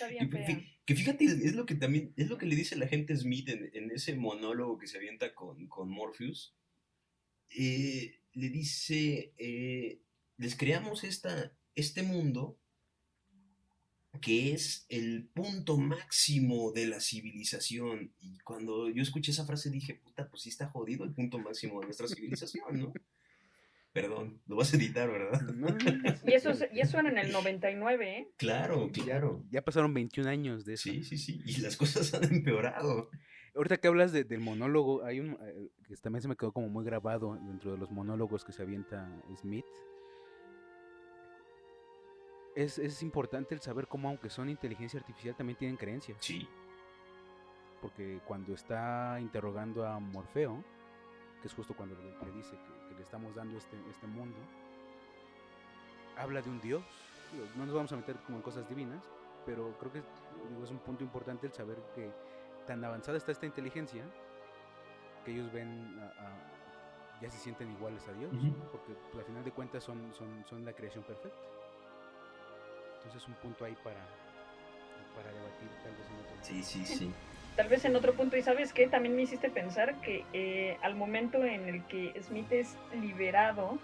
Está 0.09 0.25
bien 0.25 0.31
fea. 0.31 0.65
Que 0.85 0.95
fíjate, 0.95 1.25
es 1.25 1.55
lo 1.55 1.67
que 1.67 1.75
también, 1.75 2.13
es 2.17 2.29
lo 2.29 2.39
que 2.39 2.47
le 2.47 2.55
dice 2.55 2.77
la 2.77 2.87
gente 2.87 3.17
Smith 3.17 3.49
en, 3.49 3.71
en 3.75 3.91
ese 3.91 4.15
monólogo 4.15 4.79
que 4.79 4.87
se 4.87 4.99
avienta 4.99 5.35
con, 5.35 5.67
con 5.67 5.91
Morpheus. 5.91 6.55
Eh, 7.51 8.21
le 8.35 8.51
dice, 8.51 9.33
eh, 9.39 10.01
les 10.37 10.57
creamos 10.57 11.05
esta, 11.05 11.53
este 11.75 12.03
mundo 12.03 12.59
que 14.21 14.53
es 14.53 14.87
el 14.89 15.29
punto 15.35 15.77
máximo 15.77 16.73
de 16.73 16.87
la 16.87 17.01
civilización. 17.01 18.13
Y 18.21 18.39
cuando 18.39 18.89
yo 18.89 19.03
escuché 19.03 19.31
esa 19.31 19.47
frase 19.47 19.71
dije, 19.71 19.95
puta, 19.95 20.29
pues 20.29 20.43
sí 20.43 20.49
está 20.49 20.69
jodido 20.69 21.05
el 21.05 21.13
punto 21.13 21.39
máximo 21.39 21.81
de 21.81 21.87
nuestra 21.87 22.09
civilización, 22.09 22.81
¿no? 22.81 22.93
Perdón, 23.97 24.43
lo 24.47 24.57
vas 24.57 24.75
a 24.75 24.77
editar, 24.77 25.11
¿verdad? 25.11 25.41
No, 25.55 25.69
no, 25.69 25.77
y, 26.27 26.35
eso, 26.35 26.51
y 26.71 26.81
eso 26.81 26.99
era 26.99 27.09
en 27.09 27.17
el 27.17 27.33
99, 27.33 28.19
¿eh? 28.19 28.31
Claro, 28.37 28.91
claro. 28.93 29.41
Ya, 29.45 29.53
ya, 29.53 29.65
pasaron 29.65 29.95
21 29.95 30.29
años 30.29 30.67
de 30.67 30.75
eso. 30.75 30.91
Sí, 30.91 31.03
sí, 31.03 31.17
sí. 31.17 31.41
Y 31.47 31.63
las 31.63 31.79
cosas 31.79 32.13
han 32.15 32.25
empeorado. 32.25 33.09
Ahorita 33.55 33.79
que 33.79 33.89
hablas 33.89 34.13
de, 34.13 34.25
del 34.25 34.41
monólogo, 34.41 35.03
hay 35.03 35.21
un 35.21 35.39
eh, 35.41 35.71
que 35.89 35.97
también 35.97 36.21
se 36.21 36.29
me 36.29 36.37
quedó 36.37 36.53
como 36.53 36.69
muy 36.69 36.85
grabado 36.85 37.39
dentro 37.47 37.73
de 37.73 37.79
los 37.79 37.91
monólogos 37.91 38.45
que 38.45 38.53
se 38.53 38.61
avienta 38.61 39.11
Smith. 39.35 39.65
Es, 42.55 42.79
es 42.79 43.03
importante 43.03 43.55
el 43.55 43.63
saber 43.63 43.87
cómo, 43.89 44.11
aunque 44.11 44.29
son 44.29 44.51
inteligencia 44.51 45.01
artificial, 45.01 45.35
también 45.35 45.59
tienen 45.59 45.79
creencias. 45.79 46.19
Sí. 46.21 46.47
Porque 47.81 48.21
cuando 48.27 48.53
está 48.53 49.17
interrogando 49.23 49.87
a 49.87 49.99
Morfeo, 49.99 50.63
que 51.41 51.49
es 51.49 51.55
justo 51.55 51.75
cuando 51.75 51.95
le, 51.95 52.27
le 52.27 52.37
dice 52.37 52.51
que, 52.51 52.76
que, 52.97 52.99
le 52.99 53.05
estamos 53.05 53.35
dando 53.35 53.59
este, 53.59 53.77
este 53.91 54.07
mundo, 54.07 54.39
habla 56.17 56.43
de 56.43 56.51
un 56.51 56.61
dios. 56.61 56.83
No 57.57 57.67
nos 57.67 57.75
vamos 57.75 57.93
a 57.93 57.97
meter 57.97 58.17
como 58.25 58.39
en 58.39 58.43
cosas 58.43 58.69
divinas, 58.69 59.03
pero 59.45 59.77
creo 59.79 59.93
que 59.93 60.03
digo, 60.49 60.65
es 60.65 60.71
un 60.71 60.79
punto 60.79 61.05
importante 61.05 61.47
el 61.47 61.53
saber 61.53 61.79
que 61.95 62.11
tan 62.67 62.85
avanzada 62.85 63.17
está 63.19 63.33
esta 63.33 63.47
inteligencia 63.47 64.05
que 65.25 65.33
ellos 65.33 65.53
ven 65.53 65.99
a, 66.01 66.07
a, 66.07 67.21
ya 67.21 67.31
se 67.31 67.39
sienten 67.39 67.71
iguales 67.73 68.07
a 68.09 68.13
Dios, 68.13 68.33
uh 68.33 68.37
-huh. 68.37 68.57
¿no? 68.57 68.71
porque 68.71 68.95
pues, 69.13 69.19
al 69.19 69.25
final 69.25 69.45
de 69.45 69.53
cuentas 69.53 69.85
son, 69.85 70.13
son, 70.15 70.45
son 70.49 70.65
la 70.65 70.73
creación 70.73 71.05
perfecta. 71.05 71.39
Entonces 72.97 73.29
un 73.29 73.35
punto 73.35 73.65
ahí 73.65 73.77
para, 73.85 74.01
para 75.15 75.33
debatir 75.33 75.69
tal 75.83 75.93
vez 75.93 76.07
en 76.11 76.17
otro 76.17 76.37
Sí, 76.43 76.63
sí, 76.63 76.85
sí. 76.85 77.15
Tal 77.57 77.69
vez 77.69 77.87
en 77.87 77.97
otro 77.97 78.15
punto, 78.15 78.37
y 78.37 78.43
sabes 78.43 78.75
qué, 78.75 78.87
también 78.87 79.17
me 79.17 79.23
hiciste 79.23 79.49
pensar 79.49 79.99
que 80.03 80.25
eh, 80.35 80.77
al 80.83 80.95
momento 80.95 81.43
en 81.43 81.69
el 81.69 81.87
que 81.87 82.13
Smith 82.23 82.53
es 82.53 82.77
liberado 83.01 83.79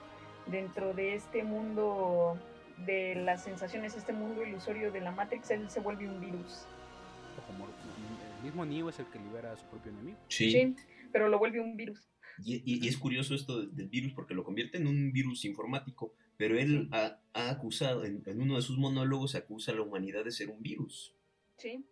dentro 0.46 0.92
de 0.92 1.14
este 1.14 1.42
mundo 1.42 2.38
de 2.84 3.14
las 3.14 3.42
sensaciones, 3.42 3.96
este 3.96 4.12
mundo 4.12 4.44
ilusorio 4.44 4.92
de 4.92 5.00
la 5.00 5.10
Matrix, 5.10 5.50
él 5.50 5.70
se 5.70 5.80
vuelve 5.80 6.06
un 6.06 6.20
virus. 6.20 6.66
Como 7.46 7.66
el 7.66 8.44
mismo 8.44 8.64
Neo 8.66 8.90
es 8.90 8.98
el 8.98 9.06
que 9.06 9.18
libera 9.18 9.52
a 9.52 9.56
su 9.56 9.64
propio 9.66 9.90
enemigo. 9.90 10.18
Sí. 10.28 10.50
sí 10.50 10.76
pero 11.10 11.28
lo 11.28 11.38
vuelve 11.38 11.60
un 11.60 11.76
virus. 11.76 12.10
Y, 12.44 12.56
y, 12.56 12.84
y, 12.84 12.88
es 12.88 12.96
curioso 12.96 13.34
esto 13.34 13.66
del 13.66 13.88
virus 13.88 14.12
porque 14.12 14.34
lo 14.34 14.42
convierte 14.42 14.78
en 14.78 14.86
un 14.86 15.12
virus 15.12 15.44
informático, 15.44 16.14
pero 16.36 16.58
él 16.58 16.88
ha, 16.90 17.20
ha 17.34 17.50
acusado, 17.50 18.04
en, 18.04 18.22
en, 18.26 18.40
uno 18.40 18.56
de 18.56 18.62
sus 18.62 18.78
monólogos, 18.78 19.34
acusa 19.34 19.72
a 19.72 19.74
la 19.74 19.82
humanidad 19.82 20.24
de 20.24 20.30
ser 20.30 20.48
un 20.48 20.62
virus. 20.62 21.14
Sí. 21.58 21.86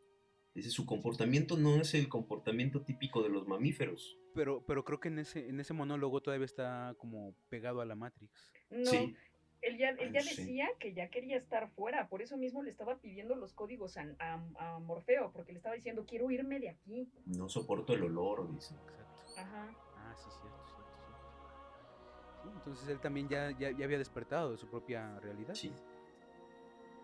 Dice, 0.54 0.70
su 0.70 0.84
comportamiento 0.84 1.56
no 1.56 1.76
es 1.76 1.94
el 1.94 2.08
comportamiento 2.08 2.82
típico 2.82 3.22
de 3.22 3.28
los 3.28 3.46
mamíferos. 3.46 4.18
Pero, 4.34 4.64
pero 4.66 4.84
creo 4.84 4.98
que 4.98 5.08
en 5.08 5.20
ese, 5.20 5.48
en 5.48 5.60
ese 5.60 5.74
monólogo 5.74 6.20
todavía 6.22 6.44
está 6.44 6.94
como 6.98 7.34
pegado 7.48 7.80
a 7.80 7.86
la 7.86 7.94
Matrix. 7.94 8.52
No, 8.70 8.90
sí. 8.90 9.16
él 9.62 9.78
ya, 9.78 9.90
él 9.90 10.12
ya 10.12 10.20
decía 10.22 10.66
sí. 10.66 10.76
que 10.80 10.92
ya 10.92 11.08
quería 11.08 11.36
estar 11.36 11.70
fuera, 11.70 12.08
por 12.08 12.20
eso 12.20 12.36
mismo 12.36 12.62
le 12.62 12.70
estaba 12.70 12.98
pidiendo 12.98 13.36
los 13.36 13.54
códigos 13.54 13.96
a, 13.96 14.06
a, 14.18 14.42
a, 14.58 14.78
Morfeo, 14.80 15.30
porque 15.32 15.52
le 15.52 15.58
estaba 15.58 15.76
diciendo, 15.76 16.04
quiero 16.04 16.30
irme 16.30 16.58
de 16.58 16.70
aquí. 16.70 17.08
No 17.26 17.48
soporto 17.48 17.94
el 17.94 18.02
olor, 18.02 18.52
dice. 18.52 18.74
Exacto. 18.74 19.40
Ajá. 19.40 19.76
Ah, 19.96 20.14
sí, 20.16 20.28
cierto, 20.40 20.64
cierto, 20.66 20.94
cierto. 21.06 22.42
Sí, 22.42 22.48
entonces 22.56 22.88
él 22.88 22.98
también 22.98 23.28
ya, 23.28 23.52
ya, 23.52 23.70
ya, 23.70 23.84
había 23.84 23.98
despertado 23.98 24.50
de 24.50 24.58
su 24.58 24.68
propia 24.68 25.20
realidad. 25.20 25.54
Sí. 25.54 25.72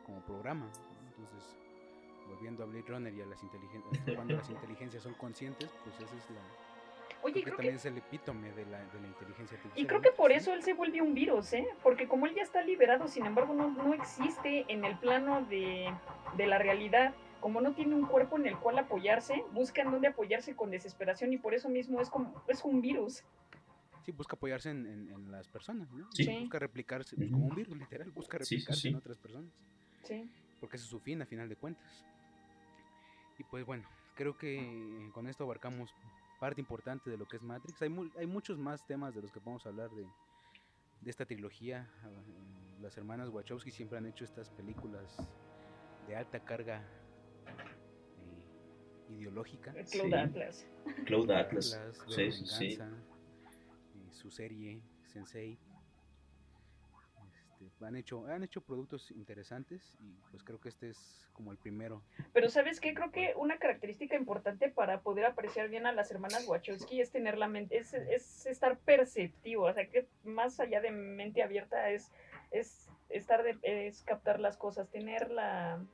Como 0.05 0.25
programa. 0.25 0.71
Entonces, 1.09 1.57
volviendo 2.29 2.63
a 2.63 2.67
Blade 2.67 2.85
Runner 2.89 3.15
y 3.15 3.23
a 3.23 3.27
las 3.27 3.43
inteligencias, 3.43 4.01
cuando 4.17 4.35
las 4.35 4.49
inteligencias 4.51 5.03
son 5.03 5.15
conscientes, 5.15 5.71
pues 5.85 5.95
esa 5.97 6.17
es 6.17 6.31
la 6.31 6.41
Oye, 7.23 7.43
creo 7.43 7.45
que 7.45 7.51
también 7.51 7.75
es 7.77 7.85
el 7.85 7.99
epítome 7.99 8.53
de 8.53 8.65
la, 8.67 8.79
de 8.79 9.01
la, 9.01 9.09
inteligencia 9.09 9.57
artificial. 9.57 9.85
Y 9.85 9.87
creo 9.87 10.01
que 10.01 10.13
por 10.13 10.31
eso 10.33 10.53
él 10.53 10.63
se 10.63 10.75
vuelve 10.75 11.03
un 11.03 11.15
virus, 11.15 11.53
¿eh? 11.55 11.67
Porque 11.83 12.07
como 12.07 12.27
él 12.27 12.35
ya 12.35 12.43
está 12.43 12.63
liberado, 12.63 13.09
sin 13.09 13.27
embargo, 13.27 13.55
no, 13.55 13.71
no 13.71 13.95
existe 13.95 14.65
en 14.69 14.85
el 14.85 14.97
plano 14.99 15.45
de, 15.47 15.93
de, 16.37 16.47
la 16.47 16.59
realidad, 16.59 17.15
como 17.41 17.61
no 17.61 17.75
tiene 17.75 17.95
un 17.95 18.07
cuerpo 18.07 18.37
en 18.37 18.47
el 18.47 18.57
cual 18.59 18.79
apoyarse, 18.79 19.43
busca 19.53 19.83
en 19.83 19.91
dónde 19.91 20.09
apoyarse 20.09 20.55
con 20.55 20.71
desesperación 20.71 21.33
y 21.33 21.39
por 21.39 21.55
eso 21.55 21.69
mismo 21.69 22.01
es 22.01 22.11
como 22.11 22.43
es 22.47 22.65
un 22.65 22.81
virus. 22.81 23.25
Sí, 24.05 24.13
busca 24.13 24.37
apoyarse 24.37 24.71
en, 24.71 24.87
en, 24.87 25.11
en 25.11 25.33
las 25.33 25.49
personas, 25.49 25.91
¿no? 25.91 26.07
Sí. 26.13 26.43
Busca 26.43 26.61
replicarse, 26.61 27.17
pues, 27.17 27.29
como 27.29 27.47
un 27.47 27.57
virus, 27.57 27.77
literal, 27.77 28.11
busca 28.11 28.39
replicarse 28.39 28.75
sí, 28.75 28.83
sí, 28.83 28.89
en 28.89 28.97
otras 28.97 29.19
personas. 29.19 29.51
Sí. 30.05 30.31
Porque 30.61 30.77
ese 30.77 30.85
es 30.85 30.91
su 30.91 31.01
fin, 31.01 31.21
a 31.23 31.27
final 31.27 31.49
de 31.49 31.57
cuentas. 31.57 32.05
Y 33.39 33.45
pues 33.45 33.65
bueno, 33.65 33.85
creo 34.15 34.37
que 34.37 35.11
con 35.13 35.27
esto 35.27 35.45
abarcamos 35.45 35.95
parte 36.41 36.61
importante 36.61 37.11
de 37.11 37.17
lo 37.17 37.27
que 37.27 37.37
es 37.37 37.43
Matrix. 37.43 37.81
Hay, 37.83 37.89
mu 37.89 38.11
hay 38.17 38.27
muchos 38.27 38.59
más 38.59 38.87
temas 38.87 39.15
de 39.15 39.23
los 39.23 39.33
que 39.33 39.41
podemos 39.41 39.67
hablar 39.67 39.91
de, 39.91 40.07
de 41.01 41.11
esta 41.11 41.25
trilogía. 41.25 41.89
Uh, 42.05 42.83
las 42.83 42.97
hermanas 42.97 43.29
Wachowski 43.31 43.71
siempre 43.71 43.99
han 43.99 44.07
hecho 44.07 44.25
estas 44.25 44.51
películas 44.51 45.17
de 46.07 46.17
alta 46.17 46.41
carga 46.41 46.83
eh, 47.47 49.13
ideológica. 49.15 49.75
Cloud 49.91 50.15
Atlas. 50.15 50.67
Cloud 51.05 51.31
Atlas. 51.31 51.81
sí, 52.09 52.31
sí. 52.33 52.79
Eh, 52.79 54.11
su 54.11 54.31
serie 54.31 54.83
Sensei 55.05 55.59
este, 57.67 57.85
han 57.85 57.97
hecho, 57.97 58.27
han 58.27 58.45
hecho 58.45 58.61
productos 58.61 59.11
interesantes 59.11 59.95
y 60.01 60.15
pues 60.31 60.43
creo 60.43 60.61
que 60.61 60.69
este 60.69 60.91
es 60.91 61.27
como 61.33 61.53
el 61.53 61.59
primero. 61.59 62.03
Pero 62.33 62.49
sabes 62.49 62.81
qué, 62.81 62.95
creo 62.95 63.11
que 63.11 63.35
una 63.37 63.59
característica 63.59 64.17
importante 64.17 64.69
para 64.71 65.01
poder 65.01 65.27
apreciar 65.27 65.69
bien 65.69 65.87
a 65.87 65.93
las 65.93 66.11
hermanas 66.11 66.47
Wachowski 66.47 67.01
es 67.01 67.11
tener 67.11 67.37
la 67.39 67.49
mente, 67.49 67.79
es, 67.79 67.93
es 67.95 68.47
estar 68.47 68.79
perceptivo, 68.79 69.65
o 69.65 69.73
sea 69.73 69.89
que 69.89 70.07
más 70.25 70.61
allá 70.61 70.81
de 70.81 70.93
mente 70.93 71.43
abierta 71.43 71.91
es, 71.91 72.13
es 72.51 72.89
estar 73.09 73.43
de, 73.43 73.59
es 73.63 74.03
captar 74.03 74.41
las 74.41 74.57
cosas, 74.57 74.89
tener 74.91 75.31
la, 75.31 75.85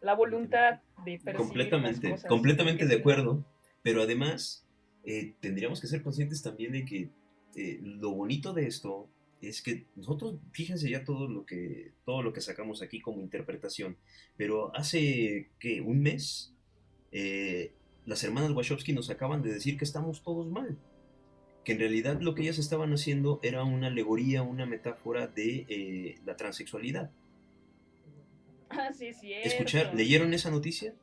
la 0.00 0.14
voluntad 0.14 0.80
de 1.04 1.18
percibir 1.18 1.36
completamente, 1.36 2.08
las 2.08 2.16
cosas. 2.16 2.28
Completamente 2.28 2.86
de 2.86 2.96
acuerdo, 2.96 3.44
pero 3.82 4.02
además 4.02 4.66
eh, 5.04 5.34
tendríamos 5.40 5.80
que 5.80 5.86
ser 5.86 6.02
conscientes 6.02 6.42
también 6.42 6.72
de 6.72 6.84
que 6.84 7.10
eh, 7.54 7.78
lo 7.82 8.12
bonito 8.12 8.52
de 8.52 8.66
esto 8.66 9.08
es 9.42 9.62
que 9.62 9.86
nosotros, 9.96 10.36
fíjense 10.52 10.88
ya 10.88 11.04
todo 11.04 11.28
lo 11.28 11.44
que, 11.44 11.92
todo 12.04 12.22
lo 12.22 12.32
que 12.32 12.40
sacamos 12.40 12.82
aquí 12.82 13.00
como 13.00 13.20
interpretación, 13.20 13.96
pero 14.36 14.74
hace 14.76 15.50
que 15.58 15.80
un 15.80 16.00
mes 16.00 16.54
eh, 17.12 17.72
las 18.06 18.24
hermanas 18.24 18.52
Wachowski 18.52 18.92
nos 18.92 19.10
acaban 19.10 19.42
de 19.42 19.52
decir 19.52 19.76
que 19.76 19.84
estamos 19.84 20.22
todos 20.22 20.50
mal, 20.50 20.78
que 21.64 21.72
en 21.72 21.78
realidad 21.78 22.20
lo 22.20 22.34
que 22.34 22.42
ellas 22.42 22.58
estaban 22.58 22.92
haciendo 22.92 23.38
era 23.42 23.62
una 23.64 23.88
alegoría, 23.88 24.42
una 24.42 24.66
metáfora 24.66 25.26
de 25.26 25.66
eh, 25.68 26.18
la 26.24 26.36
transexualidad. 26.36 27.10
Ah, 28.70 28.92
sí, 28.92 29.12
sí. 29.12 29.32
Escuchar, 29.32 29.94
¿leyeron 29.94 30.32
esa 30.32 30.50
noticia? 30.50 30.94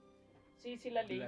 Sí, 0.58 0.78
sí 0.78 0.90
la 0.90 1.04
leí. 1.04 1.22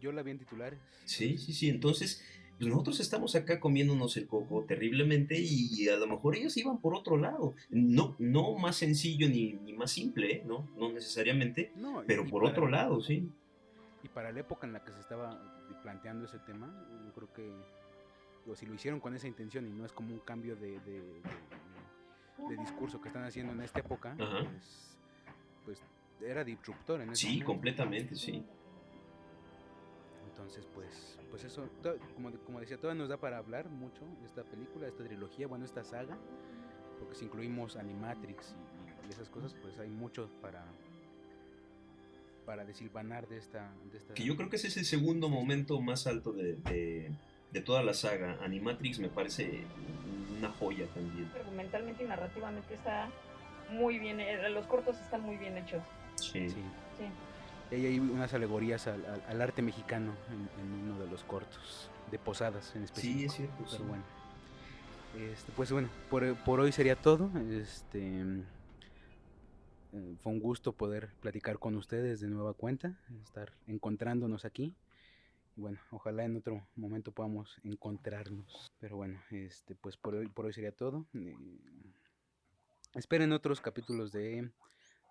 yo 0.00 0.12
la 0.12 0.22
vi 0.22 0.32
en 0.32 0.38
titulares. 0.38 0.78
Sí, 1.04 1.38
sí, 1.38 1.52
sí. 1.54 1.68
Entonces, 1.70 2.22
pues 2.58 2.70
nosotros 2.70 3.00
estamos 3.00 3.34
acá 3.34 3.58
comiéndonos 3.58 4.16
el 4.16 4.26
coco 4.26 4.64
terriblemente 4.64 5.36
y 5.38 5.88
a 5.88 5.96
lo 5.96 6.06
mejor 6.06 6.36
ellos 6.36 6.56
iban 6.56 6.78
por 6.78 6.94
otro 6.94 7.16
lado. 7.16 7.54
No, 7.70 8.14
no 8.18 8.54
más 8.56 8.76
sencillo 8.76 9.28
ni, 9.28 9.54
ni 9.54 9.72
más 9.72 9.90
simple, 9.90 10.32
¿eh? 10.32 10.42
¿no? 10.46 10.68
No 10.76 10.92
necesariamente, 10.92 11.72
pero 12.06 12.26
por 12.26 12.44
otro 12.44 12.68
lado, 12.68 13.00
sí. 13.00 13.28
Y 14.02 14.08
para 14.08 14.30
la 14.32 14.40
época 14.40 14.66
en 14.66 14.72
la 14.72 14.84
que 14.84 14.92
se 14.92 15.00
estaba 15.00 15.40
planteando 15.82 16.26
ese 16.26 16.38
tema, 16.40 16.72
yo 17.04 17.12
creo 17.12 17.32
que 17.32 17.50
si 18.54 18.66
lo 18.66 18.74
hicieron 18.74 19.00
con 19.00 19.14
esa 19.14 19.26
intención 19.26 19.66
y 19.66 19.70
no 19.70 19.86
es 19.86 19.92
como 19.92 20.12
un 20.12 20.20
cambio 20.20 20.54
de, 20.56 20.78
de, 20.80 22.56
discurso 22.58 23.00
que 23.00 23.08
están 23.08 23.24
haciendo 23.24 23.52
en 23.52 23.62
esta 23.62 23.80
época, 23.80 24.14
pues, 24.16 24.96
pues, 25.64 25.82
era 26.20 26.44
disruptor 26.44 27.00
en 27.00 27.10
ese 27.10 27.26
Sí, 27.26 27.40
completamente, 27.40 28.14
sí. 28.14 28.44
Entonces, 30.36 30.66
pues, 30.74 31.16
pues 31.30 31.44
eso, 31.44 31.68
como, 32.16 32.32
como 32.44 32.58
decía, 32.58 32.76
todavía 32.76 33.00
nos 33.00 33.08
da 33.08 33.18
para 33.18 33.38
hablar 33.38 33.68
mucho 33.68 34.02
esta 34.24 34.42
película, 34.42 34.88
esta 34.88 35.04
trilogía, 35.04 35.46
bueno, 35.46 35.64
esta 35.64 35.84
saga, 35.84 36.18
porque 36.98 37.14
si 37.14 37.26
incluimos 37.26 37.76
Animatrix 37.76 38.56
y, 39.06 39.10
esas 39.10 39.28
cosas, 39.28 39.54
pues 39.62 39.78
hay 39.78 39.90
mucho 39.90 40.28
para 40.42 40.64
para 42.46 42.64
desilvanar 42.64 43.26
de 43.26 43.38
esta, 43.38 43.72
de 43.90 43.96
esta... 43.96 44.12
Que 44.12 44.24
yo 44.24 44.36
creo 44.36 44.50
que 44.50 44.56
ese 44.56 44.68
es 44.68 44.76
el 44.76 44.84
segundo 44.84 45.30
momento 45.30 45.80
más 45.80 46.06
alto 46.06 46.32
de, 46.32 46.56
de, 47.52 47.60
toda 47.62 47.82
la 47.82 47.94
saga. 47.94 48.36
Animatrix 48.42 48.98
me 48.98 49.08
parece 49.08 49.64
una 50.36 50.50
joya 50.50 50.86
también. 50.88 51.30
Argumentalmente 51.34 52.04
y 52.04 52.06
narrativamente 52.06 52.74
está 52.74 53.08
muy 53.70 53.98
bien, 53.98 54.20
eh, 54.20 54.50
los 54.50 54.66
cortos 54.66 55.00
están 55.00 55.22
muy 55.22 55.36
bien 55.38 55.56
hechos. 55.56 55.82
Sí. 56.16 56.50
sí. 56.50 56.56
sí. 56.98 57.04
Y 57.70 57.86
hay 57.86 57.98
unas 57.98 58.32
alegorías 58.34 58.86
al, 58.86 59.40
arte 59.40 59.62
mexicano 59.62 60.14
en, 60.60 60.72
uno 60.84 61.00
de 61.00 61.08
los 61.08 61.24
cortos, 61.24 61.90
de 62.10 62.18
Posadas 62.18 62.74
en 62.76 62.84
específico. 62.84 63.18
Sí, 63.18 63.24
es 63.24 63.32
cierto. 63.32 63.64
Pero 63.70 63.84
bueno. 63.84 64.04
Este, 65.16 65.52
pues 65.52 65.70
bueno, 65.70 65.88
por, 66.10 66.60
hoy 66.60 66.72
sería 66.72 66.96
todo. 66.96 67.30
Este, 67.50 68.20
eh, 69.92 70.16
fue 70.22 70.32
un 70.32 70.40
gusto 70.40 70.72
poder 70.72 71.10
platicar 71.20 71.58
con 71.58 71.76
ustedes 71.76 72.20
de 72.20 72.28
nueva 72.28 72.52
cuenta, 72.52 72.98
estar 73.22 73.52
encontrándonos 73.66 74.44
aquí. 74.44 74.74
Bueno, 75.56 75.78
ojalá 75.90 76.24
en 76.24 76.36
otro 76.36 76.66
momento 76.74 77.12
podamos 77.12 77.56
encontrarnos. 77.62 78.72
Pero 78.80 78.96
bueno, 78.96 79.20
este, 79.30 79.76
pues 79.76 79.96
por 79.96 80.16
hoy, 80.16 80.26
por 80.26 80.46
hoy 80.46 80.52
sería 80.52 80.72
todo. 80.72 81.06
Eh, 81.14 81.36
esperen 82.94 83.32
otros 83.32 83.60
capítulos 83.60 84.10
de, 84.10 84.50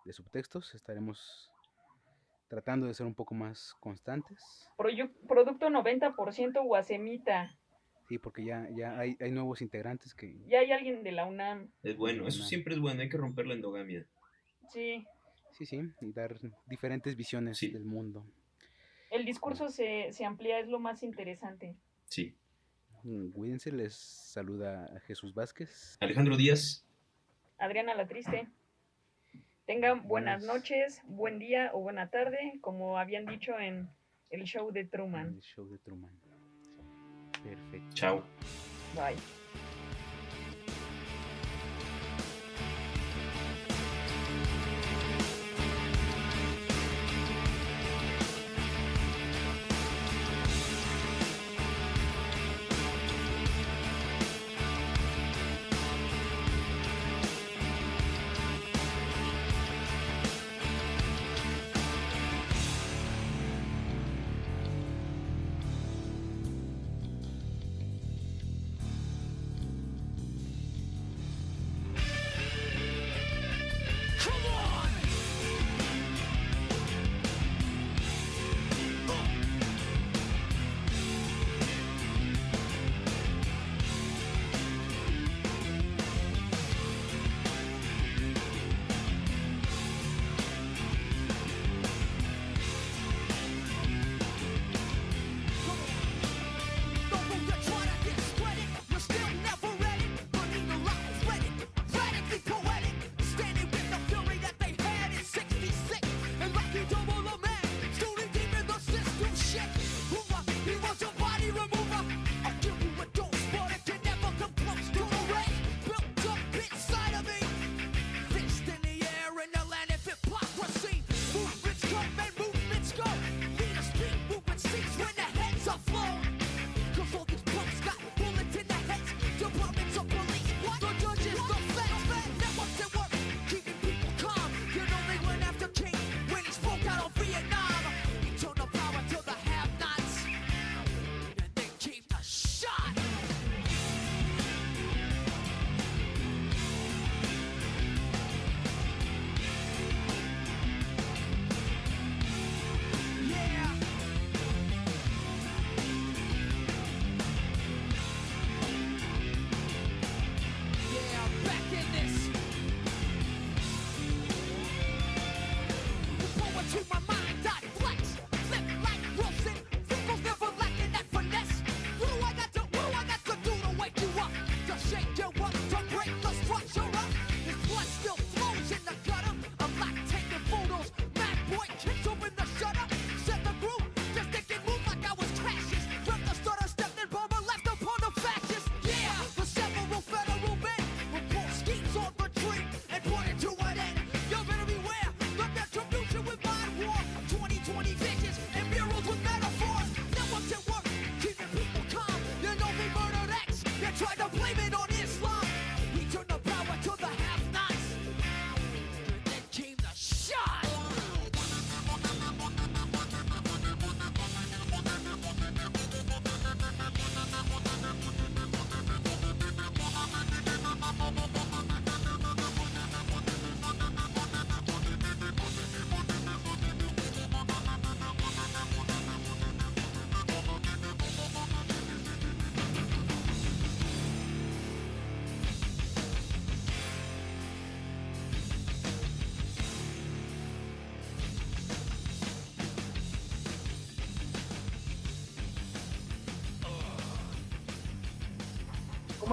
de 0.03 0.13
subtextos. 0.13 0.75
Estaremos 0.75 1.52
tratando 2.53 2.85
de 2.85 2.93
ser 2.93 3.07
un 3.07 3.15
poco 3.15 3.33
más 3.33 3.73
constantes. 3.79 4.69
producto 5.27 5.69
90% 5.69 6.63
Guasemita. 6.63 7.57
Sí, 8.07 8.19
porque 8.19 8.45
ya, 8.45 8.67
ya 8.77 8.99
hay, 8.99 9.17
hay, 9.19 9.31
nuevos 9.31 9.63
integrantes 9.63 10.13
que... 10.13 10.37
Ya 10.45 10.59
hay 10.59 10.71
alguien 10.71 11.03
de 11.03 11.13
la 11.13 11.25
UNAM. 11.25 11.71
Es 11.81 11.97
bueno, 11.97 12.27
eso 12.27 12.43
siempre 12.43 12.75
es 12.75 12.79
bueno, 12.79 13.01
hay 13.01 13.09
que 13.09 13.17
romper 13.17 13.47
la 13.47 13.55
endogamia. 13.55 14.05
Sí. 14.69 15.03
Sí, 15.51 15.65
sí, 15.65 15.81
y 16.01 16.11
dar 16.11 16.37
diferentes 16.67 17.15
visiones 17.15 17.59
del 17.59 17.85
mundo. 17.85 18.23
El 19.09 19.25
discurso 19.25 19.69
se, 19.69 20.11
se 20.11 20.23
amplía, 20.23 20.59
es 20.59 20.67
lo 20.67 20.79
más 20.79 21.01
interesante. 21.01 21.75
Sí. 22.07 22.35
Mm, 23.03 23.31
cuídense, 23.31 23.71
les 23.71 23.95
saluda 23.95 24.99
Jesús 25.07 25.33
Vázquez. 25.33 25.97
Alejandro 26.01 26.37
Díaz. 26.37 26.85
Adriana 27.57 27.95
La 27.95 28.05
Triste. 28.05 28.47
Tengan 29.65 30.07
buenas 30.07 30.43
noches, 30.43 31.01
buen 31.05 31.39
día 31.39 31.71
o 31.73 31.79
buena 31.79 32.09
tarde, 32.09 32.59
como 32.59 32.97
habían 32.97 33.25
dicho 33.25 33.57
en 33.57 33.89
el 34.29 34.43
show 34.43 34.71
de 34.71 34.83
Truman. 34.85 35.35
El 35.35 35.41
show 35.41 35.65
de 35.69 35.77
Truman. 35.79 36.11
Perfecto. 37.43 37.93
Chao. 37.93 38.23
Bye. 38.93 39.42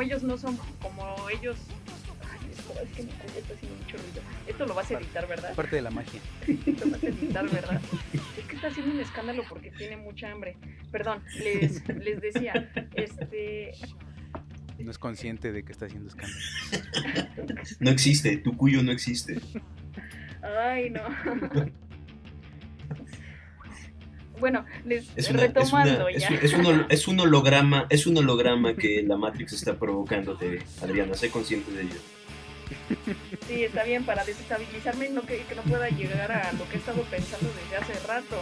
Como 0.01 0.09
ellos 0.09 0.22
no 0.22 0.38
son, 0.38 0.57
como 0.80 1.28
ellos... 1.28 1.59
Ay, 2.22 2.51
espera, 2.51 2.80
es 2.80 2.90
que 2.92 3.03
mi 3.03 3.11
cuello 3.11 3.38
está 3.38 3.53
haciendo 3.53 3.76
mucho 3.76 3.98
ruido. 3.98 4.22
Esto 4.46 4.64
lo 4.64 4.74
vas 4.74 4.90
a 4.90 4.94
editar, 4.94 5.28
¿verdad? 5.28 5.55
Parte 5.55 5.76
de 5.76 5.82
la 5.82 5.90
magia. 5.90 6.22
Lo 6.46 6.90
vas 6.90 7.05
a 7.05 7.07
editar, 7.07 7.51
¿verdad? 7.51 7.82
Es 8.38 8.44
que 8.46 8.57
está 8.57 8.68
haciendo 8.68 8.94
un 8.94 9.01
escándalo 9.01 9.44
porque 9.46 9.70
tiene 9.72 9.98
mucha 9.98 10.30
hambre. 10.30 10.57
Perdón, 10.90 11.22
les, 11.38 11.86
les 11.98 12.18
decía, 12.22 12.72
este... 12.94 13.72
No 14.78 14.90
es 14.90 14.96
consciente 14.96 15.53
de 15.53 15.64
que 15.64 15.72
está 15.72 15.84
haciendo 15.84 16.09
escándalo. 16.09 16.40
No 17.80 17.90
existe, 17.90 18.38
tu 18.38 18.57
cuyo 18.57 18.82
no 18.82 18.92
existe. 18.92 19.38
Ay, 20.40 20.88
no. 20.88 21.03
Bueno, 24.41 24.64
les 24.84 25.07
Es, 25.16 25.30
una- 25.30 25.43
es, 25.45 25.49
retomando 25.55 26.07
una- 26.07 26.18
ya. 26.18 26.28
un- 26.30 26.34
es 26.43 26.53
un 26.55 26.64
hol- 26.66 26.86
es 26.88 27.09
un 27.09 27.20
holograma, 27.20 27.86
es 27.91 28.07
un 28.07 28.16
holograma 28.18 28.74
que 28.76 29.03
la 29.07 29.16
Matrix 29.16 29.53
está 29.53 29.74
provocándote, 29.78 30.62
Adriana, 30.82 31.14
sé 31.14 31.30
consciente 31.30 31.70
de 31.72 31.82
ello. 31.82 31.97
Sí, 33.49 33.64
está 33.64 33.82
bien 33.84 34.05
para 34.05 34.24
desestabilizarme 34.24 35.09
no 35.11 35.22
que, 35.22 35.43
que 35.43 35.55
no 35.57 35.62
pueda 35.62 35.88
llegar 35.88 36.30
a 36.30 36.53
lo 36.53 36.68
que 36.68 36.76
he 36.76 36.78
estado 36.78 37.03
pensando 37.03 37.49
desde 37.62 37.76
hace 37.76 38.07
rato. 38.07 38.36